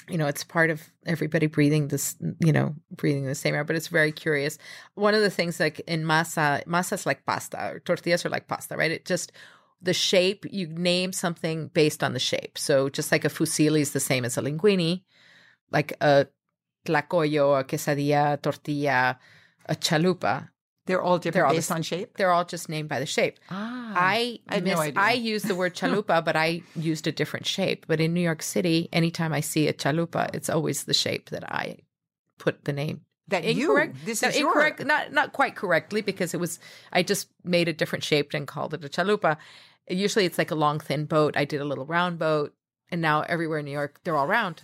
You 0.09 0.17
know, 0.17 0.27
it's 0.27 0.45
part 0.45 0.71
of 0.71 0.89
everybody 1.07 1.47
breathing 1.47 1.89
this, 1.89 2.17
you 2.41 2.53
know, 2.53 2.75
breathing 2.97 3.27
the 3.27 3.35
same 3.35 3.55
air, 3.55 3.65
but 3.65 3.77
it's 3.77 3.89
very 3.89 4.13
curious. 4.13 4.57
One 4.95 5.15
of 5.15 5.21
the 5.21 5.31
things 5.31 5.61
like 5.61 5.81
in 5.81 6.05
masa 6.05 6.65
masa 6.65 6.95
is 6.95 7.05
like 7.05 7.27
pasta 7.27 7.73
or 7.73 7.81
tortillas 7.81 8.25
are 8.25 8.31
like 8.31 8.49
pasta 8.49 8.77
right? 8.77 8.91
It 8.91 9.05
just 9.05 9.33
the 9.83 9.93
shape 9.93 10.47
you 10.51 10.67
name 10.67 11.13
something 11.13 11.69
based 11.69 12.03
on 12.03 12.15
the 12.15 12.19
shape. 12.19 12.57
So 12.57 12.89
just 12.89 13.13
like 13.13 13.25
a 13.25 13.29
fusilli 13.29 13.81
is 13.81 13.93
the 13.93 14.01
same 14.01 14.25
as 14.25 14.39
a 14.39 14.43
linguine 14.43 15.03
like 15.71 15.93
a 16.01 16.27
tlacoyo 16.87 17.61
a 17.61 17.65
quesadilla 17.65 18.35
a 18.35 18.37
tortilla 18.37 19.19
a 19.67 19.75
chalupa 19.75 20.49
They're 20.89 21.01
all 21.01 21.19
different 21.19 21.35
They're 21.35 21.47
all 21.47 21.53
the 21.53 21.59
based 21.59 21.71
s- 21.71 21.77
on 21.77 21.83
shape. 21.83 22.17
they're 22.17 22.33
all 22.33 22.45
just 22.45 22.69
named 22.69 22.89
by 22.89 22.99
the 22.99 23.07
shape 23.07 23.39
Ah, 23.51 23.93
I 23.95 24.41
I 24.49 24.59
no 24.61 24.65
miss, 24.71 24.79
idea. 24.81 25.01
I 25.01 25.13
use 25.13 25.43
the 25.43 25.55
word 25.55 25.75
chalupa, 25.77 26.25
but 26.25 26.35
I 26.35 26.63
used 26.75 27.07
a 27.07 27.13
different 27.13 27.47
shape. 27.47 27.87
But 27.87 28.01
in 28.01 28.13
New 28.15 28.21
York 28.31 28.43
City, 28.43 28.89
anytime 28.93 29.33
I 29.33 29.41
see 29.41 29.69
a 29.69 29.73
chalupa, 29.73 30.35
it's 30.35 30.51
always 30.51 30.85
the 30.85 30.95
shape 30.95 31.31
that 31.31 31.45
I 31.53 31.77
put 32.39 32.65
the 32.65 32.73
name 32.73 33.03
that 33.29 33.45
incorrect. 33.45 33.95
you. 34.01 34.07
This 34.07 34.23
no, 34.23 34.29
is 34.31 34.37
incorrect. 34.37 34.79
Your, 34.81 34.89
Not 34.89 35.13
not 35.13 35.33
quite 35.33 35.55
correctly 35.55 36.01
because 36.01 36.33
it 36.35 36.41
was. 36.41 36.59
I 36.93 37.03
just 37.03 37.29
made 37.45 37.69
a 37.69 37.73
different 37.73 38.03
shape 38.05 38.33
and 38.35 38.47
called 38.49 38.73
it 38.75 38.85
a 38.85 38.89
chalupa. 38.89 39.37
Usually, 39.91 40.25
it's 40.25 40.39
like 40.39 40.51
a 40.51 40.55
long, 40.65 40.81
thin 40.81 41.05
boat. 41.07 41.37
I 41.37 41.45
did 41.45 41.61
a 41.61 41.65
little 41.65 41.87
round 41.87 42.19
boat, 42.19 42.55
and 42.91 43.01
now 43.03 43.23
everywhere 43.23 43.59
in 43.61 43.65
New 43.67 43.73
York, 43.81 44.01
they're 44.05 44.17
all 44.17 44.27
round. 44.27 44.63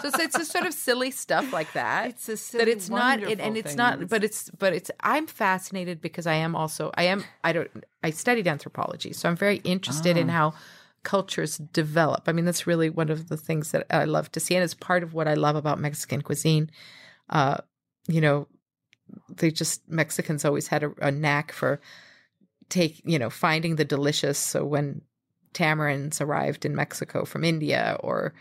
So 0.00 0.08
it's, 0.08 0.18
it's 0.18 0.36
just 0.36 0.52
sort 0.52 0.66
of 0.66 0.72
silly 0.72 1.10
stuff 1.10 1.52
like 1.52 1.72
that. 1.72 2.10
It's 2.10 2.28
a 2.28 2.36
silly, 2.36 2.64
that 2.64 2.70
it's 2.70 2.88
not, 2.88 3.22
it, 3.22 3.40
and 3.40 3.56
it's 3.56 3.74
not. 3.74 4.08
But 4.08 4.22
it's 4.22 4.48
but 4.50 4.72
it's. 4.72 4.90
I'm 5.00 5.26
fascinated 5.26 6.00
because 6.00 6.26
I 6.26 6.34
am 6.34 6.54
also. 6.54 6.92
I 6.94 7.04
am. 7.04 7.24
I 7.42 7.52
don't. 7.52 7.70
I 8.02 8.10
studied 8.10 8.46
anthropology, 8.46 9.12
so 9.12 9.28
I'm 9.28 9.36
very 9.36 9.56
interested 9.58 10.16
in 10.16 10.30
Ah. 10.30 10.32
how 10.32 10.54
cultures 11.02 11.58
develop. 11.58 12.24
I 12.28 12.32
mean, 12.32 12.44
that's 12.44 12.66
really 12.66 12.90
one 12.90 13.10
of 13.10 13.28
the 13.28 13.36
things 13.36 13.72
that 13.72 13.86
I 13.90 14.04
love 14.04 14.30
to 14.32 14.40
see, 14.40 14.54
and 14.54 14.62
it's 14.62 14.74
part 14.74 15.02
of 15.02 15.12
what 15.12 15.26
I 15.26 15.34
love 15.34 15.56
about 15.56 15.80
Mexican 15.80 16.22
cuisine. 16.22 16.70
Uh, 17.28 17.56
you 18.06 18.20
know, 18.20 18.46
they 19.28 19.50
just 19.50 19.88
Mexicans 19.88 20.44
always 20.44 20.68
had 20.68 20.84
a, 20.84 20.92
a 21.00 21.10
knack 21.10 21.52
for 21.52 21.80
take 22.68 23.02
you 23.04 23.18
know 23.18 23.30
finding 23.30 23.76
the 23.76 23.84
delicious. 23.84 24.38
So 24.38 24.64
when 24.64 25.02
tamarinds 25.52 26.20
arrived 26.20 26.64
in 26.64 26.76
Mexico 26.76 27.24
from 27.24 27.42
India 27.42 27.96
or 28.00 28.32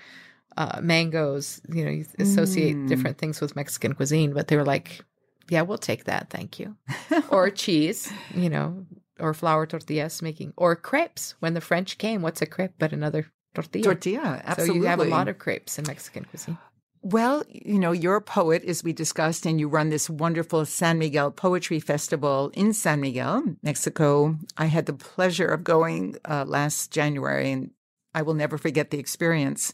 uh, 0.57 0.79
mangoes, 0.81 1.62
you 1.73 1.85
know, 1.85 1.91
you 1.91 2.05
associate 2.19 2.75
Mm. 2.75 2.88
different 2.88 3.17
things 3.17 3.41
with 3.41 3.55
Mexican 3.55 3.93
cuisine, 3.93 4.33
but 4.33 4.47
they 4.47 4.57
were 4.57 4.65
like, 4.65 5.01
"Yeah, 5.49 5.62
we'll 5.62 5.77
take 5.77 6.05
that, 6.05 6.29
thank 6.29 6.59
you." 6.59 6.75
or 7.29 7.49
cheese, 7.49 8.12
you 8.33 8.49
know, 8.49 8.85
or 9.19 9.33
flour 9.33 9.65
tortillas 9.65 10.21
making, 10.21 10.53
or 10.57 10.75
crepes. 10.75 11.35
When 11.39 11.53
the 11.53 11.62
French 11.62 11.97
came, 11.97 12.21
what's 12.21 12.41
a 12.41 12.45
crepe 12.45 12.73
but 12.79 12.93
another 12.93 13.27
tortilla? 13.53 13.83
tortilla. 13.83 14.41
Absolutely. 14.43 14.79
So 14.79 14.83
you 14.83 14.89
have 14.89 14.99
a 14.99 15.03
lot 15.05 15.27
of 15.27 15.38
crepes 15.39 15.77
in 15.79 15.85
Mexican 15.88 16.25
cuisine. 16.25 16.57
Well, 17.01 17.43
you 17.47 17.79
know, 17.79 17.93
you're 17.93 18.17
a 18.17 18.21
poet, 18.21 18.65
as 18.65 18.83
we 18.83 18.91
discussed, 18.91 19.45
and 19.45 19.57
you 19.57 19.69
run 19.69 19.89
this 19.89 20.09
wonderful 20.09 20.65
San 20.65 20.99
Miguel 20.99 21.31
Poetry 21.31 21.79
Festival 21.79 22.51
in 22.53 22.73
San 22.73 22.99
Miguel, 22.99 23.55
Mexico. 23.63 24.38
I 24.57 24.65
had 24.65 24.85
the 24.85 24.91
pleasure 24.93 25.47
of 25.47 25.63
going 25.63 26.17
uh, 26.29 26.43
last 26.45 26.91
January, 26.91 27.51
and 27.51 27.71
I 28.13 28.21
will 28.21 28.33
never 28.33 28.57
forget 28.57 28.91
the 28.91 28.99
experience. 28.99 29.71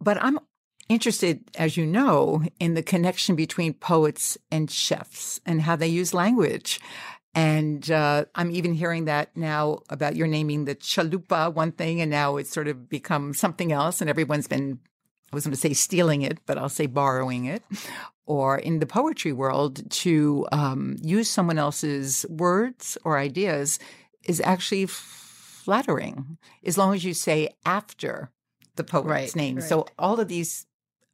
But 0.00 0.22
I'm 0.22 0.38
interested, 0.88 1.44
as 1.56 1.76
you 1.76 1.86
know, 1.86 2.42
in 2.58 2.74
the 2.74 2.82
connection 2.82 3.36
between 3.36 3.74
poets 3.74 4.36
and 4.50 4.70
chefs 4.70 5.40
and 5.46 5.62
how 5.62 5.76
they 5.76 5.88
use 5.88 6.12
language. 6.14 6.80
And 7.32 7.88
uh, 7.90 8.24
I'm 8.34 8.50
even 8.50 8.74
hearing 8.74 9.04
that 9.04 9.36
now 9.36 9.80
about 9.88 10.16
your 10.16 10.26
naming 10.26 10.64
the 10.64 10.74
chalupa 10.74 11.54
one 11.54 11.70
thing, 11.70 12.00
and 12.00 12.10
now 12.10 12.38
it's 12.38 12.50
sort 12.50 12.66
of 12.66 12.88
become 12.88 13.34
something 13.34 13.70
else, 13.70 14.00
and 14.00 14.10
everyone's 14.10 14.48
been 14.48 14.80
I 15.32 15.36
was 15.36 15.44
going 15.44 15.54
to 15.54 15.60
say 15.60 15.74
stealing 15.74 16.22
it, 16.22 16.38
but 16.44 16.58
I'll 16.58 16.68
say 16.68 16.86
borrowing 16.86 17.44
it, 17.44 17.62
or 18.26 18.58
in 18.58 18.80
the 18.80 18.86
poetry 18.86 19.32
world, 19.32 19.88
to 19.90 20.46
um, 20.50 20.96
use 21.00 21.30
someone 21.30 21.58
else's 21.58 22.26
words 22.28 22.98
or 23.04 23.16
ideas 23.16 23.78
is 24.24 24.40
actually 24.40 24.86
flattering, 24.86 26.36
as 26.64 26.76
long 26.76 26.94
as 26.94 27.04
you 27.04 27.14
say 27.14 27.50
after 27.64 28.32
the 28.80 28.90
poet's 28.90 29.06
Right, 29.06 29.36
name. 29.36 29.60
So 29.60 29.86
all 29.98 30.18
of 30.20 30.28
these 30.28 30.66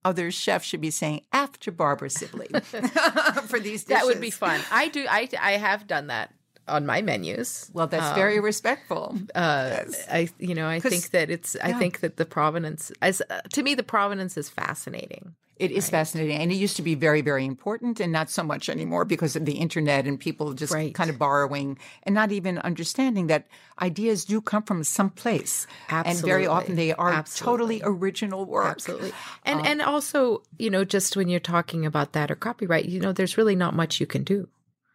other 0.05 0.31
chefs 0.31 0.67
should 0.67 0.81
be 0.81 0.91
saying 0.93 1.23
after 1.33 1.73
Barbara 1.73 2.11
Sibley 2.11 2.47
for 3.47 3.59
these 3.59 3.85
dishes. 3.85 3.87
That 3.87 4.07
would 4.07 4.21
be 4.21 4.31
fun. 4.31 4.61
I 4.71 4.89
do. 4.89 5.05
I 5.09 5.29
I 5.41 5.53
have 5.53 5.87
done 5.87 6.07
that 6.09 6.33
on 6.69 6.87
my 6.87 7.03
menus. 7.03 7.71
Well, 7.75 7.87
that's 7.89 8.11
Um, 8.11 8.15
very 8.15 8.39
respectful. 8.41 9.17
Uh, 9.35 9.85
I 10.11 10.29
you 10.39 10.55
know 10.55 10.69
I 10.69 10.79
think 10.81 11.11
that 11.11 11.31
it's 11.31 11.57
I 11.63 11.73
think 11.73 12.01
that 12.01 12.17
the 12.17 12.25
provenance 12.27 12.93
as 13.03 13.21
uh, 13.31 13.41
to 13.53 13.63
me 13.63 13.75
the 13.75 13.83
provenance 13.83 14.37
is 14.37 14.49
fascinating. 14.49 15.35
It 15.59 15.71
is 15.71 15.89
fascinating. 15.89 16.37
And 16.37 16.53
it 16.53 16.57
used 16.57 16.77
to 16.77 16.83
be 16.83 16.95
very, 16.95 17.23
very 17.23 17.47
important 17.47 17.99
and 17.99 18.13
not 18.13 18.29
so 18.29 18.43
much 18.43 18.69
anymore 18.69 19.07
because 19.07 19.37
of 19.37 19.47
the 19.47 19.55
internet 19.55 20.07
and 20.07 20.21
people 20.21 20.53
just 20.53 20.73
Right. 20.73 20.93
kind 20.95 21.09
of 21.09 21.19
borrowing 21.19 21.79
and 22.03 22.15
not 22.15 22.31
even 22.31 22.59
understanding 22.59 23.27
that 23.29 23.47
ideas 23.81 24.27
do 24.27 24.41
come 24.43 24.63
from 24.65 24.85
someplace. 24.85 25.67
And 25.89 26.19
very 26.19 26.47
often 26.47 26.77
they 26.77 26.93
are 26.93 27.11
Absolutely. 27.11 27.79
totally 27.81 27.81
original 27.85 28.45
work. 28.45 28.67
Absolutely. 28.67 29.13
And 29.47 29.61
um, 29.61 29.67
and 29.67 29.83
also, 29.83 30.43
you 30.59 30.69
know, 30.69 30.85
just 30.85 31.17
when 31.17 31.29
you're 31.31 31.41
talking 31.41 31.87
about 31.87 32.13
that 32.13 32.31
or 32.31 32.37
copyright, 32.37 32.85
you 32.85 33.01
know, 33.01 33.13
there's 33.13 33.39
really 33.39 33.57
not 33.57 33.75
much 33.75 33.99
you 33.99 34.07
can 34.07 34.25
do. 34.25 34.49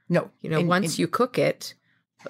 No. 0.09 0.29
You 0.41 0.49
know, 0.51 0.59
and- 0.59 0.69
once 0.69 0.91
and 0.91 0.99
you 0.99 1.07
cook 1.07 1.39
it, 1.39 1.73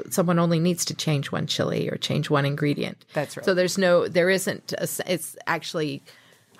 someone 0.09 0.39
only 0.39 0.59
needs 0.59 0.85
to 0.85 0.93
change 0.95 1.33
one 1.33 1.47
chili 1.47 1.89
or 1.89 1.97
change 1.97 2.29
one 2.29 2.45
ingredient. 2.45 3.03
That's 3.13 3.35
right. 3.35 3.45
So 3.45 3.53
there's 3.53 3.77
no, 3.77 4.07
there 4.07 4.29
isn't. 4.29 4.71
A, 4.77 4.87
it's 5.05 5.35
actually 5.47 6.01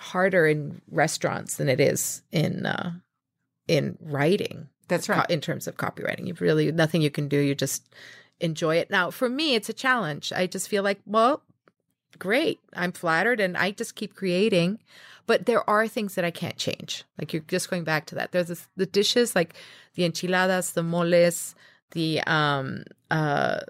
harder 0.02 0.46
in 0.46 0.82
restaurants 0.90 1.56
than 1.56 1.68
it 1.68 1.80
is 1.80 2.22
in 2.32 2.66
uh, 2.66 2.92
in 3.68 3.96
writing. 4.00 4.68
That's 4.88 5.06
co- 5.06 5.14
right. 5.14 5.30
In 5.30 5.40
terms 5.40 5.66
of 5.66 5.76
copywriting, 5.76 6.26
you've 6.26 6.40
really 6.40 6.70
nothing 6.72 7.02
you 7.02 7.10
can 7.10 7.28
do. 7.28 7.38
You 7.38 7.54
just 7.54 7.88
enjoy 8.40 8.76
it. 8.76 8.90
Now, 8.90 9.10
for 9.10 9.28
me, 9.28 9.54
it's 9.54 9.68
a 9.68 9.72
challenge. 9.72 10.32
I 10.34 10.46
just 10.46 10.68
feel 10.68 10.82
like, 10.82 11.00
well, 11.06 11.42
great. 12.18 12.58
I'm 12.74 12.92
flattered, 12.92 13.40
and 13.40 13.56
I 13.56 13.70
just 13.70 13.94
keep 13.94 14.14
creating. 14.14 14.80
But 15.26 15.46
there 15.46 15.68
are 15.70 15.86
things 15.86 16.16
that 16.16 16.24
I 16.24 16.32
can't 16.32 16.56
change. 16.56 17.04
Like 17.16 17.32
you're 17.32 17.44
just 17.46 17.70
going 17.70 17.84
back 17.84 18.06
to 18.06 18.16
that. 18.16 18.32
There's 18.32 18.48
this, 18.48 18.68
the 18.76 18.86
dishes 18.86 19.36
like 19.36 19.54
the 19.94 20.04
enchiladas, 20.04 20.72
the 20.72 20.82
moles, 20.82 21.54
the 21.92 22.20
um 22.22 22.84
uh 23.10 23.60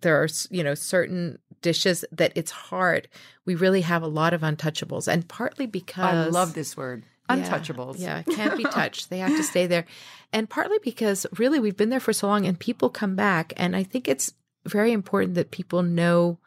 there 0.00 0.22
are 0.22 0.28
you 0.50 0.62
know 0.62 0.74
certain 0.74 1.38
dishes 1.62 2.04
that 2.12 2.32
it's 2.34 2.50
hard. 2.50 3.08
We 3.46 3.54
really 3.54 3.80
have 3.82 4.02
a 4.02 4.08
lot 4.08 4.34
of 4.34 4.42
untouchables, 4.42 5.08
and 5.08 5.26
partly 5.26 5.66
because 5.66 6.04
I 6.04 6.28
love 6.28 6.54
this 6.54 6.76
word. 6.76 7.04
yeah, 7.30 7.36
Untouchables. 7.36 7.98
Yeah, 7.98 8.22
can't 8.22 8.56
be 8.56 8.64
touched. 8.64 9.08
they 9.10 9.18
have 9.18 9.36
to 9.36 9.42
stay 9.42 9.66
there. 9.66 9.86
And 10.32 10.48
partly 10.50 10.78
because 10.82 11.26
really 11.38 11.58
we've 11.60 11.76
been 11.76 11.90
there 11.90 12.00
for 12.00 12.12
so 12.12 12.26
long 12.26 12.46
and 12.46 12.58
people 12.58 12.90
come 12.90 13.16
back. 13.16 13.52
And 13.56 13.74
I 13.76 13.82
think 13.82 14.08
it's 14.08 14.34
very 14.66 14.92
important 14.92 15.34
that 15.34 15.50
people 15.50 15.82
know 15.82 16.38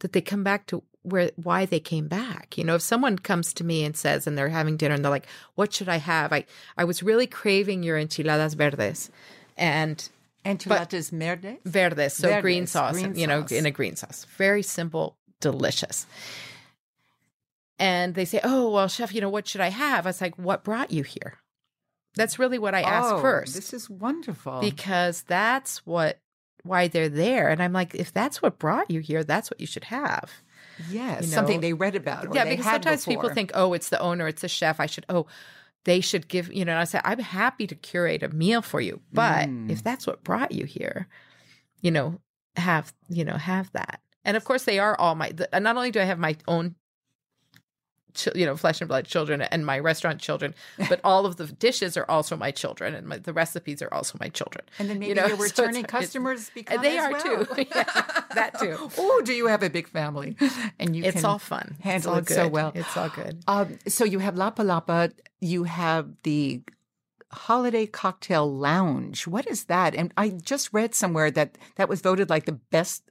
that 0.00 0.12
they 0.12 0.20
come 0.20 0.42
back 0.44 0.66
to 0.66 0.82
where 1.02 1.30
why 1.36 1.66
they 1.66 1.80
came 1.80 2.08
back. 2.08 2.56
You 2.56 2.64
know, 2.64 2.76
if 2.76 2.82
someone 2.82 3.18
comes 3.18 3.52
to 3.54 3.64
me 3.64 3.84
and 3.84 3.96
says 3.96 4.26
and 4.26 4.36
they're 4.36 4.48
having 4.48 4.76
dinner 4.76 4.94
and 4.94 5.04
they're 5.04 5.10
like, 5.10 5.26
"What 5.54 5.72
should 5.72 5.88
I 5.88 5.96
have?" 5.98 6.32
I 6.32 6.44
I 6.76 6.84
was 6.84 7.02
really 7.02 7.26
craving 7.26 7.82
your 7.82 7.98
enchiladas 7.98 8.54
verdes, 8.54 9.10
and 9.56 10.08
Enchiladas 10.44 11.10
verdes? 11.10 11.58
verdes, 11.64 12.14
so 12.14 12.28
Verdes, 12.28 12.42
green 12.42 12.66
sauce, 12.66 12.92
green 12.94 13.14
you 13.16 13.26
know, 13.26 13.40
sauce. 13.42 13.52
in 13.52 13.66
a 13.66 13.70
green 13.70 13.96
sauce. 13.96 14.26
Very 14.36 14.62
simple, 14.62 15.16
delicious. 15.40 16.06
And 17.78 18.14
they 18.14 18.24
say, 18.24 18.40
"Oh, 18.44 18.70
well, 18.70 18.88
chef, 18.88 19.14
you 19.14 19.20
know, 19.20 19.28
what 19.28 19.48
should 19.48 19.60
I 19.60 19.70
have?" 19.70 20.06
I 20.06 20.10
was 20.10 20.20
like, 20.20 20.36
"What 20.38 20.62
brought 20.64 20.90
you 20.92 21.02
here?" 21.02 21.38
That's 22.14 22.38
really 22.38 22.58
what 22.60 22.74
I 22.74 22.82
asked 22.82 23.14
Oh, 23.14 23.20
first 23.20 23.54
This 23.56 23.72
is 23.74 23.90
wonderful. 23.90 24.60
because 24.60 25.22
that's 25.22 25.78
what 25.84 26.20
why 26.62 26.86
they're 26.88 27.08
there. 27.08 27.48
And 27.48 27.60
I'm 27.62 27.72
like, 27.72 27.94
if 27.94 28.12
that's 28.12 28.40
what 28.40 28.58
brought 28.58 28.90
you 28.90 29.00
here, 29.00 29.22
that's 29.24 29.50
what 29.50 29.60
you 29.60 29.66
should 29.66 29.84
have. 29.84 30.30
yes, 30.88 31.24
you 31.24 31.28
know- 31.30 31.34
something 31.34 31.60
they 31.60 31.72
read 31.74 31.94
about. 31.96 32.28
Or 32.28 32.34
yeah, 32.34 32.44
because 32.44 32.64
sometimes 32.64 33.04
people 33.04 33.28
think, 33.30 33.50
oh, 33.54 33.72
it's 33.74 33.88
the 33.90 33.98
owner, 34.00 34.26
it's 34.28 34.40
the 34.42 34.48
chef. 34.48 34.78
I 34.80 34.86
should, 34.86 35.04
oh, 35.08 35.26
they 35.84 36.00
should 36.00 36.28
give, 36.28 36.52
you 36.52 36.64
know, 36.64 36.76
I 36.78 36.84
say, 36.84 37.00
I'm 37.04 37.18
happy 37.18 37.66
to 37.66 37.74
curate 37.74 38.22
a 38.22 38.28
meal 38.28 38.62
for 38.62 38.80
you. 38.80 39.00
But 39.12 39.48
Mm. 39.48 39.70
if 39.70 39.82
that's 39.82 40.06
what 40.06 40.24
brought 40.24 40.52
you 40.52 40.64
here, 40.64 41.08
you 41.80 41.90
know, 41.90 42.20
have, 42.56 42.92
you 43.08 43.24
know, 43.24 43.36
have 43.36 43.70
that. 43.72 44.00
And 44.24 44.36
of 44.36 44.44
course, 44.44 44.64
they 44.64 44.78
are 44.78 44.98
all 44.98 45.14
my, 45.14 45.30
the, 45.30 45.48
not 45.60 45.76
only 45.76 45.90
do 45.90 46.00
I 46.00 46.04
have 46.04 46.18
my 46.18 46.36
own, 46.48 46.74
you 48.34 48.46
know, 48.46 48.56
flesh 48.56 48.80
and 48.80 48.88
blood 48.88 49.06
children 49.06 49.42
and 49.42 49.64
my 49.66 49.78
restaurant 49.78 50.20
children, 50.20 50.54
but 50.88 51.00
all 51.04 51.26
of 51.26 51.36
the 51.36 51.46
dishes 51.46 51.96
are 51.96 52.08
also 52.10 52.36
my 52.36 52.50
children 52.50 52.94
and 52.94 53.06
my, 53.06 53.18
the 53.18 53.32
recipes 53.32 53.82
are 53.82 53.92
also 53.92 54.16
my 54.20 54.28
children. 54.28 54.64
And 54.78 54.88
then 54.88 54.98
maybe 54.98 55.08
you 55.10 55.14
know, 55.14 55.26
your 55.26 55.36
so 55.38 55.44
it's- 55.44 55.58
returning 55.58 55.84
it's- 55.84 55.90
customers 56.00 56.50
become 56.50 56.82
they 56.82 56.98
as 56.98 57.04
are 57.04 57.12
well. 57.12 57.46
too. 57.46 57.64
Yeah, 57.74 57.84
that 58.34 58.58
too. 58.60 58.76
oh, 58.98 59.22
do 59.24 59.32
you 59.32 59.46
have 59.46 59.62
a 59.62 59.70
big 59.70 59.88
family? 59.88 60.36
And 60.78 60.94
you 60.94 61.04
It's 61.04 61.24
all 61.24 61.38
fun. 61.38 61.74
It's 61.78 61.84
handle 61.84 62.12
all 62.12 62.18
it 62.18 62.28
so 62.28 62.48
well. 62.48 62.72
It's 62.74 62.96
all 62.96 63.08
good. 63.08 63.42
Um, 63.46 63.78
so 63.88 64.04
you 64.04 64.18
have 64.20 64.36
La 64.36 64.50
Palapa, 64.50 65.12
you 65.40 65.64
have 65.64 66.10
the 66.22 66.62
Holiday 67.32 67.86
Cocktail 67.86 68.50
Lounge. 68.52 69.26
What 69.26 69.46
is 69.46 69.64
that? 69.64 69.94
And 69.94 70.12
I 70.16 70.28
just 70.30 70.72
read 70.72 70.94
somewhere 70.94 71.30
that 71.32 71.58
that 71.76 71.88
was 71.88 72.00
voted 72.00 72.30
like 72.30 72.44
the 72.44 72.52
best 72.70 73.02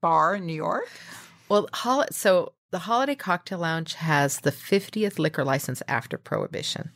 bar 0.00 0.34
in 0.34 0.46
New 0.46 0.54
York. 0.54 0.88
Well, 1.48 1.68
so 2.10 2.52
the 2.70 2.80
Holiday 2.80 3.14
Cocktail 3.14 3.58
Lounge 3.58 3.94
has 3.94 4.40
the 4.40 4.52
50th 4.52 5.18
liquor 5.18 5.44
license 5.44 5.82
after 5.88 6.16
Prohibition. 6.16 6.90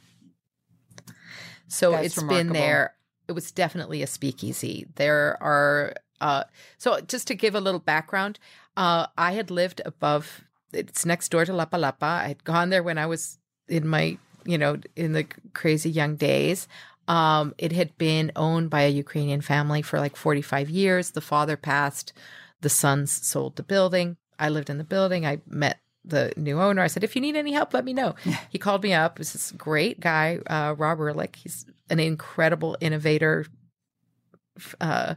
So 1.69 1.93
That's 1.93 2.07
it's 2.07 2.17
remarkable. 2.19 2.45
been 2.45 2.53
there. 2.53 2.95
It 3.27 3.33
was 3.33 3.51
definitely 3.51 4.03
a 4.03 4.07
speakeasy. 4.07 4.87
There 4.97 5.43
are, 5.43 5.95
uh, 6.21 6.45
so 6.79 7.01
just 7.01 7.27
to 7.29 7.35
give 7.35 7.55
a 7.55 7.61
little 7.61 7.81
background, 7.81 8.39
uh, 8.77 9.07
I 9.17 9.33
had 9.33 9.51
lived 9.51 9.81
above, 9.85 10.45
it's 10.73 11.05
next 11.07 11.31
door 11.31 11.45
to 11.45 11.53
La 11.53 11.67
Palapa. 11.67 12.03
I 12.03 12.29
had 12.29 12.45
gone 12.45 12.71
there 12.71 12.83
when 12.83 12.99
I 12.99 13.07
was 13.07 13.39
in 13.69 13.89
my, 13.89 14.19
you 14.45 14.59
know, 14.59 14.79
in 14.95 15.13
the 15.13 15.27
crazy 15.55 15.91
young 15.91 16.17
days. 16.17 16.69
Um, 17.09 17.55
it 17.59 17.73
had 17.73 17.97
been 17.99 18.31
owned 18.37 18.71
by 18.71 18.83
a 18.83 18.89
Ukrainian 18.89 19.41
family 19.41 19.83
for 19.83 19.99
like 19.99 20.17
45 20.17 20.71
years. 20.71 21.11
The 21.11 21.21
father 21.21 21.57
passed, 21.57 22.13
the 22.61 22.69
sons 22.69 23.11
sold 23.11 23.57
the 23.57 23.63
building. 23.63 24.17
I 24.39 24.49
lived 24.49 24.71
in 24.71 24.79
the 24.79 24.85
building. 24.85 25.27
I 25.27 25.41
met 25.47 25.81
the 26.05 26.33
new 26.37 26.61
owner. 26.61 26.83
I 26.83 26.87
said, 26.87 27.05
if 27.05 27.17
you 27.17 27.23
need 27.23 27.37
any 27.37 27.53
help, 27.53 27.73
let 27.73 27.85
me 27.85 27.93
know. 27.93 28.15
he 28.51 28.59
called 28.59 28.83
me 28.83 28.93
up. 28.93 29.19
He's 29.19 29.33
this 29.33 29.53
great 29.53 30.01
guy, 30.01 30.39
uh, 30.47 30.75
Rob 30.77 31.01
Ehrlich. 31.01 31.37
He's 31.37 31.67
an 31.89 32.01
incredible 32.01 32.77
innovator, 32.81 33.47
uh, 34.81 35.15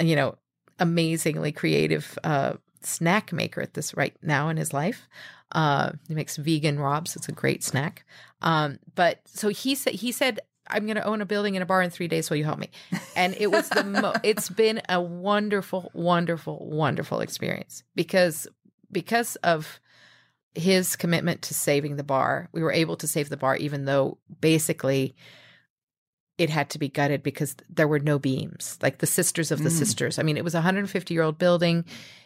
you 0.00 0.16
know, 0.16 0.36
amazingly 0.78 1.50
creative 1.52 2.18
uh, 2.22 2.54
snack 2.82 3.32
maker 3.32 3.60
at 3.60 3.74
this 3.74 3.96
right 3.96 4.16
now 4.22 4.48
in 4.48 4.56
his 4.56 4.72
life. 4.72 5.08
Uh, 5.50 5.92
he 6.06 6.14
makes 6.14 6.36
vegan 6.36 6.78
Robs. 6.78 7.16
It's 7.16 7.28
a 7.28 7.32
great 7.32 7.64
snack. 7.64 8.04
Um, 8.42 8.78
but 8.94 9.20
so 9.26 9.48
he 9.48 9.74
said, 9.74 9.94
he 9.94 10.12
said, 10.12 10.40
I'm 10.70 10.84
going 10.86 10.96
to 10.96 11.04
own 11.04 11.20
a 11.20 11.26
building 11.26 11.56
and 11.56 11.62
a 11.62 11.66
bar 11.66 11.82
in 11.82 11.90
three 11.90 12.08
days. 12.08 12.30
Will 12.30 12.36
you 12.36 12.44
help 12.44 12.58
me? 12.58 12.70
And 13.16 13.34
it 13.38 13.50
was 13.50 13.68
the 13.68 13.84
mo- 13.84 14.14
it's 14.22 14.48
been 14.48 14.80
a 14.88 15.00
wonderful, 15.00 15.90
wonderful, 15.94 16.66
wonderful 16.70 17.20
experience 17.20 17.82
because 17.94 18.46
because 18.90 19.36
of 19.36 19.80
his 20.54 20.96
commitment 20.96 21.42
to 21.42 21.54
saving 21.54 21.96
the 21.96 22.02
bar, 22.04 22.48
we 22.52 22.62
were 22.62 22.72
able 22.72 22.96
to 22.96 23.06
save 23.06 23.28
the 23.28 23.36
bar, 23.36 23.56
even 23.56 23.84
though 23.84 24.18
basically 24.40 25.14
it 26.36 26.50
had 26.50 26.70
to 26.70 26.78
be 26.78 26.88
gutted 26.88 27.22
because 27.22 27.56
there 27.68 27.88
were 27.88 27.98
no 27.98 28.18
beams, 28.18 28.78
like 28.80 28.98
the 28.98 29.06
sisters 29.06 29.50
of 29.50 29.62
the 29.62 29.70
Mm. 29.70 29.78
sisters. 29.78 30.18
I 30.18 30.22
mean, 30.22 30.36
it 30.36 30.44
was 30.44 30.54
a 30.54 30.58
150 30.58 31.12
year 31.12 31.22
old 31.24 31.38
building. 31.38 31.84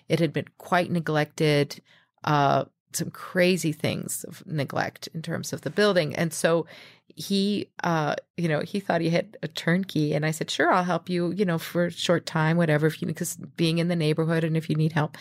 It 0.08 0.20
had 0.20 0.32
been 0.32 0.48
quite 0.58 0.90
neglected. 0.90 1.80
Uh, 2.24 2.64
some 2.94 3.10
crazy 3.10 3.72
things 3.72 4.22
of 4.24 4.46
neglect 4.46 5.08
in 5.14 5.22
terms 5.22 5.54
of 5.54 5.62
the 5.62 5.70
building. 5.70 6.14
And 6.14 6.30
so 6.30 6.66
he, 7.14 7.68
uh, 7.82 8.14
you 8.36 8.48
know, 8.48 8.60
he 8.60 8.80
thought 8.80 9.00
he 9.00 9.10
had 9.10 9.36
a 9.42 9.48
turnkey. 9.48 10.14
And 10.14 10.24
I 10.24 10.30
said, 10.30 10.50
sure, 10.50 10.72
I'll 10.72 10.84
help 10.84 11.08
you, 11.08 11.32
you 11.32 11.44
know, 11.44 11.58
for 11.58 11.86
a 11.86 11.90
short 11.90 12.26
time, 12.26 12.56
whatever, 12.56 12.86
if 12.86 13.00
you, 13.00 13.08
because 13.08 13.36
being 13.56 13.78
in 13.78 13.88
the 13.88 13.96
neighborhood 13.96 14.44
and 14.44 14.56
if 14.56 14.68
you 14.68 14.76
need 14.76 14.92
help. 14.92 15.16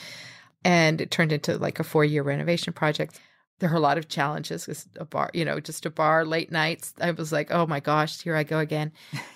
And 0.63 1.01
it 1.01 1.11
turned 1.11 1.31
into 1.31 1.57
like 1.57 1.79
a 1.79 1.83
four 1.83 2.05
year 2.05 2.23
renovation 2.23 2.73
project. 2.73 3.19
There 3.59 3.71
are 3.71 3.75
a 3.75 3.79
lot 3.81 3.97
of 3.97 4.07
challenges 4.09 4.65
because 4.65 4.87
a 4.97 5.05
bar, 5.05 5.29
you 5.33 5.45
know, 5.45 5.59
just 5.59 5.85
a 5.85 5.91
bar 5.91 6.25
late 6.25 6.51
nights. 6.51 6.93
I 6.99 7.11
was 7.11 7.31
like, 7.31 7.51
oh 7.51 7.67
my 7.67 7.79
gosh, 7.79 8.21
here 8.21 8.35
I 8.35 8.43
go 8.43 8.59
again. 8.59 8.91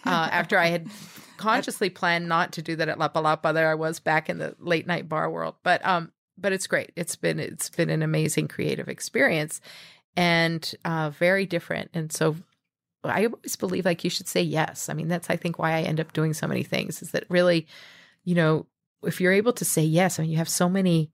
Uh, 0.05 0.29
after 0.31 0.57
I 0.57 0.67
had 0.67 0.87
consciously 1.37 1.89
planned 1.89 2.27
not 2.27 2.53
to 2.53 2.61
do 2.61 2.75
that 2.75 2.89
at 2.89 2.97
La 2.97 3.09
Palapa, 3.09 3.53
there 3.53 3.69
I 3.69 3.75
was 3.75 3.99
back 3.99 4.29
in 4.29 4.39
the 4.39 4.55
late 4.59 4.87
night 4.87 5.07
bar 5.07 5.29
world. 5.29 5.55
But 5.63 5.85
um, 5.85 6.11
but 6.37 6.53
it's 6.53 6.67
great. 6.67 6.91
It's 6.95 7.15
been 7.15 7.39
it's 7.39 7.69
been 7.69 7.89
an 7.89 8.01
amazing 8.01 8.47
creative 8.47 8.89
experience, 8.89 9.61
and 10.15 10.73
uh, 10.85 11.09
very 11.11 11.45
different. 11.45 11.91
And 11.93 12.11
so 12.11 12.35
I 13.03 13.25
always 13.25 13.55
believe 13.55 13.85
like 13.85 14.03
you 14.03 14.09
should 14.09 14.27
say 14.27 14.41
yes. 14.41 14.89
I 14.89 14.93
mean, 14.93 15.07
that's 15.07 15.29
I 15.29 15.35
think 15.35 15.59
why 15.59 15.73
I 15.73 15.81
end 15.81 15.99
up 15.99 16.13
doing 16.13 16.33
so 16.33 16.47
many 16.47 16.63
things 16.63 17.01
is 17.01 17.11
that 17.11 17.25
really, 17.29 17.67
you 18.23 18.35
know, 18.35 18.65
if 19.03 19.21
you're 19.21 19.33
able 19.33 19.53
to 19.53 19.65
say 19.65 19.83
yes, 19.83 20.17
I 20.19 20.23
mean, 20.23 20.31
you 20.31 20.37
have 20.37 20.49
so 20.49 20.67
many 20.69 21.11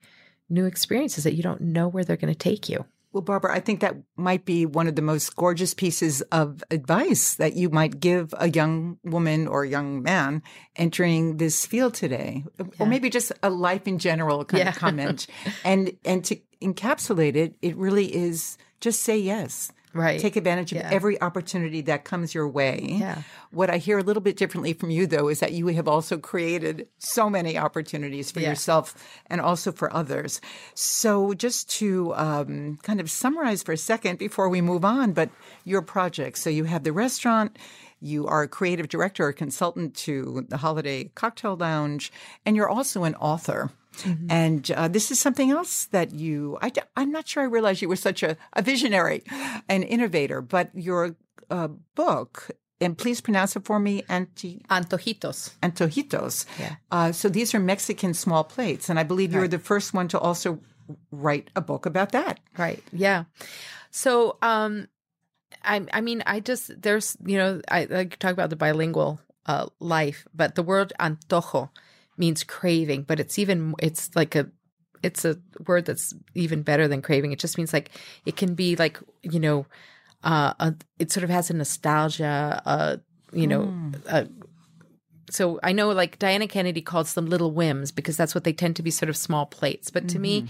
new 0.50 0.66
experiences 0.66 1.24
that 1.26 1.34
you 1.34 1.44
don't 1.44 1.62
know 1.62 1.88
where 1.88 2.04
they're 2.04 2.18
going 2.18 2.34
to 2.34 2.38
take 2.38 2.70
you. 2.70 2.86
Well, 3.14 3.22
Barbara, 3.22 3.54
I 3.54 3.60
think 3.60 3.82
that 3.82 3.98
might 4.16 4.46
be 4.46 4.66
one 4.66 4.88
of 4.88 4.96
the 4.96 5.02
most 5.02 5.36
gorgeous 5.36 5.74
pieces 5.74 6.22
of 6.32 6.64
advice 6.72 7.36
that 7.36 7.56
you 7.58 7.70
might 7.70 8.00
give 8.00 8.34
a 8.38 8.50
young 8.50 9.00
woman 9.04 9.48
or 9.48 9.66
young 9.66 10.02
man 10.02 10.42
entering 10.78 11.36
this 11.36 11.66
field 11.66 11.94
today, 11.94 12.46
Yeah. 12.58 12.66
or 12.80 12.86
maybe 12.86 13.10
just 13.10 13.34
a 13.44 13.50
life 13.50 13.86
in 13.86 14.00
general 14.00 14.46
kind 14.46 14.60
Yeah. 14.64 14.70
of 14.70 14.76
comment. 14.78 15.28
and 15.66 15.98
and 16.06 16.24
to 16.26 16.38
encapsulate 16.62 17.36
it, 17.36 17.56
it 17.62 17.76
really 17.76 18.16
is 18.16 18.58
just 18.82 19.02
say 19.02 19.18
yes. 19.18 19.72
Right. 19.94 20.22
Take 20.22 20.38
advantage 20.38 20.72
of 20.72 20.78
Yeah. 20.78 20.90
every 20.90 21.22
opportunity 21.22 21.82
that 21.82 22.06
comes 22.06 22.34
your 22.34 22.48
way. 22.48 22.96
Yeah. 23.00 23.24
What 23.52 23.70
I 23.70 23.76
hear 23.78 24.00
a 24.00 24.04
little 24.04 24.22
bit 24.22 24.38
differently 24.38 24.72
from 24.72 24.90
you, 24.90 25.06
though, 25.06 25.28
is 25.28 25.42
that 25.42 25.52
you 25.52 25.68
have 25.68 25.88
also 25.88 26.18
created 26.18 26.88
so 26.98 27.30
many 27.30 27.58
opportunities 27.58 28.32
for 28.32 28.40
Yeah. 28.40 28.50
yourself 28.50 28.96
and 29.30 29.42
also 29.42 29.74
for 29.74 29.94
others. 29.94 30.40
So, 30.76 31.34
just 31.34 31.70
to 31.80 32.14
um, 32.16 32.80
kind 32.84 33.02
of 33.02 33.12
summarize 33.12 33.64
for 33.64 33.74
a 33.74 33.78
second 33.78 34.18
before 34.18 34.48
we 34.48 34.62
move 34.62 34.86
on, 34.86 35.12
but 35.12 35.30
your 35.66 35.82
project. 35.82 36.38
So, 36.38 36.50
you 36.50 36.64
have 36.64 36.86
the 36.86 36.94
restaurant, 36.94 37.60
you 38.00 38.26
are 38.28 38.44
a 38.44 38.48
creative 38.48 38.88
director 38.88 39.26
or 39.28 39.34
consultant 39.34 39.94
to 39.96 40.46
the 40.48 40.58
Holiday 40.58 41.12
Cocktail 41.16 41.58
Lounge, 41.58 42.14
and 42.46 42.56
you're 42.56 42.70
also 42.70 43.04
an 43.04 43.16
author. 43.16 43.72
And 44.30 44.72
uh, 44.72 44.88
this 44.88 45.12
is 45.12 45.20
something 45.20 45.52
else 45.52 45.86
that 45.86 46.14
you, 46.14 46.58
I, 46.62 46.72
am 46.96 47.12
not 47.12 47.28
sure 47.28 47.44
I 47.44 47.46
realized 47.46 47.82
you 47.82 47.90
were 47.90 47.96
such 47.96 48.24
a, 48.24 48.38
a 48.54 48.62
visionary 48.62 49.24
and 49.68 49.84
innovator, 49.84 50.42
but 50.42 50.70
your 50.74 51.16
uh, 51.50 51.70
book, 51.96 52.52
and 52.80 52.98
please 52.98 53.22
pronounce 53.22 53.56
it 53.56 53.66
for 53.66 53.80
me, 53.80 54.04
Anti, 54.10 54.64
Antojitos. 54.70 55.52
Antojitos. 55.62 56.46
Yeah. 56.60 56.76
Uh, 56.92 57.12
so 57.12 57.30
these 57.30 57.54
are 57.54 57.60
Mexican 57.60 58.14
small 58.14 58.44
plates. 58.44 58.90
And 58.90 59.00
I 59.00 59.04
believe 59.04 59.34
you 59.34 59.40
were 59.40 59.48
the 59.48 59.60
first 59.60 59.94
one 59.94 60.08
to 60.10 60.20
also 60.20 60.60
write 61.12 61.50
a 61.56 61.62
book 61.62 61.86
about 61.86 62.12
that. 62.14 62.40
Right. 62.58 62.84
Yeah. 62.92 63.26
So, 63.92 64.38
um, 64.42 64.88
I, 65.64 65.86
I 65.94 66.02
mean, 66.02 66.24
I 66.26 66.40
just, 66.40 66.82
there's, 66.82 67.18
you 67.24 67.38
know, 67.38 67.62
I 67.70 67.86
like 67.86 68.12
to 68.12 68.18
talk 68.18 68.34
about 68.34 68.50
the 68.50 68.56
bilingual 68.56 69.22
uh, 69.46 69.68
life, 69.80 70.26
but 70.34 70.56
the 70.56 70.64
word 70.64 70.92
antojo 71.00 71.70
means 72.22 72.46
craving, 72.46 73.02
but 73.04 73.20
it's 73.20 73.38
even, 73.38 73.74
it's 73.80 74.16
like 74.16 74.34
a, 74.36 74.46
it's 75.04 75.26
a 75.26 75.36
word 75.68 75.86
that's 75.86 76.14
even 76.36 76.62
better 76.62 76.88
than 76.88 77.02
craving. 77.02 77.32
It 77.34 77.40
just 77.40 77.58
means 77.58 77.74
like, 77.74 77.90
it 78.26 78.38
can 78.38 78.54
be 78.54 78.76
like, 78.78 79.00
you 79.24 79.40
know, 79.40 79.66
uh, 80.24 80.54
a, 80.60 80.76
it 81.00 81.12
sort 81.12 81.26
of 81.26 81.32
has 81.32 81.50
a 81.50 81.54
nostalgia, 81.54 82.62
uh, 82.66 82.98
you 83.34 83.48
know, 83.48 83.74
uh, 84.08 84.26
so 85.30 85.60
I 85.64 85.72
know 85.72 85.90
like 85.92 86.20
Diana 86.20 86.48
Kennedy 86.48 86.82
calls 86.82 87.14
them 87.14 87.26
little 87.26 87.52
whims 87.52 87.92
because 87.92 88.18
that's 88.18 88.36
what 88.36 88.44
they 88.44 88.54
tend 88.54 88.76
to 88.76 88.84
be 88.84 88.92
sort 88.92 89.10
of 89.10 89.18
small 89.18 89.46
plates. 89.46 89.90
But 89.90 90.10
to 90.10 90.20
me, 90.20 90.48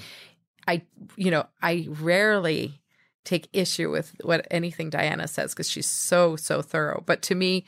I, 0.68 0.82
you 1.16 1.32
know, 1.32 1.46
I 1.62 1.88
rarely 1.88 2.82
take 3.24 3.48
issue 3.54 3.92
with 3.92 4.16
what 4.24 4.48
anything 4.50 4.90
Diana 4.90 5.28
says 5.28 5.54
because 5.54 5.70
she's 5.70 5.90
so, 5.90 6.36
so 6.36 6.62
thorough. 6.62 7.04
But 7.06 7.22
to 7.24 7.36
me, 7.36 7.66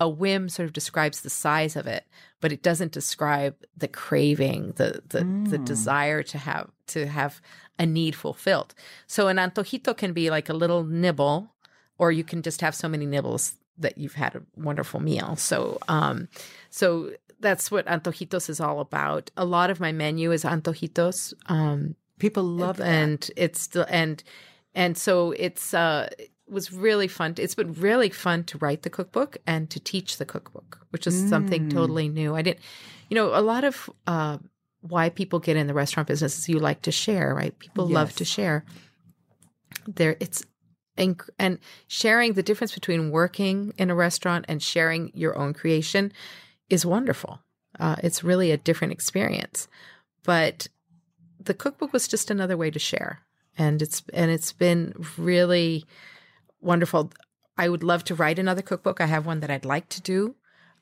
a 0.00 0.08
whim 0.08 0.48
sort 0.48 0.66
of 0.66 0.72
describes 0.72 1.20
the 1.20 1.30
size 1.30 1.76
of 1.76 1.86
it, 1.86 2.04
but 2.40 2.52
it 2.52 2.62
doesn't 2.62 2.92
describe 2.92 3.54
the 3.76 3.88
craving, 3.88 4.72
the 4.76 5.02
the, 5.08 5.24
the 5.50 5.58
desire 5.58 6.22
to 6.22 6.38
have 6.38 6.70
to 6.88 7.06
have 7.06 7.40
a 7.78 7.86
need 7.86 8.14
fulfilled. 8.14 8.74
So 9.06 9.28
an 9.28 9.36
antojito 9.36 9.96
can 9.96 10.12
be 10.12 10.30
like 10.30 10.48
a 10.48 10.54
little 10.54 10.84
nibble, 10.84 11.54
or 11.98 12.12
you 12.12 12.24
can 12.24 12.42
just 12.42 12.60
have 12.60 12.74
so 12.74 12.88
many 12.88 13.06
nibbles 13.06 13.54
that 13.78 13.98
you've 13.98 14.14
had 14.14 14.34
a 14.34 14.42
wonderful 14.56 15.00
meal. 15.00 15.36
So 15.36 15.78
um 15.88 16.28
so 16.70 17.12
that's 17.40 17.70
what 17.70 17.86
antojitos 17.86 18.48
is 18.48 18.60
all 18.60 18.80
about. 18.80 19.30
A 19.36 19.44
lot 19.44 19.70
of 19.70 19.80
my 19.80 19.92
menu 19.92 20.32
is 20.32 20.44
antojitos. 20.44 21.34
Um 21.50 21.96
People 22.18 22.44
love 22.44 22.78
that. 22.78 22.86
and 22.86 23.30
it's 23.36 23.60
still 23.60 23.86
and 23.90 24.22
and 24.74 24.96
so 24.96 25.32
it's 25.32 25.74
uh 25.74 26.08
was 26.48 26.72
really 26.72 27.08
fun. 27.08 27.34
It's 27.38 27.54
been 27.54 27.72
really 27.72 28.10
fun 28.10 28.44
to 28.44 28.58
write 28.58 28.82
the 28.82 28.90
cookbook 28.90 29.36
and 29.46 29.68
to 29.70 29.80
teach 29.80 30.18
the 30.18 30.24
cookbook 30.24 30.86
which 30.90 31.06
is 31.06 31.28
something 31.28 31.68
totally 31.68 32.08
new. 32.08 32.34
I 32.34 32.42
didn't 32.42 32.60
you 33.10 33.14
know 33.14 33.34
a 33.34 33.42
lot 33.42 33.64
of 33.64 33.90
uh 34.06 34.38
why 34.80 35.08
people 35.08 35.40
get 35.40 35.56
in 35.56 35.66
the 35.66 35.74
restaurant 35.74 36.06
business 36.06 36.38
is 36.38 36.48
you 36.48 36.58
like 36.58 36.82
to 36.82 36.92
share 36.92 37.34
right? 37.34 37.58
People 37.58 37.86
love 37.86 38.14
to 38.16 38.24
share. 38.24 38.64
There 39.86 40.16
it's 40.20 40.44
inc- 40.96 41.28
and 41.38 41.58
sharing 41.86 42.32
the 42.32 42.42
difference 42.42 42.74
between 42.74 43.10
working 43.10 43.72
in 43.78 43.90
a 43.90 43.94
restaurant 43.94 44.44
and 44.48 44.62
sharing 44.62 45.10
your 45.14 45.36
own 45.36 45.54
creation 45.54 46.12
is 46.68 46.86
wonderful. 46.86 47.40
Uh, 47.78 47.96
it's 48.02 48.24
really 48.24 48.50
a 48.50 48.56
different 48.56 48.92
experience. 48.92 49.68
But 50.24 50.68
the 51.38 51.54
cookbook 51.54 51.92
was 51.92 52.08
just 52.08 52.30
another 52.30 52.56
way 52.56 52.70
to 52.70 52.78
share. 52.78 53.20
And 53.58 53.80
it's 53.80 54.02
and 54.12 54.30
it's 54.30 54.52
been 54.52 54.94
really 55.16 55.84
wonderful. 56.66 57.10
I 57.56 57.68
would 57.70 57.82
love 57.82 58.04
to 58.04 58.14
write 58.14 58.38
another 58.38 58.60
cookbook. 58.62 59.00
I 59.00 59.06
have 59.06 59.24
one 59.24 59.40
that 59.40 59.50
i'd 59.50 59.64
like 59.64 59.88
to 59.90 60.02
do. 60.02 60.34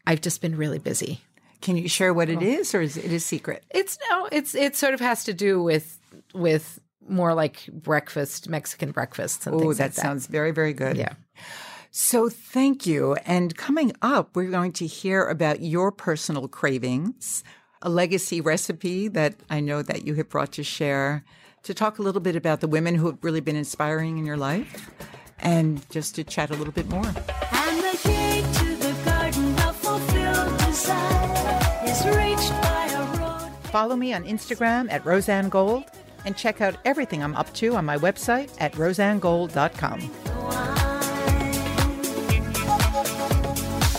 I've 0.06 0.20
just 0.20 0.40
been 0.42 0.56
really 0.56 0.78
busy. 0.80 1.20
Can 1.60 1.76
you 1.76 1.88
share 1.88 2.12
what 2.12 2.28
it 2.28 2.42
is, 2.42 2.74
or 2.74 2.80
is 2.82 2.96
it 2.96 3.12
a 3.12 3.20
secret? 3.20 3.64
it's 3.70 3.96
no 4.10 4.28
it's 4.32 4.54
it 4.54 4.74
sort 4.76 4.94
of 4.94 5.00
has 5.00 5.24
to 5.24 5.32
do 5.34 5.62
with 5.62 5.98
with 6.34 6.78
more 7.08 7.34
like 7.34 7.66
breakfast 7.72 8.48
mexican 8.48 8.90
breakfasts 8.90 9.46
and 9.46 9.54
Oh, 9.56 9.60
things 9.60 9.78
that 9.78 9.84
like 9.84 9.94
that. 9.94 10.00
sounds 10.00 10.26
very, 10.26 10.50
very 10.52 10.72
good. 10.72 10.96
yeah. 10.96 11.14
So 11.90 12.28
thank 12.28 12.86
you. 12.86 13.14
And 13.24 13.56
coming 13.56 13.92
up, 14.02 14.34
we're 14.34 14.50
going 14.50 14.72
to 14.72 14.86
hear 14.86 15.26
about 15.28 15.60
your 15.60 15.92
personal 15.92 16.48
cravings, 16.48 17.44
a 17.82 17.88
legacy 17.88 18.40
recipe 18.40 19.06
that 19.08 19.34
I 19.48 19.60
know 19.60 19.80
that 19.82 20.04
you 20.06 20.14
have 20.14 20.28
brought 20.28 20.52
to 20.52 20.64
share, 20.64 21.24
to 21.62 21.72
talk 21.72 21.98
a 21.98 22.02
little 22.02 22.20
bit 22.20 22.34
about 22.36 22.60
the 22.60 22.68
women 22.68 22.96
who 22.96 23.06
have 23.06 23.18
really 23.22 23.40
been 23.40 23.54
inspiring 23.56 24.18
in 24.18 24.26
your 24.26 24.36
life, 24.36 24.90
and 25.44 25.88
just 25.90 26.14
to 26.16 26.24
chat 26.24 26.50
a 26.50 26.54
little 26.54 26.72
bit 26.72 26.88
more. 26.88 27.06
And 27.06 27.78
the 27.78 28.00
gate 28.02 28.44
to 28.54 28.76
the 28.76 28.94
garden 29.04 29.54
of 29.60 29.76
fulfilled 29.76 30.58
desire 30.58 31.84
is 31.84 32.04
reached 32.06 32.50
by 32.62 32.88
a 32.92 33.04
road. 33.20 33.50
Follow 33.70 33.94
me 33.96 34.12
on 34.12 34.24
Instagram 34.24 34.90
at 34.90 35.04
Rozanne 35.04 35.50
Gold 35.50 35.84
and 36.24 36.36
check 36.36 36.60
out 36.60 36.76
everything 36.84 37.22
I'm 37.22 37.36
up 37.36 37.52
to 37.54 37.76
on 37.76 37.84
my 37.84 37.96
website 37.98 38.50
at 38.58 38.72
rozannegold.com. 38.72 40.00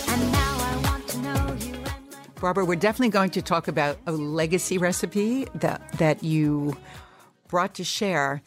And 0.07 0.31
now 0.31 0.57
I 0.59 0.81
want 0.83 1.07
to 1.09 1.17
know 1.19 1.53
you 1.65 1.75
and 1.75 2.13
let 2.13 2.35
Barbara, 2.41 2.65
we're 2.65 2.75
definitely 2.75 3.09
going 3.09 3.29
to 3.31 3.41
talk 3.41 3.67
about 3.67 3.97
a 4.07 4.11
legacy 4.11 4.77
recipe 4.77 5.45
that 5.55 5.91
that 5.93 6.23
you 6.23 6.75
brought 7.47 7.75
to 7.75 7.83
share. 7.83 8.41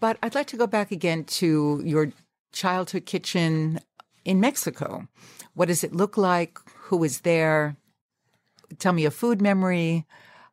But 0.00 0.18
I'd 0.22 0.34
like 0.34 0.48
to 0.48 0.56
go 0.56 0.66
back 0.66 0.90
again 0.92 1.24
to 1.24 1.80
your 1.84 2.12
childhood 2.52 3.06
kitchen 3.06 3.80
in 4.24 4.40
Mexico. 4.40 5.06
What 5.54 5.68
does 5.68 5.84
it 5.84 5.94
look 5.94 6.16
like? 6.16 6.58
Who 6.84 6.96
was 6.96 7.20
there? 7.20 7.76
Tell 8.78 8.92
me 8.92 9.04
a 9.04 9.10
food 9.10 9.40
memory. 9.40 10.06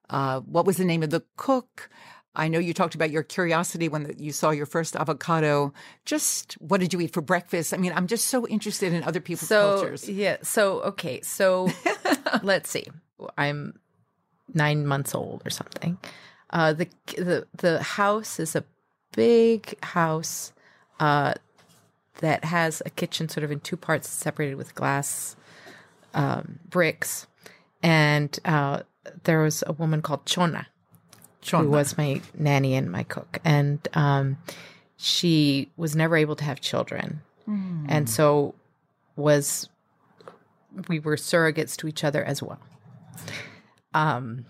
Uh, 0.10 0.40
what 0.42 0.66
was 0.66 0.78
the 0.78 0.86
name 0.86 1.04
of 1.04 1.10
the 1.10 1.24
cook? 1.36 1.90
I 2.36 2.48
know 2.50 2.60
you 2.60 2.74
talked 2.74 2.94
about 2.94 3.10
your 3.10 3.24
curiosity 3.24 3.90
when 3.90 4.14
you 4.20 4.32
saw 4.32 4.52
your 4.52 4.68
first 4.68 4.96
avocado. 4.96 5.74
Just 6.06 6.54
what 6.62 6.80
did 6.80 6.94
you 6.94 7.02
eat 7.02 7.12
for 7.12 7.22
breakfast? 7.22 7.74
I 7.74 7.78
mean, 7.78 7.92
I'm 7.96 8.06
just 8.06 8.28
so 8.28 8.48
interested 8.48 8.94
in 8.94 9.04
other 9.04 9.20
people's 9.20 9.50
so 9.50 9.78
cultures. 9.78 10.08
yeah 10.08 10.38
so 10.44 10.82
okay 10.82 11.20
so 11.22 11.68
let's 12.44 12.70
see 12.70 12.86
i'm 13.38 13.80
nine 14.54 14.86
months 14.86 15.16
old 15.16 15.42
or 15.46 15.50
something 15.50 15.98
uh 16.52 16.74
the 16.74 16.88
the 17.18 17.48
the 17.58 17.82
house 17.82 18.40
is 18.40 18.56
a 18.56 18.64
big 19.14 19.74
house 19.84 20.54
uh 21.00 21.34
that 22.20 22.46
has 22.46 22.82
a 22.86 22.90
kitchen 22.90 23.30
sort 23.30 23.44
of 23.44 23.52
in 23.52 23.60
two 23.60 23.78
parts 23.78 24.10
separated 24.10 24.56
with 24.56 24.74
glass 24.76 25.36
um 26.14 26.60
bricks 26.70 27.28
and 27.84 28.40
uh 28.46 28.82
there 29.24 29.42
was 29.42 29.64
a 29.68 29.74
woman 29.74 30.02
called 30.02 30.26
chona 30.26 30.68
who 31.42 31.46
Chona. 31.52 31.70
was 31.70 31.98
my 31.98 32.22
nanny 32.38 32.76
and 32.76 32.92
my 32.92 33.04
cook. 33.04 33.40
And 33.46 33.80
um, 33.94 34.38
she 34.98 35.72
was 35.78 35.96
never 35.96 36.18
able 36.18 36.36
to 36.36 36.44
have 36.44 36.60
children. 36.60 37.22
And 37.48 38.10
so 38.10 38.54
was 39.16 39.70
we 40.90 41.00
were 41.00 41.16
surrogates 41.16 41.78
to 41.78 41.88
each 41.88 42.04
other 42.04 42.22
as 42.22 42.44
well. 42.44 42.60
Um, 43.94 44.46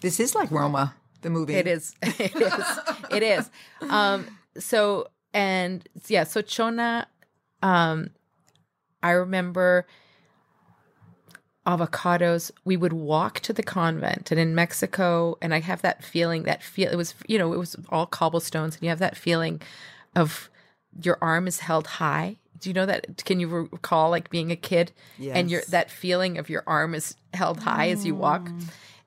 This 0.00 0.18
is 0.18 0.34
like 0.34 0.50
Roma, 0.50 0.94
the 1.20 1.28
movie. 1.28 1.54
it 1.54 1.66
is. 1.66 1.94
It 2.02 2.34
is. 2.36 2.78
It 3.10 3.22
is. 3.22 3.50
Um, 3.82 4.26
so 4.58 5.08
and 5.32 5.88
yeah, 6.08 6.24
so 6.24 6.42
Chona, 6.42 7.06
um, 7.62 8.10
I 9.02 9.10
remember 9.12 9.86
avocados. 11.66 12.50
We 12.64 12.76
would 12.76 12.92
walk 12.92 13.40
to 13.40 13.52
the 13.52 13.62
convent, 13.62 14.30
and 14.30 14.40
in 14.40 14.54
Mexico, 14.54 15.38
and 15.40 15.54
I 15.54 15.60
have 15.60 15.82
that 15.82 16.02
feeling. 16.02 16.44
That 16.44 16.62
feel 16.62 16.90
it 16.90 16.96
was 16.96 17.14
you 17.28 17.38
know 17.38 17.52
it 17.52 17.58
was 17.58 17.76
all 17.88 18.06
cobblestones, 18.06 18.74
and 18.76 18.82
you 18.82 18.88
have 18.88 18.98
that 18.98 19.16
feeling 19.16 19.60
of 20.16 20.50
your 21.02 21.18
arm 21.22 21.46
is 21.46 21.60
held 21.60 21.86
high. 21.86 22.36
Do 22.58 22.68
you 22.68 22.74
know 22.74 22.86
that? 22.86 23.24
Can 23.24 23.40
you 23.40 23.48
recall 23.48 24.10
like 24.10 24.30
being 24.30 24.50
a 24.50 24.56
kid 24.56 24.92
and 25.38 25.50
your 25.50 25.62
that 25.68 25.90
feeling 25.90 26.38
of 26.38 26.50
your 26.50 26.64
arm 26.66 26.94
is 26.94 27.14
held 27.34 27.60
high 27.60 27.88
as 27.90 28.04
you 28.04 28.14
walk? 28.14 28.48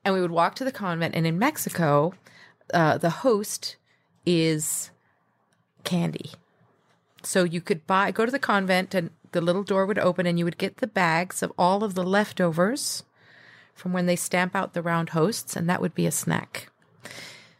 And 0.04 0.14
we 0.14 0.20
would 0.20 0.30
walk 0.30 0.54
to 0.56 0.64
the 0.64 0.72
convent, 0.72 1.14
and 1.14 1.26
in 1.26 1.38
Mexico, 1.38 2.14
uh, 2.72 2.98
the 2.98 3.10
host 3.10 3.76
is 4.26 4.90
candy. 5.84 6.32
So 7.22 7.44
you 7.44 7.60
could 7.60 7.86
buy, 7.86 8.10
go 8.10 8.26
to 8.26 8.32
the 8.32 8.38
convent, 8.38 8.94
and 8.94 9.10
the 9.32 9.40
little 9.40 9.62
door 9.62 9.86
would 9.86 9.98
open, 9.98 10.26
and 10.26 10.38
you 10.38 10.44
would 10.44 10.58
get 10.58 10.78
the 10.78 10.86
bags 10.86 11.42
of 11.42 11.52
all 11.58 11.82
of 11.82 11.94
the 11.94 12.04
leftovers 12.04 13.02
from 13.74 13.92
when 13.92 14.06
they 14.06 14.16
stamp 14.16 14.54
out 14.54 14.74
the 14.74 14.82
round 14.82 15.10
hosts, 15.10 15.56
and 15.56 15.68
that 15.68 15.80
would 15.80 15.94
be 15.94 16.06
a 16.06 16.10
snack. 16.12 16.68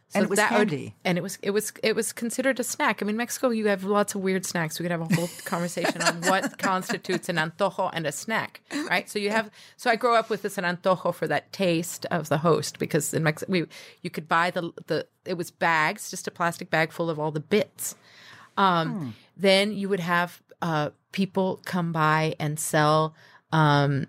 So 0.09 0.19
And 0.19 0.23
it 0.25 0.29
was 0.29 0.37
that 0.37 0.51
would- 0.51 0.69
candy. 0.69 0.95
and 1.03 1.17
it 1.17 1.21
was 1.21 1.37
it 1.41 1.49
was 1.51 1.73
it 1.83 1.93
was 1.93 2.13
considered 2.13 2.57
a 2.59 2.63
snack. 2.63 3.01
I 3.01 3.05
mean, 3.05 3.17
Mexico, 3.17 3.49
you 3.49 3.67
have 3.67 3.83
lots 3.83 4.15
of 4.15 4.21
weird 4.21 4.45
snacks. 4.45 4.79
We 4.79 4.83
could 4.83 4.91
have 4.91 5.01
a 5.01 5.13
whole 5.13 5.27
conversation 5.45 6.01
on 6.01 6.21
what 6.21 6.57
constitutes 6.57 7.27
an 7.27 7.35
antojo 7.35 7.89
and 7.91 8.05
a 8.07 8.13
snack, 8.13 8.61
right? 8.89 9.09
So 9.09 9.19
you 9.19 9.31
have. 9.31 9.49
So 9.75 9.89
I 9.89 9.97
grew 9.97 10.15
up 10.15 10.29
with 10.29 10.41
this 10.43 10.57
an 10.57 10.63
antojo 10.63 11.13
for 11.13 11.27
that 11.27 11.51
taste 11.51 12.05
of 12.11 12.29
the 12.29 12.37
host 12.37 12.79
because 12.79 13.13
in 13.13 13.23
Mexico, 13.23 13.51
we 13.51 13.65
you 14.03 14.09
could 14.09 14.29
buy 14.29 14.51
the 14.51 14.71
the 14.87 15.05
it 15.25 15.33
was 15.37 15.51
bags, 15.51 16.09
just 16.11 16.27
a 16.27 16.31
plastic 16.31 16.69
bag 16.69 16.93
full 16.93 17.09
of 17.09 17.19
all 17.19 17.31
the 17.31 17.41
bits. 17.41 17.95
Um, 18.57 19.15
Then 19.37 19.73
you 19.73 19.89
would 19.89 19.99
have 19.99 20.41
uh, 20.61 20.89
people 21.11 21.59
come 21.65 21.91
by 21.91 22.35
and 22.39 22.59
sell 22.59 23.13
um, 23.51 24.07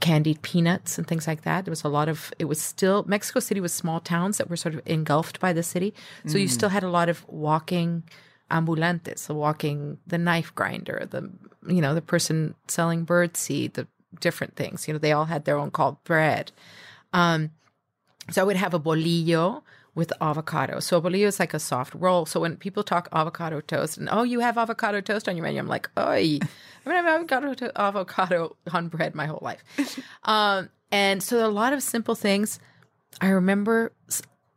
candied 0.00 0.40
peanuts 0.42 0.98
and 0.98 1.06
things 1.06 1.26
like 1.26 1.42
that. 1.42 1.64
There 1.64 1.72
was 1.72 1.84
a 1.84 1.88
lot 1.88 2.08
of, 2.08 2.32
it 2.38 2.46
was 2.46 2.60
still, 2.60 3.04
Mexico 3.06 3.40
City 3.40 3.60
was 3.60 3.72
small 3.72 4.00
towns 4.00 4.38
that 4.38 4.48
were 4.48 4.56
sort 4.56 4.74
of 4.74 4.80
engulfed 4.86 5.40
by 5.40 5.52
the 5.52 5.62
city. 5.62 5.92
So 6.26 6.38
you 6.38 6.48
still 6.48 6.70
had 6.70 6.82
a 6.82 6.90
lot 6.90 7.08
of 7.08 7.26
walking 7.28 8.04
ambulantes, 8.50 9.22
so 9.22 9.34
walking 9.34 9.98
the 10.06 10.18
knife 10.18 10.54
grinder, 10.54 11.06
the, 11.10 11.30
you 11.66 11.80
know, 11.80 11.94
the 11.94 12.02
person 12.02 12.54
selling 12.68 13.04
bird 13.04 13.36
seed, 13.36 13.74
the 13.74 13.86
different 14.20 14.56
things. 14.56 14.86
You 14.88 14.94
know, 14.94 14.98
they 14.98 15.12
all 15.12 15.26
had 15.26 15.44
their 15.44 15.58
own 15.58 15.70
called 15.70 16.02
bread. 16.04 16.52
Um, 17.12 17.50
so 18.30 18.40
I 18.40 18.44
would 18.44 18.56
have 18.56 18.74
a 18.74 18.80
bolillo 18.80 19.62
with 19.96 20.12
avocado. 20.20 20.78
So 20.78 21.00
bolillo 21.00 21.26
is 21.26 21.40
like 21.40 21.54
a 21.54 21.58
soft 21.58 21.94
roll. 21.94 22.26
So 22.26 22.38
when 22.38 22.56
people 22.56 22.84
talk 22.84 23.08
avocado 23.12 23.60
toast 23.62 23.96
and 23.96 24.08
oh, 24.12 24.22
you 24.22 24.40
have 24.40 24.58
avocado 24.58 25.00
toast 25.00 25.26
on 25.28 25.36
your 25.36 25.42
menu, 25.42 25.58
I'm 25.58 25.66
like, 25.66 25.88
oi, 25.98 26.38
I'm 26.42 26.48
gonna 26.84 26.96
have 26.96 27.06
avocado 27.06 27.54
to- 27.54 27.80
avocado 27.80 28.56
on 28.72 28.88
bread 28.88 29.14
my 29.14 29.26
whole 29.26 29.40
life. 29.42 29.64
um, 30.24 30.68
and 30.92 31.22
so 31.22 31.44
a 31.44 31.48
lot 31.48 31.72
of 31.72 31.82
simple 31.82 32.14
things. 32.14 32.60
I 33.20 33.28
remember, 33.28 33.92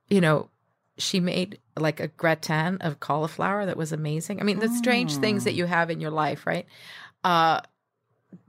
you 0.09 0.19
know, 0.19 0.49
she 0.97 1.21
made 1.21 1.59
like 1.77 2.01
a 2.01 2.09
gratin 2.09 2.77
of 2.81 2.99
cauliflower 2.99 3.65
that 3.65 3.77
was 3.77 3.93
amazing. 3.93 4.41
I 4.41 4.43
mean, 4.43 4.59
the 4.59 4.67
strange 4.67 5.15
things 5.15 5.45
that 5.45 5.53
you 5.53 5.65
have 5.65 5.89
in 5.89 6.01
your 6.01 6.11
life, 6.11 6.45
right? 6.45 6.65
Uh, 7.23 7.61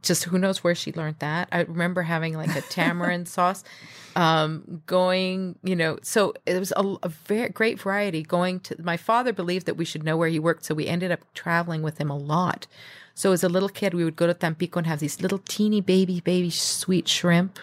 just 0.02 0.24
who 0.24 0.38
knows 0.38 0.64
where 0.64 0.74
she 0.74 0.92
learned 0.92 1.16
that. 1.18 1.48
I 1.52 1.62
remember 1.62 2.02
having 2.02 2.34
like 2.36 2.54
a 2.56 2.62
tamarind 2.62 3.28
sauce, 3.36 3.64
um, 4.16 4.82
going, 4.86 5.56
you 5.62 5.76
know, 5.76 5.98
so 6.02 6.34
it 6.46 6.58
was 6.58 6.72
a, 6.76 6.96
a 7.02 7.08
very 7.08 7.48
great 7.50 7.80
variety. 7.80 8.22
Going 8.22 8.60
to 8.60 8.80
my 8.82 8.96
father 8.96 9.32
believed 9.32 9.66
that 9.66 9.74
we 9.74 9.84
should 9.84 10.02
know 10.02 10.16
where 10.16 10.28
he 10.28 10.38
worked, 10.38 10.64
so 10.64 10.74
we 10.74 10.86
ended 10.86 11.10
up 11.10 11.20
traveling 11.34 11.82
with 11.82 11.98
him 11.98 12.10
a 12.10 12.16
lot. 12.16 12.66
So 13.14 13.32
as 13.32 13.44
a 13.44 13.48
little 13.48 13.68
kid, 13.68 13.92
we 13.92 14.04
would 14.04 14.16
go 14.16 14.26
to 14.26 14.34
Tampico 14.34 14.78
and 14.78 14.86
have 14.86 15.00
these 15.00 15.20
little 15.20 15.38
teeny 15.38 15.80
baby, 15.80 16.20
baby 16.20 16.50
sweet 16.50 17.06
shrimp, 17.08 17.58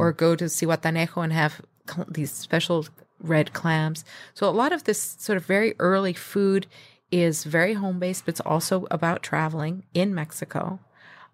or 0.00 0.12
go 0.12 0.34
to 0.34 0.44
Zihuatanejo 0.46 1.22
and 1.22 1.32
have 1.32 1.60
cl- 1.88 2.06
these 2.10 2.32
special 2.32 2.86
red 3.20 3.52
clams. 3.52 4.04
So 4.34 4.48
a 4.48 4.50
lot 4.50 4.72
of 4.72 4.84
this 4.84 5.16
sort 5.18 5.36
of 5.36 5.44
very 5.46 5.74
early 5.78 6.12
food 6.12 6.66
is 7.10 7.44
very 7.44 7.74
home 7.74 7.98
based, 7.98 8.24
but 8.24 8.32
it's 8.32 8.40
also 8.40 8.86
about 8.90 9.22
traveling 9.22 9.84
in 9.94 10.14
Mexico, 10.14 10.80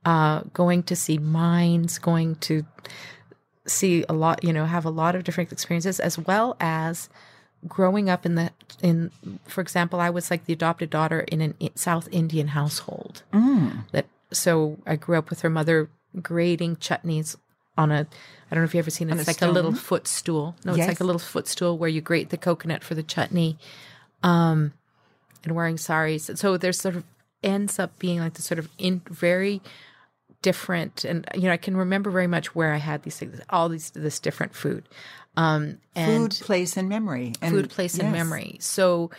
uh, 0.05 0.43
going 0.53 0.83
to 0.85 0.97
see 0.97 1.19
mines, 1.19 1.99
going 1.99 2.37
to 2.37 2.65
see 3.67 4.05
a 4.09 4.13
lot, 4.13 4.43
you 4.43 4.53
know, 4.53 4.65
have 4.65 4.85
a 4.85 4.91
lot 4.91 5.15
of 5.15 5.25
different 5.25 5.53
experiences, 5.53 6.01
as 6.01 6.19
well 6.19 6.57
as 6.61 7.09
growing 7.69 8.09
up 8.09 8.25
in 8.25 8.37
the 8.37 8.51
in 8.83 9.11
for 9.47 9.61
example 9.61 10.01
i 10.01 10.09
was 10.09 10.31
like 10.31 10.47
the 10.47 10.53
adopted 10.55 10.89
daughter 10.89 11.21
in 11.21 11.43
an 11.43 11.55
I- 11.61 11.71
south 11.75 12.09
indian 12.11 12.49
household. 12.49 13.23
That 13.93 14.07
so 14.33 14.79
i 14.87 14.97
grew 14.97 15.19
up 15.19 15.29
with 15.29 15.43
her 15.43 15.51
mother 15.51 15.91
grating 16.23 16.77
chutneys 16.77 17.37
on 17.77 17.93
a 17.93 18.07
i 18.51 18.55
don't 18.55 18.61
know 18.61 18.65
if 18.65 18.75
you've 18.75 18.85
ever 18.85 18.91
seen 18.91 19.11
it 19.11 19.17
a 19.17 19.19
it's 19.19 19.27
like 19.27 19.43
a 19.43 19.51
little 19.53 19.75
footstool. 19.75 20.57
No 20.65 20.75
it's 20.75 20.87
like 20.87 21.01
a 21.01 21.05
little 21.05 21.19
footstool 21.21 21.77
where 21.77 21.91
you 21.91 22.01
grate 22.01 22.31
the 22.31 22.39
coconut 22.39 22.83
for 22.83 22.95
the 22.95 23.03
chutney 23.03 23.59
um 24.23 24.73
and 25.45 25.55
wearing 25.55 25.77
saris. 25.77 26.31
So 26.37 26.57
there's 26.57 26.81
sort 26.81 26.97
of 26.97 27.05
ends 27.43 27.79
up 27.79 27.99
being 27.99 28.21
like 28.21 28.35
the 28.35 28.43
sort 28.43 28.59
of 28.59 28.71
in 28.79 29.03
very 29.11 29.61
different 30.43 31.05
and 31.05 31.27
you 31.35 31.43
know 31.43 31.53
i 31.53 31.57
can 31.57 31.77
remember 31.77 32.11
very 32.11 32.27
much 32.27 32.55
where 32.55 32.73
i 32.73 32.79
had 32.79 33.03
these 33.03 33.17
things 33.19 33.41
all 33.51 33.69
these 33.69 33.91
this 33.91 34.19
different 34.19 34.55
food 34.55 34.89
um 35.37 35.79
and 35.95 36.35
Food, 36.35 36.45
place, 36.47 36.77
and 36.77 36.89
memory. 36.89 37.35
And, 37.43 37.55
food, 37.55 37.71
place, 37.71 37.99
and 37.99 38.11
memory. 38.11 38.57
So 38.61 39.11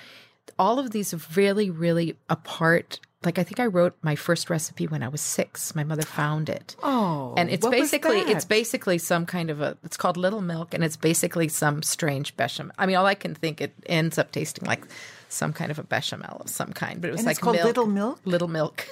all 0.59 0.77
of 0.79 0.91
these 0.91 1.13
are 1.13 1.19
really, 1.35 1.69
really 1.69 2.17
apart. 2.29 2.99
Like 3.23 3.37
I 3.39 3.43
think 3.43 3.59
I 3.59 3.67
wrote 3.67 3.95
my 4.01 4.15
first 4.15 4.49
recipe 4.49 4.87
when 4.87 5.03
I 5.03 5.07
was 5.07 5.21
six. 5.21 5.75
My 5.75 5.83
mother 5.83 6.01
found 6.01 6.49
it. 6.49 6.75
Oh, 6.83 7.33
and 7.37 7.49
it's 7.49 7.65
basically 7.65 8.19
it's 8.19 8.45
basically 8.45 8.97
some 8.97 9.25
kind 9.25 9.49
of 9.49 9.61
a 9.61 9.77
it's 9.83 9.95
called 9.95 10.17
little 10.17 10.41
milk 10.41 10.73
and 10.73 10.83
it's 10.83 10.97
basically 10.97 11.47
some 11.47 11.83
strange 11.83 12.35
bechamel. 12.35 12.73
I 12.77 12.85
mean, 12.87 12.95
all 12.95 13.05
I 13.05 13.15
can 13.15 13.35
think 13.35 13.61
it 13.61 13.73
ends 13.85 14.17
up 14.17 14.31
tasting 14.31 14.67
like 14.67 14.83
some 15.29 15.53
kind 15.53 15.71
of 15.71 15.79
a 15.79 15.83
bechamel 15.83 16.41
of 16.41 16.49
some 16.49 16.73
kind, 16.73 16.99
but 16.99 17.07
it 17.09 17.11
was 17.11 17.19
And 17.21 17.27
like 17.27 17.35
it's 17.35 17.43
called 17.43 17.55
milk, 17.55 17.65
Little 17.67 17.87
Milk? 17.87 18.19
Little 18.25 18.47
milk. 18.47 18.87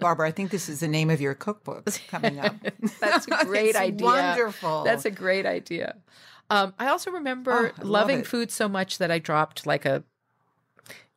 Barbara, 0.00 0.28
I 0.28 0.30
think 0.30 0.50
this 0.50 0.68
is 0.68 0.80
the 0.80 0.88
name 0.88 1.10
of 1.10 1.20
your 1.20 1.34
cookbook 1.34 1.86
coming 2.08 2.38
up. 2.40 2.54
That's 3.00 3.26
a 3.28 3.30
great 3.44 3.76
idea. 3.76 4.06
wonderful. 4.06 4.84
That's 4.84 5.04
a 5.04 5.10
great 5.10 5.46
idea. 5.46 5.96
Um, 6.50 6.74
I 6.78 6.88
also 6.88 7.10
remember 7.10 7.52
Oh, 7.52 7.82
I 7.82 7.84
loving 7.84 8.24
food 8.24 8.50
so 8.50 8.68
much 8.68 8.98
that 8.98 9.10
I 9.10 9.18
dropped 9.18 9.66
like 9.66 9.84
a 9.84 10.02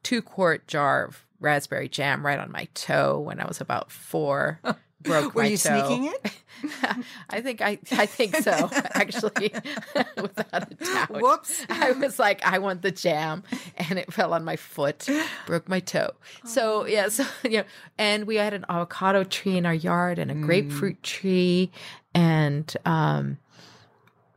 two 0.04 0.22
quart 0.22 0.68
jar 0.68 1.06
of 1.06 1.26
raspberry 1.40 1.88
jam 1.90 2.26
right 2.26 2.40
on 2.40 2.52
my 2.52 2.68
toe 2.74 3.20
when 3.20 3.40
I 3.40 3.48
was 3.48 3.62
about 3.62 3.92
four. 3.92 4.60
Broke 5.04 5.36
Were 5.36 5.44
my 5.44 5.50
you 5.50 5.58
sneaking 5.58 6.06
it? 6.06 6.32
I 7.30 7.42
think 7.42 7.62
I 7.62 7.80
I 7.92 8.06
think 8.06 8.36
so 8.36 8.52
actually 8.94 9.52
without 10.18 10.72
a 10.72 10.76
doubt. 10.76 11.22
Whoops. 11.22 11.66
I 11.70 11.92
was 11.94 12.20
like 12.20 12.46
I 12.46 12.60
want 12.60 12.82
the 12.82 12.92
jam 12.92 13.44
and 13.78 13.98
it 13.98 14.14
fell 14.14 14.34
on 14.34 14.44
my 14.44 14.56
foot, 14.56 15.08
broke 15.46 15.68
my 15.68 15.80
toe. 15.80 16.12
So 16.46 16.86
yeah, 16.86 17.10
so 17.10 17.26
know, 17.50 17.64
and 17.98 18.26
we 18.26 18.36
had 18.36 18.54
an 18.54 18.66
avocado 18.70 19.24
tree 19.24 19.58
in 19.58 19.66
our 19.66 19.74
yard 19.74 20.20
and 20.20 20.30
a 20.32 20.36
grapefruit 20.36 21.02
tree 21.04 21.72
and 22.14 22.72
um 22.86 23.38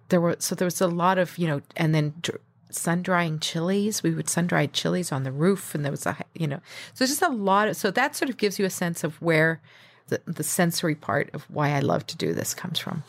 there 0.08 0.20
were 0.20 0.36
so 0.38 0.54
there 0.54 0.66
was 0.66 0.80
a 0.80 0.86
lot 0.86 1.18
of, 1.18 1.36
you 1.38 1.46
know, 1.46 1.60
and 1.76 1.94
then 1.94 2.14
dr- 2.20 2.40
sun 2.70 3.02
drying 3.02 3.38
chilies. 3.38 4.02
We 4.02 4.10
would 4.10 4.28
sun 4.28 4.46
dry 4.46 4.66
chilies 4.66 5.12
on 5.12 5.22
the 5.22 5.32
roof 5.32 5.74
and 5.74 5.84
there 5.84 5.92
was 5.92 6.06
a 6.06 6.16
you 6.34 6.46
know. 6.46 6.60
So 6.92 7.06
just 7.06 7.22
a 7.22 7.28
lot 7.28 7.68
of 7.68 7.76
so 7.76 7.90
that 7.90 8.16
sort 8.16 8.30
of 8.30 8.36
gives 8.36 8.58
you 8.58 8.64
a 8.64 8.70
sense 8.70 9.04
of 9.04 9.20
where 9.20 9.60
the, 10.08 10.20
the 10.26 10.42
sensory 10.42 10.94
part 10.94 11.30
of 11.34 11.44
why 11.50 11.70
I 11.70 11.80
love 11.80 12.06
to 12.08 12.16
do 12.16 12.32
this 12.32 12.54
comes 12.54 12.78
from. 12.78 13.02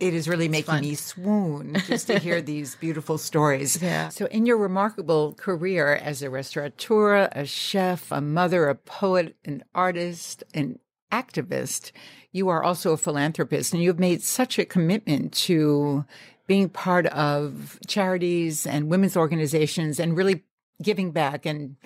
It 0.00 0.14
is 0.14 0.28
really 0.28 0.48
making 0.48 0.66
fun. 0.66 0.80
me 0.82 0.94
swoon 0.94 1.76
just 1.86 2.06
to 2.06 2.18
hear 2.18 2.40
these 2.42 2.76
beautiful 2.76 3.18
stories. 3.18 3.82
Yeah. 3.82 4.10
So, 4.10 4.26
in 4.26 4.46
your 4.46 4.56
remarkable 4.56 5.34
career 5.34 5.94
as 5.94 6.22
a 6.22 6.30
restaurateur, 6.30 7.28
a 7.32 7.44
chef, 7.44 8.12
a 8.12 8.20
mother, 8.20 8.68
a 8.68 8.76
poet, 8.76 9.36
an 9.44 9.64
artist, 9.74 10.44
an 10.54 10.78
activist, 11.10 11.90
you 12.30 12.48
are 12.48 12.62
also 12.62 12.92
a 12.92 12.96
philanthropist, 12.96 13.72
and 13.72 13.82
you've 13.82 13.98
made 13.98 14.22
such 14.22 14.58
a 14.58 14.64
commitment 14.64 15.32
to 15.32 16.04
being 16.46 16.68
part 16.68 17.06
of 17.06 17.78
charities 17.86 18.66
and 18.66 18.88
women's 18.88 19.16
organizations 19.16 19.98
and 19.98 20.16
really 20.16 20.44
giving 20.82 21.10
back 21.10 21.44
and 21.44 21.76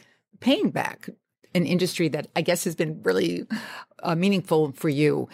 paying 0.41 0.70
back 0.70 1.09
an 1.55 1.66
industry 1.66 2.09
that 2.09 2.28
I 2.36 2.42
guess 2.42 2.64
has 2.64 2.74
been 2.74 3.03
really 3.03 3.46
uh, 4.03 4.14
meaningful 4.14 4.72
for 4.72 4.88
you. 4.88 5.28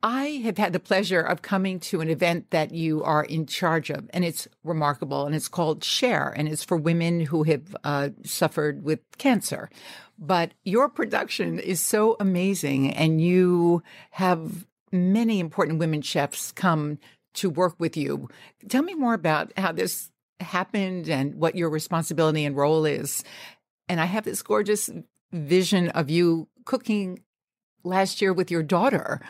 I 0.00 0.42
have 0.44 0.58
had 0.58 0.72
the 0.72 0.80
pleasure 0.80 1.20
of 1.20 1.42
coming 1.42 1.80
to 1.80 2.00
an 2.00 2.08
event 2.08 2.50
that 2.50 2.72
you 2.72 3.02
are 3.02 3.24
in 3.24 3.46
charge 3.46 3.90
of, 3.90 4.08
and 4.14 4.24
it's 4.24 4.46
remarkable. 4.62 5.26
And 5.26 5.34
it's 5.34 5.48
called 5.48 5.82
Share, 5.82 6.32
and 6.36 6.48
it's 6.48 6.62
for 6.62 6.76
women 6.76 7.20
who 7.20 7.42
have 7.42 7.76
uh, 7.82 8.10
suffered 8.24 8.84
with 8.84 9.00
cancer. 9.18 9.68
But 10.16 10.52
your 10.64 10.88
production 10.88 11.58
is 11.58 11.80
so 11.80 12.16
amazing, 12.20 12.92
and 12.94 13.20
you 13.20 13.82
have 14.12 14.66
many 14.92 15.40
important 15.40 15.80
women 15.80 16.02
chefs 16.02 16.52
come 16.52 16.98
to 17.34 17.50
work 17.50 17.74
with 17.78 17.96
you. 17.96 18.28
Tell 18.68 18.82
me 18.82 18.94
more 18.94 19.14
about 19.14 19.52
how 19.56 19.72
this 19.72 20.10
happened 20.40 21.08
and 21.08 21.34
what 21.34 21.56
your 21.56 21.70
responsibility 21.70 22.44
and 22.44 22.56
role 22.56 22.84
is. 22.84 23.24
And 23.88 24.00
I 24.00 24.04
have 24.04 24.24
this 24.24 24.42
gorgeous 24.42 24.88
vision 25.32 25.88
of 25.90 26.10
you 26.10 26.48
cooking 26.64 27.22
last 27.84 28.20
year 28.20 28.32
with 28.32 28.50
your 28.50 28.62
daughter. 28.62 29.20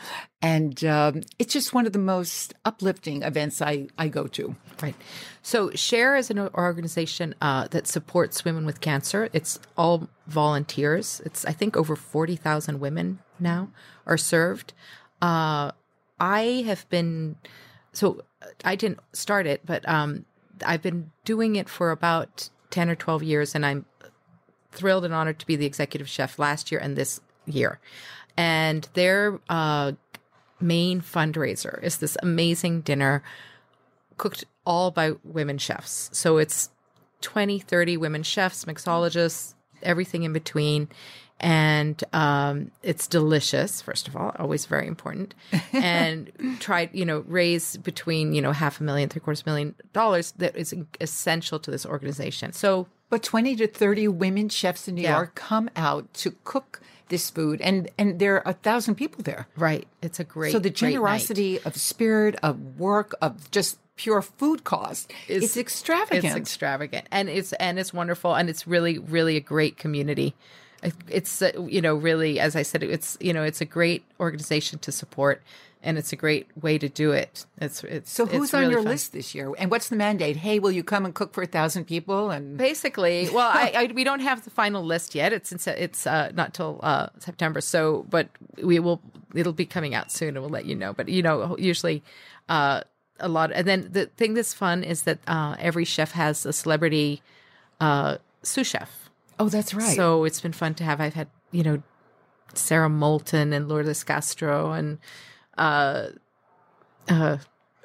And 0.41 0.83
um, 0.83 1.21
it's 1.37 1.53
just 1.53 1.73
one 1.73 1.85
of 1.85 1.93
the 1.93 1.99
most 1.99 2.53
uplifting 2.65 3.23
events 3.23 3.61
I, 3.61 3.87
I 3.97 4.07
go 4.07 4.27
to. 4.27 4.55
Right. 4.81 4.95
So 5.41 5.71
Share 5.71 6.15
is 6.15 6.29
an 6.29 6.39
organization 6.39 7.35
uh, 7.41 7.67
that 7.69 7.87
supports 7.87 8.45
women 8.45 8.65
with 8.65 8.81
cancer. 8.81 9.29
It's 9.33 9.59
all 9.77 10.09
volunteers. 10.27 11.21
It's 11.25 11.45
I 11.45 11.51
think 11.51 11.75
over 11.75 11.95
forty 11.95 12.35
thousand 12.35 12.79
women 12.79 13.19
now 13.39 13.69
are 14.05 14.17
served. 14.17 14.73
Uh, 15.21 15.71
I 16.19 16.63
have 16.65 16.87
been 16.89 17.35
so 17.91 18.21
I 18.63 18.75
didn't 18.75 18.99
start 19.13 19.47
it, 19.47 19.65
but 19.65 19.87
um, 19.87 20.25
I've 20.65 20.81
been 20.81 21.11
doing 21.25 21.55
it 21.55 21.67
for 21.67 21.91
about 21.91 22.49
ten 22.69 22.89
or 22.89 22.95
twelve 22.95 23.21
years, 23.21 23.53
and 23.55 23.65
I'm 23.65 23.85
thrilled 24.71 25.05
and 25.05 25.13
honored 25.13 25.39
to 25.39 25.45
be 25.45 25.55
the 25.55 25.65
executive 25.65 26.07
chef 26.07 26.39
last 26.39 26.71
year 26.71 26.79
and 26.79 26.95
this 26.95 27.19
year. 27.45 27.79
And 28.37 28.87
their 28.93 29.39
uh, 29.49 29.93
main 30.61 31.01
fundraiser 31.01 31.81
is 31.83 31.97
this 31.97 32.17
amazing 32.21 32.81
dinner 32.81 33.23
cooked 34.17 34.45
all 34.65 34.91
by 34.91 35.13
women 35.23 35.57
chefs. 35.57 36.09
So 36.13 36.37
it's 36.37 36.69
20, 37.21 37.59
30 37.59 37.97
women 37.97 38.23
chefs, 38.23 38.65
mixologists, 38.65 39.55
everything 39.81 40.23
in 40.23 40.33
between. 40.33 40.89
And 41.41 42.03
um, 42.11 42.71
it's 42.83 43.07
delicious, 43.07 43.81
first 43.81 44.09
of 44.09 44.15
all, 44.15 44.35
always 44.37 44.65
very 44.65 44.87
important. 44.87 45.33
And 45.73 46.31
try, 46.59 46.89
you 46.91 47.05
know, 47.05 47.23
raise 47.27 47.77
between, 47.77 48.33
you 48.33 48.41
know, 48.41 48.51
half 48.51 48.81
a 48.81 48.83
million, 48.83 49.07
three 49.07 49.21
quarters 49.21 49.45
million 49.45 49.75
dollars 49.93 50.33
that 50.37 50.55
is 50.57 50.75
essential 50.99 51.59
to 51.59 51.71
this 51.71 51.85
organization. 51.85 52.51
So 52.51 52.87
But 53.09 53.23
20 53.23 53.55
to 53.57 53.67
30 53.67 54.07
women 54.09 54.49
chefs 54.49 54.87
in 54.87 54.95
New 54.95 55.01
Yeah. 55.01 55.15
York 55.17 55.35
come 55.35 55.69
out 55.75 56.13
to 56.15 56.35
cook 56.43 56.81
this 57.09 57.29
food, 57.31 57.59
and, 57.61 57.89
and 57.97 58.19
there 58.19 58.35
are 58.35 58.43
a 58.45 58.53
thousand 58.53 58.95
people 58.95 59.23
there. 59.23 59.47
Right. 59.57 59.87
It's 60.01 60.19
a 60.19 60.23
great. 60.23 60.51
so 60.51 60.59
the 60.59 60.69
generosity 60.69 61.59
of 61.63 61.75
spirit, 61.75 62.35
of 62.43 62.79
work, 62.79 63.15
of 63.19 63.49
just 63.49 63.79
pure 63.95 64.21
food 64.21 64.63
cost, 64.63 65.11
Is- 65.27 65.43
it's 65.43 65.57
extravagant. 65.57 66.23
It's 66.25 66.35
extravagant, 66.35 67.07
and 67.11 67.27
it's 67.27 67.51
and 67.53 67.79
it's 67.79 67.91
wonderful, 67.93 68.35
and 68.35 68.47
it's 68.49 68.67
really 68.67 68.99
really 68.99 69.35
a 69.37 69.41
great 69.41 69.75
community. 69.77 70.35
It's 71.09 71.41
uh, 71.41 71.51
you 71.67 71.81
know 71.81 71.95
really, 71.95 72.39
as 72.39 72.55
I 72.55 72.61
said, 72.61 72.83
it's 72.83 73.17
you 73.19 73.33
know 73.33 73.43
it's 73.43 73.59
a 73.59 73.65
great 73.65 74.05
organization 74.19 74.77
to 74.79 74.91
support, 74.91 75.41
and 75.81 75.97
it's 75.97 76.11
a 76.11 76.15
great 76.15 76.47
way 76.61 76.77
to 76.77 76.89
do 76.89 77.11
it. 77.11 77.45
It's 77.57 77.83
it's 77.83 78.11
so 78.11 78.25
who's 78.25 78.45
it's 78.45 78.53
on 78.53 78.69
your 78.69 78.81
fun. 78.81 78.91
list 78.91 79.13
this 79.13 79.33
year? 79.33 79.53
And 79.57 79.71
what's 79.71 79.89
the 79.89 79.95
mandate? 79.95 80.35
Hey, 80.35 80.59
will 80.59 80.71
you 80.71 80.83
come 80.83 81.05
and 81.05 81.15
cook 81.15 81.33
for 81.33 81.41
a 81.41 81.47
thousand 81.47 81.85
people? 81.85 82.31
And 82.31 82.57
Basically, 82.57 83.29
well, 83.33 83.49
I, 83.49 83.71
I 83.75 83.91
we 83.93 84.03
don't 84.03 84.19
have 84.19 84.43
the 84.43 84.49
final 84.49 84.83
list 84.83 85.15
yet. 85.15 85.31
It's 85.31 85.51
in, 85.51 85.73
it's 85.77 86.05
uh, 86.05 86.31
not 86.33 86.53
till 86.53 86.79
uh, 86.83 87.07
September. 87.19 87.61
So, 87.61 88.05
but 88.09 88.29
we 88.61 88.79
will. 88.79 89.01
It'll 89.33 89.53
be 89.53 89.65
coming 89.65 89.95
out 89.95 90.11
soon, 90.11 90.29
and 90.29 90.41
we'll 90.41 90.49
let 90.49 90.65
you 90.65 90.75
know. 90.75 90.91
But 90.93 91.07
you 91.07 91.21
know, 91.21 91.55
usually, 91.57 92.03
uh, 92.49 92.81
a 93.19 93.29
lot. 93.29 93.51
And 93.53 93.65
then 93.65 93.89
the 93.91 94.07
thing 94.07 94.33
that's 94.33 94.53
fun 94.53 94.83
is 94.83 95.03
that 95.03 95.19
uh, 95.27 95.55
every 95.59 95.85
chef 95.85 96.11
has 96.11 96.45
a 96.45 96.51
celebrity 96.51 97.21
uh, 97.79 98.17
sous 98.43 98.67
chef. 98.67 99.09
oh, 99.39 99.47
that's 99.47 99.73
right. 99.73 99.95
So 99.95 100.25
it's 100.25 100.41
been 100.41 100.51
fun 100.51 100.73
to 100.75 100.83
have. 100.83 100.99
I've 100.99 101.13
had 101.13 101.29
you 101.51 101.63
know 101.63 101.83
Sara 102.53 102.89
Moulton 102.89 103.53
and 103.53 103.69
Lourdes 103.69 104.03
Castro 104.03 104.71
and 104.71 104.97
uh, 105.59 106.07
uh, 107.07 107.37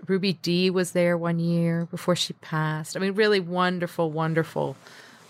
Ruby 0.06 0.34
Dee 0.34 0.70
was 0.70 0.92
there 0.92 1.16
one 1.18 1.38
year 1.38 1.86
before 1.90 2.16
she 2.16 2.32
passed. 2.34 2.96
I 2.96 3.00
mean, 3.00 3.14
really 3.14 3.40
wonderful, 3.40 4.10
wonderful, 4.10 4.76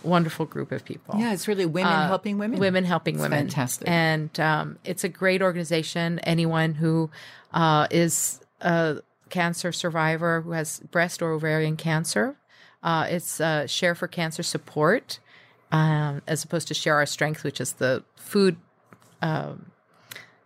wonderful 0.02 0.46
group 0.46 0.72
of 0.72 0.84
people. 0.84 1.14
Yeah, 1.18 1.32
it's 1.32 1.46
really 1.48 1.66
women 1.66 1.92
Uh, 1.92 2.08
helping 2.08 2.38
women. 2.38 2.58
Women 2.58 2.84
helping 2.84 3.14
It's 3.14 3.22
women. 3.22 3.46
fantastic. 3.46 3.88
And 3.88 4.38
um, 4.40 4.78
it's 4.84 5.04
a 5.04 5.08
great 5.08 5.42
organization. 5.42 6.18
Anyone 6.20 6.74
who 6.74 7.10
uh, 7.52 7.86
is 7.90 8.40
a 8.60 8.98
cancer 9.30 9.72
survivor 9.72 10.40
who 10.42 10.52
has 10.52 10.80
breast 10.90 11.22
or 11.22 11.30
ovarian 11.32 11.76
cancer, 11.76 12.36
uh, 12.82 13.06
it's 13.08 13.40
uh, 13.40 13.66
Share 13.66 13.94
for 13.94 14.08
Cancer 14.08 14.42
Support, 14.42 15.20
um, 15.72 16.20
as 16.26 16.44
opposed 16.44 16.68
to 16.68 16.74
Share 16.74 16.96
Our 16.96 17.06
Strength, 17.06 17.44
which 17.44 17.60
is 17.60 17.74
the 17.74 18.04
food 18.16 18.56
um, 19.22 19.70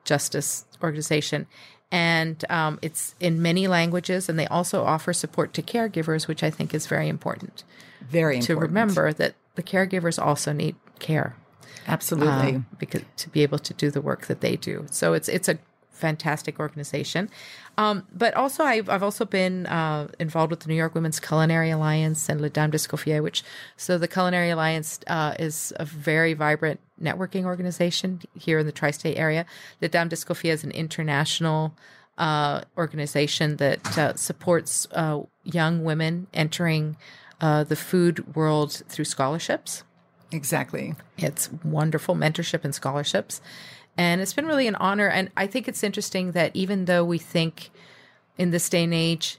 justice 0.05 0.64
organization. 0.82 1.46
And 1.91 2.45
um, 2.51 2.78
it's 2.82 3.14
in 3.18 3.41
many 3.41 3.66
languages, 3.66 4.28
and 4.28 4.39
they 4.39 4.47
also 4.49 4.84
offer 4.84 5.12
support 5.12 5.55
to 5.55 5.62
caregivers, 5.62 6.28
which 6.28 6.43
I 6.43 6.51
think 6.51 6.74
is 6.74 6.86
very 6.86 7.09
important 7.09 7.64
Very 8.03 8.41
to 8.41 8.57
remember 8.57 9.12
that 9.14 9.34
the 9.55 9.62
caregivers 9.62 10.22
also 10.22 10.53
need 10.53 10.76
care 10.99 11.34
Absolutely. 11.86 12.57
um, 12.57 12.66
because 12.78 13.03
to 13.16 13.28
be 13.30 13.43
able 13.43 13.59
to 13.59 13.72
do 13.74 13.91
the 13.91 14.01
work 14.01 14.26
that 14.26 14.41
they 14.41 14.57
do. 14.57 14.86
So 14.91 15.14
it's 15.14 15.28
it's 15.28 15.49
a 15.49 15.59
fantastic 15.99 16.59
organization. 16.59 17.28
Um, 17.76 18.07
but 18.12 18.34
also, 18.34 18.64
I've, 18.64 18.88
I've 18.88 19.03
also 19.03 19.24
been 19.24 19.66
uh, 19.66 20.09
involved 20.18 20.51
with 20.51 20.61
the 20.61 20.68
New 20.68 20.74
York 20.74 20.94
Women's 20.94 21.20
Culinary 21.20 21.70
Alliance 21.70 22.28
and 22.28 22.40
Les 22.40 22.51
Dames 22.51 22.72
d'Escoffier, 22.72 23.22
which 23.22 23.44
so 23.76 23.99
the 23.99 24.09
Culinary 24.09 24.51
Alliance 24.51 25.01
uh, 25.07 25.34
is 25.38 25.72
a 25.76 25.84
very 25.84 26.34
vibrant 26.34 26.80
networking 27.01 27.44
organization 27.44 28.20
here 28.34 28.59
in 28.59 28.66
the 28.66 28.72
tri-state 28.72 29.16
area. 29.16 29.46
Les 29.80 29.88
Dames 29.88 30.11
d'Escoffier 30.11 30.53
is 30.53 30.64
an 30.64 30.70
international 30.72 31.74
uh, 32.18 32.62
organization 32.76 33.57
that 33.57 33.99
uh, 33.99 34.14
supports 34.14 34.88
uh, 34.92 35.20
young 35.44 35.84
women 35.84 36.26
entering 36.34 36.96
uh, 37.40 37.62
the 37.64 37.76
food 37.76 38.34
world 38.34 38.82
through 38.88 39.05
scholarships. 39.05 39.84
exactly. 40.32 40.94
It's 41.16 41.51
wonderful 41.64 42.14
mentorship 42.14 42.64
and 42.64 42.74
scholarships. 42.74 43.40
And 43.99 44.20
it's 44.20 44.32
been 44.32 44.46
really 44.46 44.68
an 44.68 44.76
honor. 44.76 45.09
And 45.09 45.30
I 45.36 45.49
think 45.49 45.66
it's 45.66 45.82
interesting 45.82 46.32
that 46.32 46.55
even 46.55 46.84
though 46.84 47.05
we 47.05 47.18
think 47.18 47.70
in 48.38 48.51
this 48.51 48.68
day 48.68 48.84
and 48.84 48.94
age, 48.94 49.38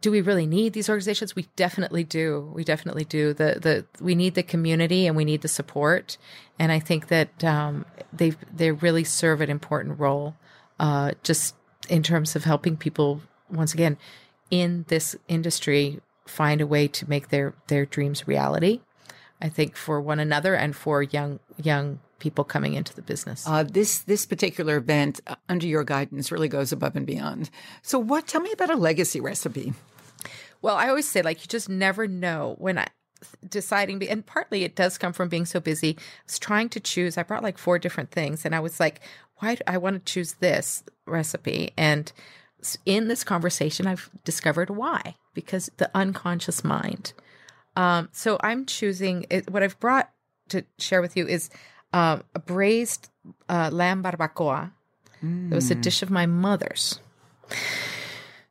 do 0.00 0.10
we 0.10 0.22
really 0.22 0.46
need 0.46 0.72
these 0.72 0.88
organizations? 0.88 1.36
We 1.36 1.46
definitely 1.56 2.02
do. 2.02 2.50
We 2.54 2.64
definitely 2.64 3.04
do. 3.04 3.34
The 3.34 3.58
the 3.60 4.02
we 4.02 4.14
need 4.14 4.34
the 4.34 4.42
community 4.42 5.06
and 5.06 5.14
we 5.14 5.26
need 5.26 5.42
the 5.42 5.48
support. 5.48 6.16
And 6.58 6.72
I 6.72 6.78
think 6.78 7.08
that 7.08 7.44
um, 7.44 7.84
they 8.10 8.30
they 8.50 8.72
really 8.72 9.04
serve 9.04 9.42
an 9.42 9.50
important 9.50 10.00
role, 10.00 10.36
uh, 10.78 11.12
just 11.22 11.54
in 11.90 12.02
terms 12.02 12.34
of 12.34 12.44
helping 12.44 12.78
people 12.78 13.20
once 13.50 13.74
again 13.74 13.98
in 14.50 14.86
this 14.88 15.16
industry 15.28 16.00
find 16.26 16.60
a 16.60 16.66
way 16.66 16.88
to 16.88 17.10
make 17.10 17.28
their 17.28 17.52
their 17.66 17.84
dreams 17.84 18.26
reality. 18.26 18.80
I 19.42 19.50
think 19.50 19.76
for 19.76 20.00
one 20.00 20.18
another 20.18 20.54
and 20.54 20.74
for 20.74 21.02
young 21.02 21.40
young 21.62 22.00
people 22.20 22.44
coming 22.44 22.74
into 22.74 22.94
the 22.94 23.02
business. 23.02 23.46
Uh, 23.46 23.64
this 23.64 24.00
this 24.00 24.26
particular 24.26 24.76
event 24.76 25.20
uh, 25.26 25.34
under 25.48 25.66
your 25.66 25.82
guidance 25.82 26.30
really 26.30 26.48
goes 26.48 26.70
above 26.70 26.94
and 26.94 27.06
beyond. 27.06 27.50
So, 27.82 27.98
what? 27.98 28.28
Tell 28.28 28.40
me 28.40 28.52
about 28.52 28.70
a 28.70 28.76
legacy 28.76 29.20
recipe. 29.20 29.72
Well, 30.62 30.76
I 30.76 30.88
always 30.88 31.08
say 31.08 31.22
like 31.22 31.40
you 31.40 31.48
just 31.48 31.68
never 31.68 32.06
know 32.06 32.54
when 32.58 32.78
I 32.78 32.86
deciding 33.48 34.06
and 34.08 34.24
partly 34.24 34.64
it 34.64 34.76
does 34.76 34.98
come 34.98 35.12
from 35.12 35.28
being 35.28 35.46
so 35.46 35.60
busy. 35.60 35.96
I 35.98 36.02
was 36.26 36.38
trying 36.38 36.68
to 36.70 36.80
choose. 36.80 37.18
I 37.18 37.22
brought 37.22 37.42
like 37.42 37.58
four 37.58 37.78
different 37.78 38.10
things 38.10 38.44
and 38.44 38.54
I 38.54 38.60
was 38.60 38.80
like, 38.80 39.00
why 39.36 39.56
do 39.56 39.62
I 39.66 39.78
want 39.78 40.04
to 40.04 40.12
choose 40.12 40.34
this 40.34 40.84
recipe? 41.06 41.72
And 41.76 42.12
in 42.84 43.08
this 43.08 43.24
conversation 43.24 43.86
I've 43.86 44.10
discovered 44.24 44.70
why 44.70 45.16
because 45.34 45.70
the 45.76 45.90
unconscious 45.94 46.64
mind. 46.64 47.12
Um, 47.76 48.08
so 48.12 48.38
I'm 48.42 48.66
choosing 48.66 49.26
it, 49.30 49.50
what 49.50 49.62
I've 49.62 49.78
brought 49.80 50.10
to 50.48 50.64
share 50.78 51.00
with 51.00 51.16
you 51.16 51.26
is 51.26 51.50
um, 51.92 52.22
a 52.34 52.38
braised 52.38 53.08
uh, 53.48 53.70
lamb 53.72 54.02
barbacoa. 54.02 54.72
It 55.22 55.54
was 55.54 55.70
a 55.70 55.74
dish 55.74 56.02
of 56.02 56.10
my 56.10 56.24
mother's. 56.24 56.98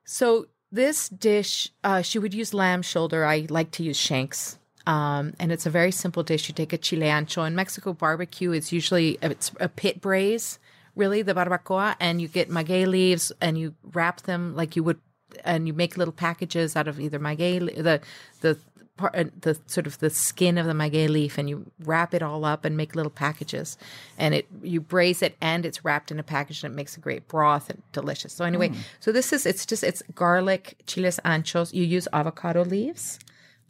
So 0.03 0.47
this 0.71 1.09
dish, 1.09 1.71
uh, 1.83 2.01
she 2.03 2.19
would 2.19 2.33
use 2.33 2.53
lamb 2.53 2.83
shoulder. 2.83 3.25
I 3.25 3.47
like 3.49 3.71
to 3.71 3.83
use 3.83 3.97
shanks. 3.97 4.59
Um, 4.85 5.33
and 5.39 5.51
it's 5.51 5.65
a 5.65 5.69
very 5.69 5.91
simple 5.91 6.23
dish. 6.23 6.47
You 6.47 6.53
take 6.53 6.73
a 6.73 6.77
chile 6.77 7.07
ancho. 7.07 7.45
In 7.45 7.55
Mexico, 7.55 7.93
barbecue 7.93 8.51
is 8.51 8.71
usually 8.71 9.17
it's 9.21 9.51
a 9.59 9.69
pit 9.69 10.01
braise, 10.01 10.59
really 10.95 11.21
the 11.21 11.33
barbacoa, 11.33 11.95
and 11.99 12.21
you 12.21 12.27
get 12.27 12.49
maguey 12.49 12.85
leaves 12.87 13.31
and 13.41 13.57
you 13.57 13.75
wrap 13.93 14.21
them 14.21 14.55
like 14.55 14.75
you 14.75 14.83
would, 14.83 14.99
and 15.43 15.67
you 15.67 15.73
make 15.73 15.97
little 15.97 16.11
packages 16.13 16.75
out 16.75 16.87
of 16.87 16.99
either 16.99 17.19
maguey 17.19 17.59
the 17.59 18.01
the 18.41 18.57
part 18.99 19.15
uh, 19.15 19.23
the 19.41 19.57
sort 19.65 19.87
of 19.87 19.97
the 19.99 20.09
skin 20.09 20.57
of 20.57 20.65
the 20.65 20.73
maguey 20.73 21.07
leaf, 21.07 21.37
and 21.37 21.49
you 21.49 21.65
wrap 21.85 22.13
it 22.13 22.21
all 22.21 22.45
up 22.45 22.65
and 22.65 22.77
make 22.77 22.95
little 22.95 23.09
packages, 23.09 23.77
and 24.17 24.35
it 24.35 24.47
you 24.61 24.81
braise 24.81 25.21
it 25.21 25.35
and 25.41 25.65
it's 25.65 25.83
wrapped 25.83 26.11
in 26.11 26.19
a 26.19 26.23
package 26.23 26.63
and 26.63 26.73
it 26.73 26.75
makes 26.75 26.97
a 26.97 26.99
great 26.99 27.27
broth 27.27 27.69
and 27.69 27.81
delicious. 27.93 28.33
So 28.33 28.45
anyway, 28.45 28.71
so 28.99 29.11
this 29.11 29.33
is 29.33 29.45
it's 29.45 29.65
just 29.65 29.83
it's 29.83 30.03
garlic, 30.13 30.77
chiles 30.85 31.19
anchos. 31.25 31.73
You 31.73 31.83
use 31.83 32.07
avocado 32.13 32.63
leaves. 32.63 33.19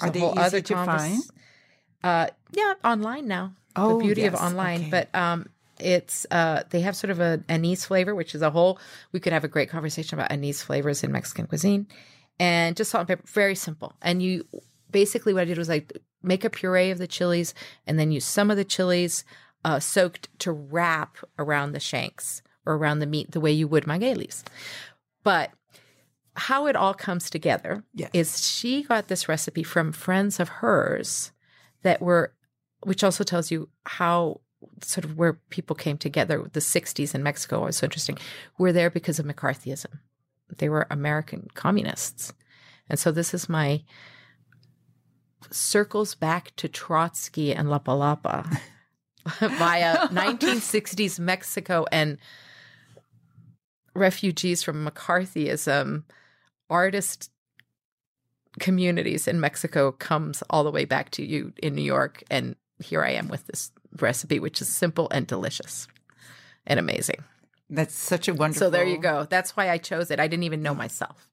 Are 0.02 0.10
they 0.10 0.20
easy 0.20 0.38
other 0.38 0.62
to 0.62 0.76
find? 0.76 1.22
Uh, 2.04 2.28
yeah, 2.52 2.74
online 2.84 3.28
now. 3.28 3.54
Oh, 3.76 3.98
the 3.98 4.04
beauty 4.06 4.26
of 4.26 4.36
online, 4.36 4.82
okay. 4.82 4.90
but 4.90 5.16
um, 5.16 5.48
it's 5.80 6.26
uh, 6.32 6.64
they 6.70 6.82
have 6.82 6.96
sort 6.96 7.12
of 7.12 7.20
a 7.20 7.44
anise 7.48 7.86
flavor, 7.86 8.16
which 8.16 8.36
is 8.36 8.42
a 8.42 8.50
whole. 8.50 8.80
We 9.12 9.20
could 9.20 9.34
have 9.34 9.44
a 9.44 9.48
great 9.48 9.70
conversation 9.70 10.18
about 10.18 10.32
anise 10.32 10.62
flavors 10.62 11.04
in 11.04 11.12
Mexican 11.12 11.48
cuisine, 11.48 11.88
and 12.40 12.76
just 12.76 12.92
salt 12.92 13.02
and 13.02 13.08
pepper. 13.08 13.24
Very 13.28 13.56
simple. 13.56 13.94
And 14.02 14.24
you 14.24 14.46
basically 14.92 15.34
what 15.34 15.42
I 15.42 15.46
did 15.46 15.58
was 15.58 15.70
I 15.70 15.86
make 16.22 16.44
a 16.44 16.50
puree 16.50 16.92
of 16.92 16.98
the 16.98 17.08
chilies, 17.08 17.54
and 17.88 17.98
then 18.00 18.12
use 18.12 18.26
some 18.26 18.52
of 18.52 18.58
the 18.58 18.66
chilies 18.66 19.24
uh, 19.66 19.80
soaked 19.80 20.28
to 20.40 20.52
wrap 20.52 21.18
around 21.38 21.72
the 21.72 21.80
shanks 21.80 22.42
or 22.66 22.76
around 22.76 23.00
the 23.00 23.06
meat 23.06 23.32
the 23.32 23.40
way 23.40 23.52
you 23.52 23.68
would 23.68 23.86
maguey 23.86 24.16
leaves. 24.16 24.44
But 25.24 25.52
how 26.36 26.68
it 26.68 26.76
all 26.76 26.94
comes 26.94 27.30
together 27.30 27.84
Yes. 27.94 28.10
is 28.14 28.48
she 28.48 28.84
got 28.84 29.08
this 29.08 29.28
recipe 29.28 29.64
from 29.64 29.92
friends 29.92 30.40
of 30.40 30.50
hers 30.50 31.32
that 31.84 32.02
were 32.02 32.34
which 32.84 33.04
also 33.04 33.26
tells 33.26 33.52
you 33.52 33.68
how 33.86 34.40
sort 34.82 35.04
of 35.04 35.18
where 35.18 35.34
people 35.50 35.76
came 35.76 35.98
together 35.98 36.50
the 36.54 36.62
60s 36.62 37.14
in 37.14 37.24
mexico 37.24 37.66
was 37.66 37.78
so 37.78 37.86
interesting 37.86 38.18
were 38.58 38.72
there 38.72 38.90
because 38.90 39.20
of 39.20 39.26
mccarthyism 39.26 40.00
they 40.58 40.70
were 40.70 40.88
american 40.90 41.48
communists 41.56 42.32
and 42.90 42.98
so 42.98 43.12
this 43.12 43.34
is 43.34 43.50
my 43.50 43.84
circles 45.52 46.16
back 46.16 46.56
to 46.58 46.68
trotsky 46.68 47.54
and 47.54 47.70
La 47.70 47.80
Palapa 47.80 48.60
via 49.40 49.98
1960s 50.10 51.20
mexico 51.20 51.86
and 51.92 52.18
refugees 54.00 54.64
from 54.64 54.88
McCarthyism, 54.88 56.04
artist 56.70 57.30
communities 58.60 59.28
in 59.28 59.40
Mexico 59.40 59.92
comes 59.92 60.42
all 60.50 60.64
the 60.64 60.72
way 60.72 60.86
back 60.86 61.12
to 61.12 61.24
you 61.24 61.54
in 61.62 61.76
New 61.76 61.84
York. 61.84 62.24
And 62.32 62.56
here 62.84 63.04
I 63.04 63.12
am 63.12 63.28
with 63.28 63.46
this 63.48 63.72
recipe, 64.00 64.40
which 64.40 64.62
is 64.62 64.70
simple 64.70 65.08
and 65.12 65.28
delicious 65.28 65.88
and 66.66 66.80
amazing. 66.80 67.24
That's 67.70 67.94
such 67.94 68.28
a 68.28 68.34
wonderful. 68.34 68.68
So 68.68 68.70
there 68.72 68.84
you 68.88 68.98
go. 68.98 69.28
That's 69.30 69.56
why 69.56 69.70
I 69.70 69.78
chose 69.78 70.10
it. 70.10 70.20
I 70.20 70.28
didn't 70.28 70.44
even 70.44 70.64
know 70.64 70.74
myself. 70.74 71.30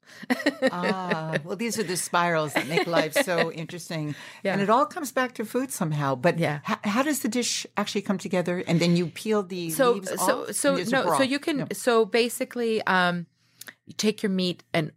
ah, 0.71 1.37
well, 1.45 1.57
these 1.57 1.79
are 1.79 1.83
the 1.83 1.97
spirals 1.97 2.53
that 2.55 2.67
make 2.69 2.87
life 2.87 3.15
so 3.15 3.51
interesting. 3.63 4.15
Yeah. 4.43 4.53
And 4.53 4.63
it 4.63 4.71
all 4.71 4.87
comes 4.87 5.13
back 5.13 5.33
to 5.35 5.45
food 5.45 5.73
somehow. 5.73 6.15
But 6.15 6.39
Yeah. 6.39 6.61
h- 6.69 6.79
how 6.85 7.03
does 7.03 7.21
the 7.21 7.29
dish 7.29 7.67
actually 7.77 8.03
come 8.03 8.19
together? 8.19 8.63
And 8.67 8.81
then 8.81 8.97
you 8.97 9.07
peel 9.07 9.43
the 9.43 9.71
so 9.71 9.93
leaves 9.93 10.09
so 10.21 10.43
off? 10.43 10.53
so 10.53 10.77
no 10.77 11.17
so 11.17 11.23
you 11.23 11.39
can 11.39 11.57
No. 11.59 11.67
so 11.73 12.05
basically 12.05 12.83
um 12.87 13.27
you 13.87 13.95
take 13.97 14.23
your 14.23 14.31
meat 14.31 14.63
and 14.75 14.93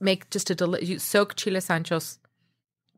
make 0.00 0.30
just 0.30 0.50
a 0.50 0.54
deli- 0.54 0.84
you 0.84 0.98
soak 0.98 1.36
chile 1.36 1.60
anchos 1.60 2.18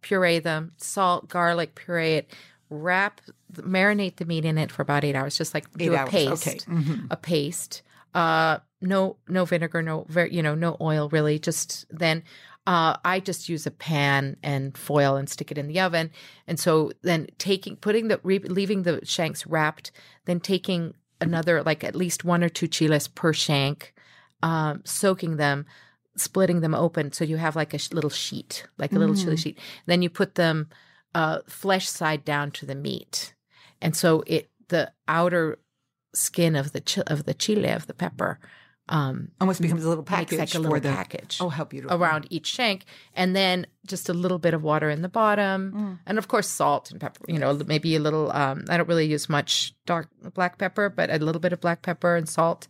puree 0.02 0.38
them 0.38 0.72
salt 0.78 1.28
garlic 1.28 1.74
puree 1.74 2.14
it 2.14 2.30
wrap 2.72 3.20
marinate 3.54 4.16
the 4.16 4.24
meat 4.24 4.44
in 4.44 4.58
it 4.58 4.70
for 4.72 4.82
about 4.82 5.04
eight 5.04 5.14
hours 5.14 5.36
just 5.36 5.54
like 5.54 5.66
Eight 5.78 5.86
do 5.86 5.94
a 5.94 5.98
hours, 5.98 6.10
paste 6.10 6.46
okay. 6.46 6.58
Mhm. 6.58 7.06
a 7.10 7.16
paste 7.16 7.82
uh 8.14 8.58
no 8.80 9.16
no 9.28 9.44
vinegar 9.44 9.82
no 9.82 10.06
you 10.30 10.42
know 10.42 10.54
no 10.54 10.76
oil 10.80 11.08
really 11.10 11.38
just 11.38 11.86
then 11.90 12.22
uh 12.66 12.96
i 13.04 13.20
just 13.20 13.48
use 13.48 13.66
a 13.66 13.70
pan 13.70 14.36
and 14.42 14.76
foil 14.76 15.16
and 15.16 15.28
stick 15.28 15.50
it 15.50 15.58
in 15.58 15.66
the 15.68 15.80
oven 15.80 16.10
and 16.46 16.58
so 16.60 16.92
then 17.02 17.26
taking 17.38 17.76
putting 17.76 18.08
the 18.08 18.20
re- 18.22 18.38
leaving 18.38 18.82
the 18.82 19.00
shanks 19.04 19.46
wrapped 19.46 19.92
then 20.24 20.40
taking 20.40 20.94
another 21.20 21.62
like 21.62 21.84
at 21.84 21.94
least 21.94 22.24
one 22.24 22.42
or 22.42 22.48
two 22.48 22.66
chiles 22.68 23.08
per 23.08 23.32
shank 23.32 23.94
um 24.42 24.82
soaking 24.84 25.36
them 25.36 25.64
splitting 26.16 26.60
them 26.60 26.74
open 26.74 27.12
so 27.12 27.24
you 27.24 27.36
have 27.38 27.56
like 27.56 27.72
a 27.72 27.78
sh- 27.78 27.92
little 27.92 28.10
sheet 28.10 28.66
like 28.76 28.92
a 28.92 28.98
little 28.98 29.14
chili 29.14 29.36
sheet 29.36 29.58
then 29.86 30.02
you 30.02 30.10
put 30.10 30.34
them 30.34 30.68
uh 31.14 31.38
flesh 31.46 31.88
side 31.88 32.24
down 32.24 32.50
to 32.50 32.64
the 32.66 32.74
meat 32.74 33.34
and 33.80 33.94
so 33.96 34.22
it 34.26 34.48
the 34.68 34.90
outer 35.08 35.58
skin 36.14 36.56
of 36.56 36.72
the 36.72 36.80
chi- 36.80 37.02
of 37.06 37.24
the 37.24 37.34
chile 37.34 37.68
of 37.70 37.86
the 37.86 37.94
pepper. 37.94 38.38
Um, 38.88 39.28
Almost 39.40 39.62
becomes 39.62 39.84
a 39.84 39.88
little 39.88 40.02
package 40.04 40.38
like 40.40 40.48
a 40.48 40.52
for 40.52 40.58
little 40.58 40.80
the 40.80 40.88
package. 40.90 41.38
Oh, 41.40 41.48
how 41.48 41.64
beautiful! 41.64 41.96
around 41.96 42.26
each 42.30 42.46
shank, 42.48 42.84
and 43.14 43.34
then 43.34 43.66
just 43.86 44.08
a 44.08 44.12
little 44.12 44.38
bit 44.40 44.54
of 44.54 44.62
water 44.62 44.90
in 44.90 45.02
the 45.02 45.08
bottom, 45.08 45.72
Mm. 45.72 45.98
and 46.04 46.18
of 46.18 46.26
course 46.26 46.48
salt 46.48 46.90
and 46.90 47.00
pepper. 47.00 47.20
You 47.28 47.38
know, 47.38 47.54
maybe 47.66 47.94
a 47.94 48.00
little. 48.00 48.32
Um, 48.32 48.64
I 48.68 48.76
don't 48.76 48.88
really 48.88 49.06
use 49.06 49.28
much 49.28 49.72
dark 49.86 50.08
black 50.34 50.58
pepper, 50.58 50.88
but 50.90 51.10
a 51.10 51.18
little 51.18 51.40
bit 51.40 51.52
of 51.52 51.60
black 51.60 51.82
pepper 51.82 52.16
and 52.16 52.28
salt, 52.28 52.66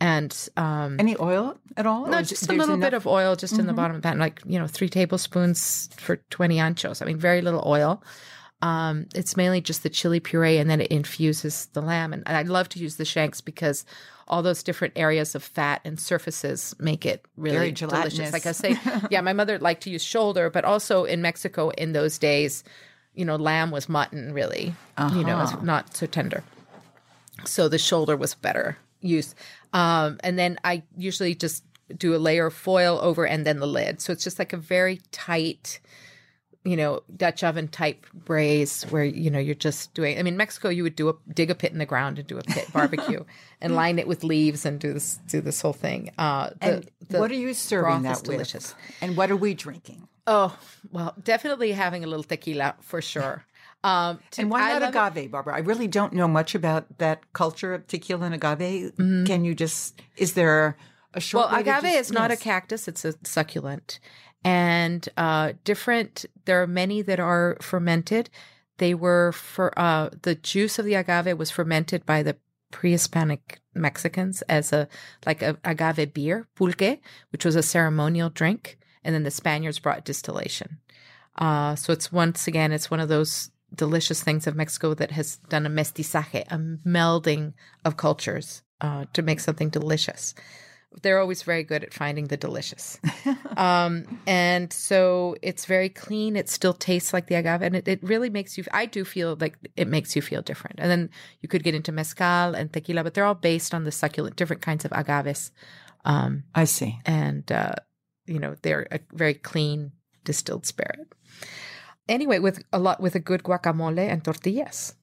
and 0.00 0.48
um, 0.56 0.96
Any 0.98 1.16
oil 1.18 1.56
at 1.76 1.86
all? 1.86 2.06
no, 2.06 2.20
just 2.22 2.48
a 2.48 2.52
little 2.52 2.74
enough- 2.74 2.80
bit 2.90 2.94
of 2.94 3.06
oil 3.06 3.36
just 3.36 3.54
Mm-hmm. 3.54 3.60
in 3.60 3.66
the 3.66 3.72
bottom 3.72 3.96
of 3.96 4.02
the 4.02 4.08
pan, 4.08 4.18
like 4.18 4.40
you 4.44 4.58
know, 4.58 4.66
three 4.66 4.88
tablespoons 4.88 5.88
for 5.96 6.16
twenty 6.30 6.56
anchos. 6.56 7.00
I 7.02 7.04
mean, 7.06 7.18
very 7.18 7.40
little 7.42 7.62
oil. 7.66 8.02
Um, 8.62 9.06
it's 9.14 9.36
mainly 9.36 9.60
just 9.60 9.82
the 9.82 9.90
chili 9.90 10.20
puree, 10.20 10.56
and 10.58 10.70
then 10.70 10.80
it 10.80 10.90
infuses 10.90 11.66
the 11.74 11.82
lamb. 11.82 12.12
And 12.12 12.22
I 12.26 12.42
love 12.42 12.68
to 12.70 12.78
use 12.78 12.96
the 12.96 13.04
shanks 13.04 13.40
because 13.42 13.84
all 14.26 14.42
those 14.42 14.62
different 14.62 14.94
areas 14.96 15.34
of 15.34 15.42
fat 15.44 15.82
and 15.84 16.00
surfaces 16.00 16.74
make 16.78 17.04
it 17.04 17.26
really 17.36 17.56
Very 17.58 17.72
delicious. 17.72 18.32
Like 18.32 18.46
I 18.46 18.52
say, 18.52 18.78
yeah, 19.10 19.20
my 19.20 19.34
mother 19.34 19.58
liked 19.58 19.82
to 19.82 19.90
use 19.90 20.02
shoulder, 20.02 20.48
but 20.48 20.64
also 20.64 21.04
in 21.04 21.20
Mexico 21.20 21.68
in 21.70 21.92
those 21.92 22.18
days, 22.18 22.64
you 23.14 23.26
know, 23.26 23.36
lamb 23.36 23.70
was 23.70 23.86
mutton, 23.86 24.32
really. 24.32 24.74
You 25.12 25.24
know, 25.24 25.36
Uh-huh. 25.36 25.56
it's 25.56 25.62
not 25.62 25.94
so 25.96 26.06
tender 26.06 26.42
so 27.44 27.68
the 27.68 27.78
shoulder 27.78 28.16
was 28.16 28.34
better 28.34 28.78
used. 29.04 29.34
Um, 29.72 30.18
and 30.24 30.38
then 30.38 30.58
I 30.64 30.82
usually 30.96 31.34
just 31.34 31.64
do 31.96 32.14
a 32.14 32.18
layer 32.18 32.46
of 32.46 32.54
foil 32.54 32.98
over 33.02 33.26
and 33.26 33.46
then 33.46 33.60
the 33.60 33.66
lid. 33.66 34.00
So 34.00 34.12
it's 34.12 34.24
just 34.24 34.38
like 34.38 34.52
a 34.52 34.56
very 34.56 35.00
tight, 35.12 35.80
you 36.64 36.76
know, 36.76 37.02
Dutch 37.14 37.44
oven 37.44 37.68
type 37.68 38.06
braise 38.14 38.84
where 38.84 39.04
you 39.04 39.30
know 39.30 39.38
you're 39.38 39.54
just 39.54 39.92
doing. 39.94 40.18
I 40.18 40.22
mean, 40.22 40.36
Mexico, 40.36 40.70
you 40.70 40.82
would 40.82 40.96
do 40.96 41.10
a 41.10 41.14
dig 41.32 41.50
a 41.50 41.54
pit 41.54 41.72
in 41.72 41.78
the 41.78 41.86
ground 41.86 42.18
and 42.18 42.26
do 42.26 42.38
a 42.38 42.42
pit 42.42 42.66
barbecue 42.72 43.24
and 43.60 43.74
line 43.76 43.98
it 43.98 44.08
with 44.08 44.24
leaves 44.24 44.64
and 44.64 44.80
do 44.80 44.94
this 44.94 45.18
do 45.28 45.40
this 45.42 45.60
whole 45.60 45.74
thing. 45.74 46.10
Uh, 46.16 46.50
the, 46.60 46.66
And 46.66 46.90
the 47.10 47.18
what 47.20 47.30
are 47.30 47.34
you 47.34 47.52
serving 47.52 48.02
that 48.02 48.16
with? 48.16 48.24
delicious. 48.24 48.74
And 49.02 49.16
what 49.16 49.30
are 49.30 49.36
we 49.36 49.52
drinking? 49.52 50.08
Oh 50.26 50.56
well, 50.90 51.14
definitely 51.22 51.72
having 51.72 52.02
a 52.02 52.06
little 52.06 52.24
tequila 52.24 52.76
for 52.80 53.02
sure. 53.02 53.44
Um, 53.84 54.18
to- 54.32 54.40
And 54.40 54.50
why 54.50 54.62
I 54.62 54.72
not 54.72 54.82
love 54.82 54.94
it- 54.94 55.14
agave, 55.18 55.30
Barbara? 55.30 55.54
I 55.54 55.58
really 55.60 55.86
don't 55.86 56.12
know 56.14 56.26
much 56.26 56.54
about 56.54 56.98
that 56.98 57.32
culture 57.34 57.74
of 57.74 57.86
tequila 57.86 58.24
and 58.26 58.34
agave. 58.34 58.92
Mm-hmm. 58.96 59.24
Can 59.26 59.44
you 59.44 59.54
just? 59.54 60.00
Is 60.16 60.32
there 60.32 60.76
a 61.12 61.20
short? 61.20 61.50
Well, 61.50 61.60
agave 61.60 61.82
just- 61.82 61.96
is 61.96 62.12
not 62.12 62.30
a 62.30 62.36
cactus; 62.36 62.88
it's 62.88 63.04
a 63.04 63.14
succulent, 63.22 64.00
and 64.42 65.06
uh, 65.16 65.52
different. 65.64 66.24
There 66.46 66.62
are 66.62 66.66
many 66.66 67.02
that 67.02 67.20
are 67.20 67.58
fermented. 67.60 68.30
They 68.78 68.94
were 68.94 69.32
for 69.32 69.78
uh, 69.78 70.08
the 70.22 70.34
juice 70.34 70.78
of 70.78 70.86
the 70.86 70.94
agave 70.94 71.36
was 71.38 71.50
fermented 71.50 72.04
by 72.06 72.22
the 72.22 72.36
pre-Hispanic 72.72 73.60
Mexicans 73.74 74.42
as 74.48 74.72
a 74.72 74.88
like 75.26 75.42
a 75.42 75.58
agave 75.64 76.12
beer, 76.14 76.48
pulque, 76.56 76.98
which 77.30 77.44
was 77.44 77.54
a 77.54 77.62
ceremonial 77.62 78.30
drink, 78.30 78.78
and 79.04 79.14
then 79.14 79.22
the 79.24 79.30
Spaniards 79.30 79.78
brought 79.78 80.04
distillation. 80.04 80.78
Uh, 81.36 81.74
so 81.76 81.92
it's 81.92 82.10
once 82.10 82.46
again, 82.48 82.72
it's 82.72 82.90
one 82.90 83.00
of 83.00 83.08
those 83.08 83.50
delicious 83.74 84.22
things 84.22 84.46
of 84.46 84.56
Mexico 84.56 84.94
that 84.94 85.10
has 85.12 85.36
done 85.48 85.66
a 85.66 85.70
mestizaje, 85.70 86.44
a 86.48 86.58
melding 86.88 87.54
of 87.84 87.96
cultures 87.96 88.62
uh, 88.80 89.04
to 89.12 89.22
make 89.22 89.40
something 89.40 89.68
delicious. 89.68 90.34
They're 91.02 91.18
always 91.18 91.42
very 91.42 91.64
good 91.64 91.82
at 91.82 91.92
finding 91.92 92.26
the 92.26 92.36
delicious. 92.36 93.00
um, 93.56 94.20
and 94.28 94.72
so 94.72 95.34
it's 95.42 95.66
very 95.66 95.88
clean. 95.88 96.36
It 96.36 96.48
still 96.48 96.72
tastes 96.72 97.12
like 97.12 97.26
the 97.26 97.34
agave, 97.34 97.62
and 97.62 97.74
it, 97.74 97.88
it 97.88 98.00
really 98.02 98.30
makes 98.30 98.56
you, 98.56 98.64
I 98.72 98.86
do 98.86 99.04
feel 99.04 99.36
like 99.40 99.58
it 99.76 99.88
makes 99.88 100.14
you 100.14 100.22
feel 100.22 100.40
different. 100.40 100.78
And 100.78 100.88
then 100.88 101.10
you 101.40 101.48
could 101.48 101.64
get 101.64 101.74
into 101.74 101.90
mezcal 101.90 102.54
and 102.54 102.72
tequila, 102.72 103.02
but 103.02 103.14
they're 103.14 103.24
all 103.24 103.34
based 103.34 103.74
on 103.74 103.82
the 103.82 103.90
succulent, 103.90 104.36
different 104.36 104.62
kinds 104.62 104.84
of 104.84 104.92
agaves. 104.92 105.50
Um, 106.04 106.44
I 106.54 106.64
see. 106.64 106.98
and 107.06 107.50
uh, 107.50 107.74
you 108.26 108.38
know 108.38 108.56
they're 108.62 108.86
a 108.90 109.00
very 109.12 109.34
clean 109.34 109.92
distilled 110.24 110.66
spirit. 110.66 111.12
Anyway, 112.08 112.38
with 112.38 112.62
a 112.72 112.78
lot 112.78 113.00
with 113.00 113.14
a 113.14 113.20
good 113.20 113.42
guacamole 113.42 113.98
and 114.08 114.22
tortillas. 114.24 114.94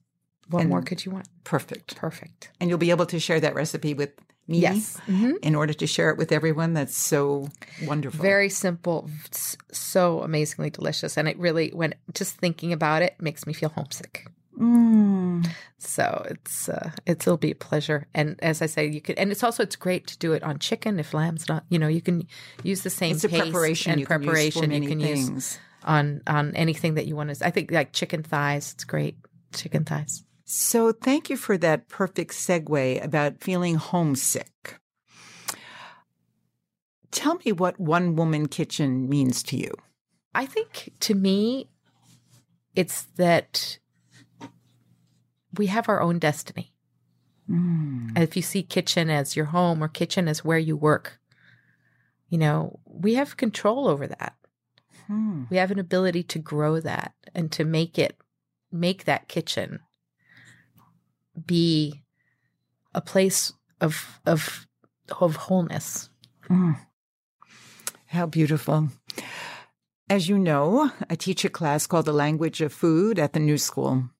What 0.48 0.60
And- 0.60 0.70
more 0.70 0.82
could 0.82 1.04
you 1.04 1.12
want? 1.12 1.28
Perfect. 1.44 1.96
Perfect. 1.96 2.50
And 2.60 2.68
you'll 2.68 2.78
be 2.78 2.90
able 2.90 3.06
to 3.06 3.18
share 3.18 3.40
that 3.40 3.54
recipe 3.54 3.94
with 3.94 4.10
me. 4.48 4.58
Yes. 4.58 4.98
Mhm. 5.06 5.38
In 5.42 5.54
order 5.54 5.72
to 5.72 5.86
share 5.86 6.10
it 6.10 6.18
with 6.18 6.32
everyone, 6.32 6.74
that's 6.74 6.96
so 6.96 7.48
wonderful. 7.84 8.20
Very 8.20 8.48
simple, 8.50 9.08
so 9.72 10.22
amazingly 10.22 10.68
delicious, 10.70 11.16
and 11.16 11.28
it 11.28 11.38
really, 11.38 11.70
when 11.70 11.94
just 12.12 12.36
thinking 12.36 12.72
about 12.72 13.02
it, 13.02 13.14
makes 13.20 13.46
me 13.46 13.52
feel 13.52 13.68
homesick. 13.70 14.26
Mm. 14.58 15.48
So 15.78 16.26
it's 16.30 16.68
uh, 16.68 16.90
it's 17.06 17.26
it'll 17.26 17.36
be 17.38 17.52
a 17.52 17.54
pleasure. 17.54 18.06
And 18.14 18.36
as 18.42 18.60
I 18.62 18.66
say, 18.66 18.86
you 18.86 19.00
could, 19.00 19.16
and 19.18 19.32
it's 19.32 19.42
also 19.42 19.62
it's 19.62 19.76
great 19.76 20.06
to 20.08 20.18
do 20.18 20.32
it 20.32 20.42
on 20.42 20.58
chicken 20.58 20.98
if 20.98 21.14
lamb's 21.14 21.48
not. 21.48 21.64
You 21.70 21.78
know, 21.78 21.88
you 21.88 22.00
can 22.02 22.26
use 22.62 22.82
the 22.82 22.90
same 22.90 23.12
It's 23.12 23.24
paste 23.26 23.42
preparation 23.42 23.92
and 23.92 24.00
you 24.00 24.06
can 24.06 24.22
use 24.22 24.26
preparation 24.26 24.68
many 24.70 24.84
you 24.86 24.88
can 24.90 25.00
use 25.00 25.26
things. 25.26 25.58
On 25.84 26.22
on 26.26 26.54
anything 26.54 26.94
that 26.94 27.06
you 27.06 27.16
want 27.16 27.34
to. 27.34 27.46
I 27.46 27.50
think 27.50 27.70
like 27.70 27.92
chicken 27.92 28.22
thighs. 28.22 28.72
It's 28.72 28.84
great. 28.84 29.16
Chicken 29.52 29.84
thighs. 29.84 30.24
So 30.44 30.92
thank 30.92 31.30
you 31.30 31.36
for 31.36 31.56
that 31.58 31.88
perfect 31.88 32.32
segue 32.32 33.02
about 33.04 33.42
feeling 33.42 33.76
homesick. 33.76 34.78
Tell 37.10 37.36
me 37.44 37.52
what 37.52 37.78
one 37.78 38.16
woman 38.16 38.48
kitchen 38.48 39.08
means 39.08 39.42
to 39.44 39.56
you. 39.56 39.72
I 40.34 40.46
think 40.46 40.92
to 41.00 41.14
me, 41.14 41.68
it's 42.74 43.02
that 43.16 43.78
we 45.56 45.66
have 45.66 45.88
our 45.88 46.00
own 46.00 46.18
destiny. 46.18 46.72
Mm. 47.50 48.18
If 48.18 48.36
you 48.36 48.42
see 48.42 48.62
kitchen 48.62 49.10
as 49.10 49.36
your 49.36 49.46
home 49.46 49.82
or 49.82 49.88
kitchen 49.88 50.28
as 50.28 50.44
where 50.44 50.58
you 50.58 50.76
work, 50.76 51.18
you 52.28 52.38
know, 52.38 52.80
we 52.86 53.14
have 53.14 53.36
control 53.36 53.88
over 53.88 54.06
that. 54.06 54.34
Hmm. 55.06 55.44
We 55.50 55.56
have 55.56 55.70
an 55.70 55.78
ability 55.78 56.22
to 56.24 56.38
grow 56.38 56.80
that 56.80 57.14
and 57.34 57.50
to 57.52 57.64
make 57.64 57.98
it, 57.98 58.16
make 58.70 59.04
that 59.04 59.28
kitchen 59.28 59.80
be 61.46 62.02
a 62.94 63.00
place 63.00 63.52
of 63.80 64.20
of 64.26 64.66
of 65.20 65.36
wholeness. 65.36 66.10
Mm. 66.48 66.78
How 68.06 68.26
beautiful. 68.26 68.88
As 70.08 70.28
you 70.28 70.38
know, 70.38 70.90
I 71.08 71.14
teach 71.14 71.44
a 71.44 71.48
class 71.48 71.86
called 71.86 72.04
The 72.04 72.12
Language 72.12 72.60
of 72.60 72.72
Food 72.72 73.18
at 73.18 73.32
the 73.32 73.40
New 73.40 73.56
School. 73.56 74.10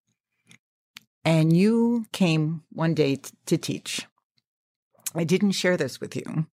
And 1.25 1.55
you 1.55 2.07
came 2.13 2.63
one 2.73 2.95
day 2.95 3.17
t- 3.17 3.31
to 3.47 3.59
teach. 3.59 4.07
I 5.15 5.25
didn't 5.25 5.53
share 5.53 5.77
this 5.77 6.01
with 6.01 6.17
you, 6.17 6.47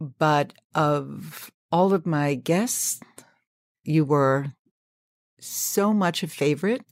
but 0.00 0.54
of 0.74 1.50
all 1.70 1.92
of 1.92 2.06
my 2.06 2.34
guests, 2.34 3.00
you 3.84 4.04
were 4.04 4.52
so 5.40 5.92
much 5.92 6.22
a 6.22 6.26
favorite 6.26 6.82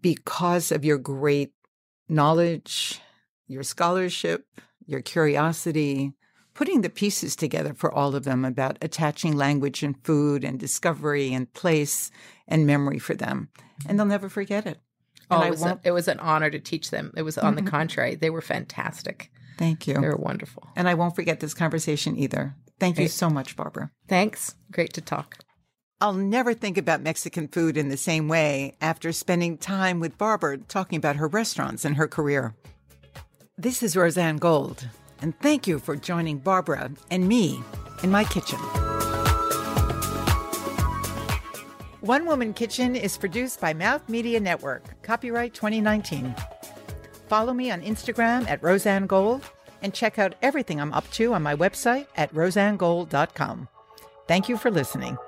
because 0.00 0.72
of 0.72 0.84
your 0.84 0.98
great 0.98 1.52
knowledge, 2.08 3.00
your 3.46 3.62
scholarship, 3.62 4.46
your 4.86 5.00
curiosity, 5.00 6.12
putting 6.54 6.82
the 6.82 6.90
pieces 6.90 7.34
together 7.34 7.74
for 7.74 7.92
all 7.92 8.14
of 8.14 8.24
them 8.24 8.44
about 8.44 8.78
attaching 8.80 9.36
language 9.36 9.82
and 9.82 10.02
food 10.04 10.44
and 10.44 10.58
discovery 10.58 11.32
and 11.32 11.52
place 11.52 12.10
and 12.46 12.66
memory 12.66 12.98
for 12.98 13.14
them. 13.14 13.48
And 13.86 13.98
they'll 13.98 14.06
never 14.06 14.28
forget 14.28 14.66
it. 14.66 14.78
Oh, 15.30 15.36
And 15.36 15.44
I 15.44 15.46
it, 15.48 15.50
was 15.50 15.62
a- 15.62 15.80
it 15.84 15.90
was 15.90 16.08
an 16.08 16.20
honor 16.20 16.50
to 16.50 16.60
teach 16.60 16.90
them. 16.90 17.12
It 17.16 17.22
was 17.22 17.38
on 17.38 17.56
the 17.56 17.62
mm-hmm. 17.62 17.70
contrary, 17.70 18.14
they 18.14 18.30
were 18.30 18.42
fantastic. 18.42 19.30
Thank 19.58 19.86
you. 19.86 19.94
They 19.94 20.08
were 20.08 20.16
wonderful. 20.16 20.68
And 20.76 20.88
I 20.88 20.94
won't 20.94 21.14
forget 21.14 21.40
this 21.40 21.54
conversation 21.54 22.16
either. 22.16 22.56
Thank 22.80 22.98
you 22.98 23.08
so 23.08 23.30
much, 23.30 23.56
Barbara. 23.56 23.90
Thanks. 24.08 24.54
Great 24.70 24.92
to 24.94 25.00
talk. 25.00 25.38
I'll 26.00 26.12
never 26.12 26.54
think 26.54 26.76
about 26.76 27.02
Mexican 27.02 27.48
food 27.48 27.76
in 27.76 27.88
the 27.88 27.96
same 27.96 28.28
way 28.28 28.76
after 28.80 29.12
spending 29.12 29.56
time 29.56 30.00
with 30.00 30.18
Barbara 30.18 30.58
talking 30.58 30.98
about 30.98 31.16
her 31.16 31.28
restaurants 31.28 31.84
and 31.84 31.96
her 31.96 32.08
career. 32.08 32.54
This 33.56 33.82
is 33.82 33.94
Rozanne 33.94 34.40
Gold, 34.40 34.88
and 35.22 35.38
thank 35.38 35.66
you 35.66 35.78
for 35.78 35.96
joining 35.96 36.38
Barbara 36.38 36.90
and 37.10 37.28
me 37.28 37.62
in 38.02 38.10
my 38.10 38.24
kitchen. 38.24 38.58
One 42.00 42.26
Woman 42.26 42.52
Kitchen 42.52 42.96
is 42.96 43.16
produced 43.16 43.60
by 43.60 43.72
Mouth 43.72 44.06
Media 44.10 44.40
Network, 44.40 45.00
copyright 45.02 45.54
2019. 45.54 46.34
Follow 47.28 47.54
me 47.54 47.70
on 47.70 47.80
Instagram 47.80 48.46
at 48.46 48.60
Rozanne 48.60 49.06
Gold 49.06 49.42
and 49.84 49.92
check 49.94 50.18
out 50.18 50.34
everything 50.42 50.80
I'm 50.80 50.92
up 50.94 51.08
to 51.12 51.34
on 51.34 51.42
my 51.42 51.54
website 51.54 52.06
at 52.16 52.32
rozannegold.com. 52.34 53.68
Thank 54.26 54.48
you 54.48 54.56
for 54.56 54.70
listening. 54.70 55.18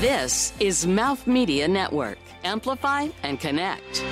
This 0.00 0.52
is 0.60 0.86
Mouth 0.86 1.26
Media 1.26 1.66
Network. 1.66 2.18
Amplify 2.44 3.08
and 3.24 3.40
connect. 3.40 4.04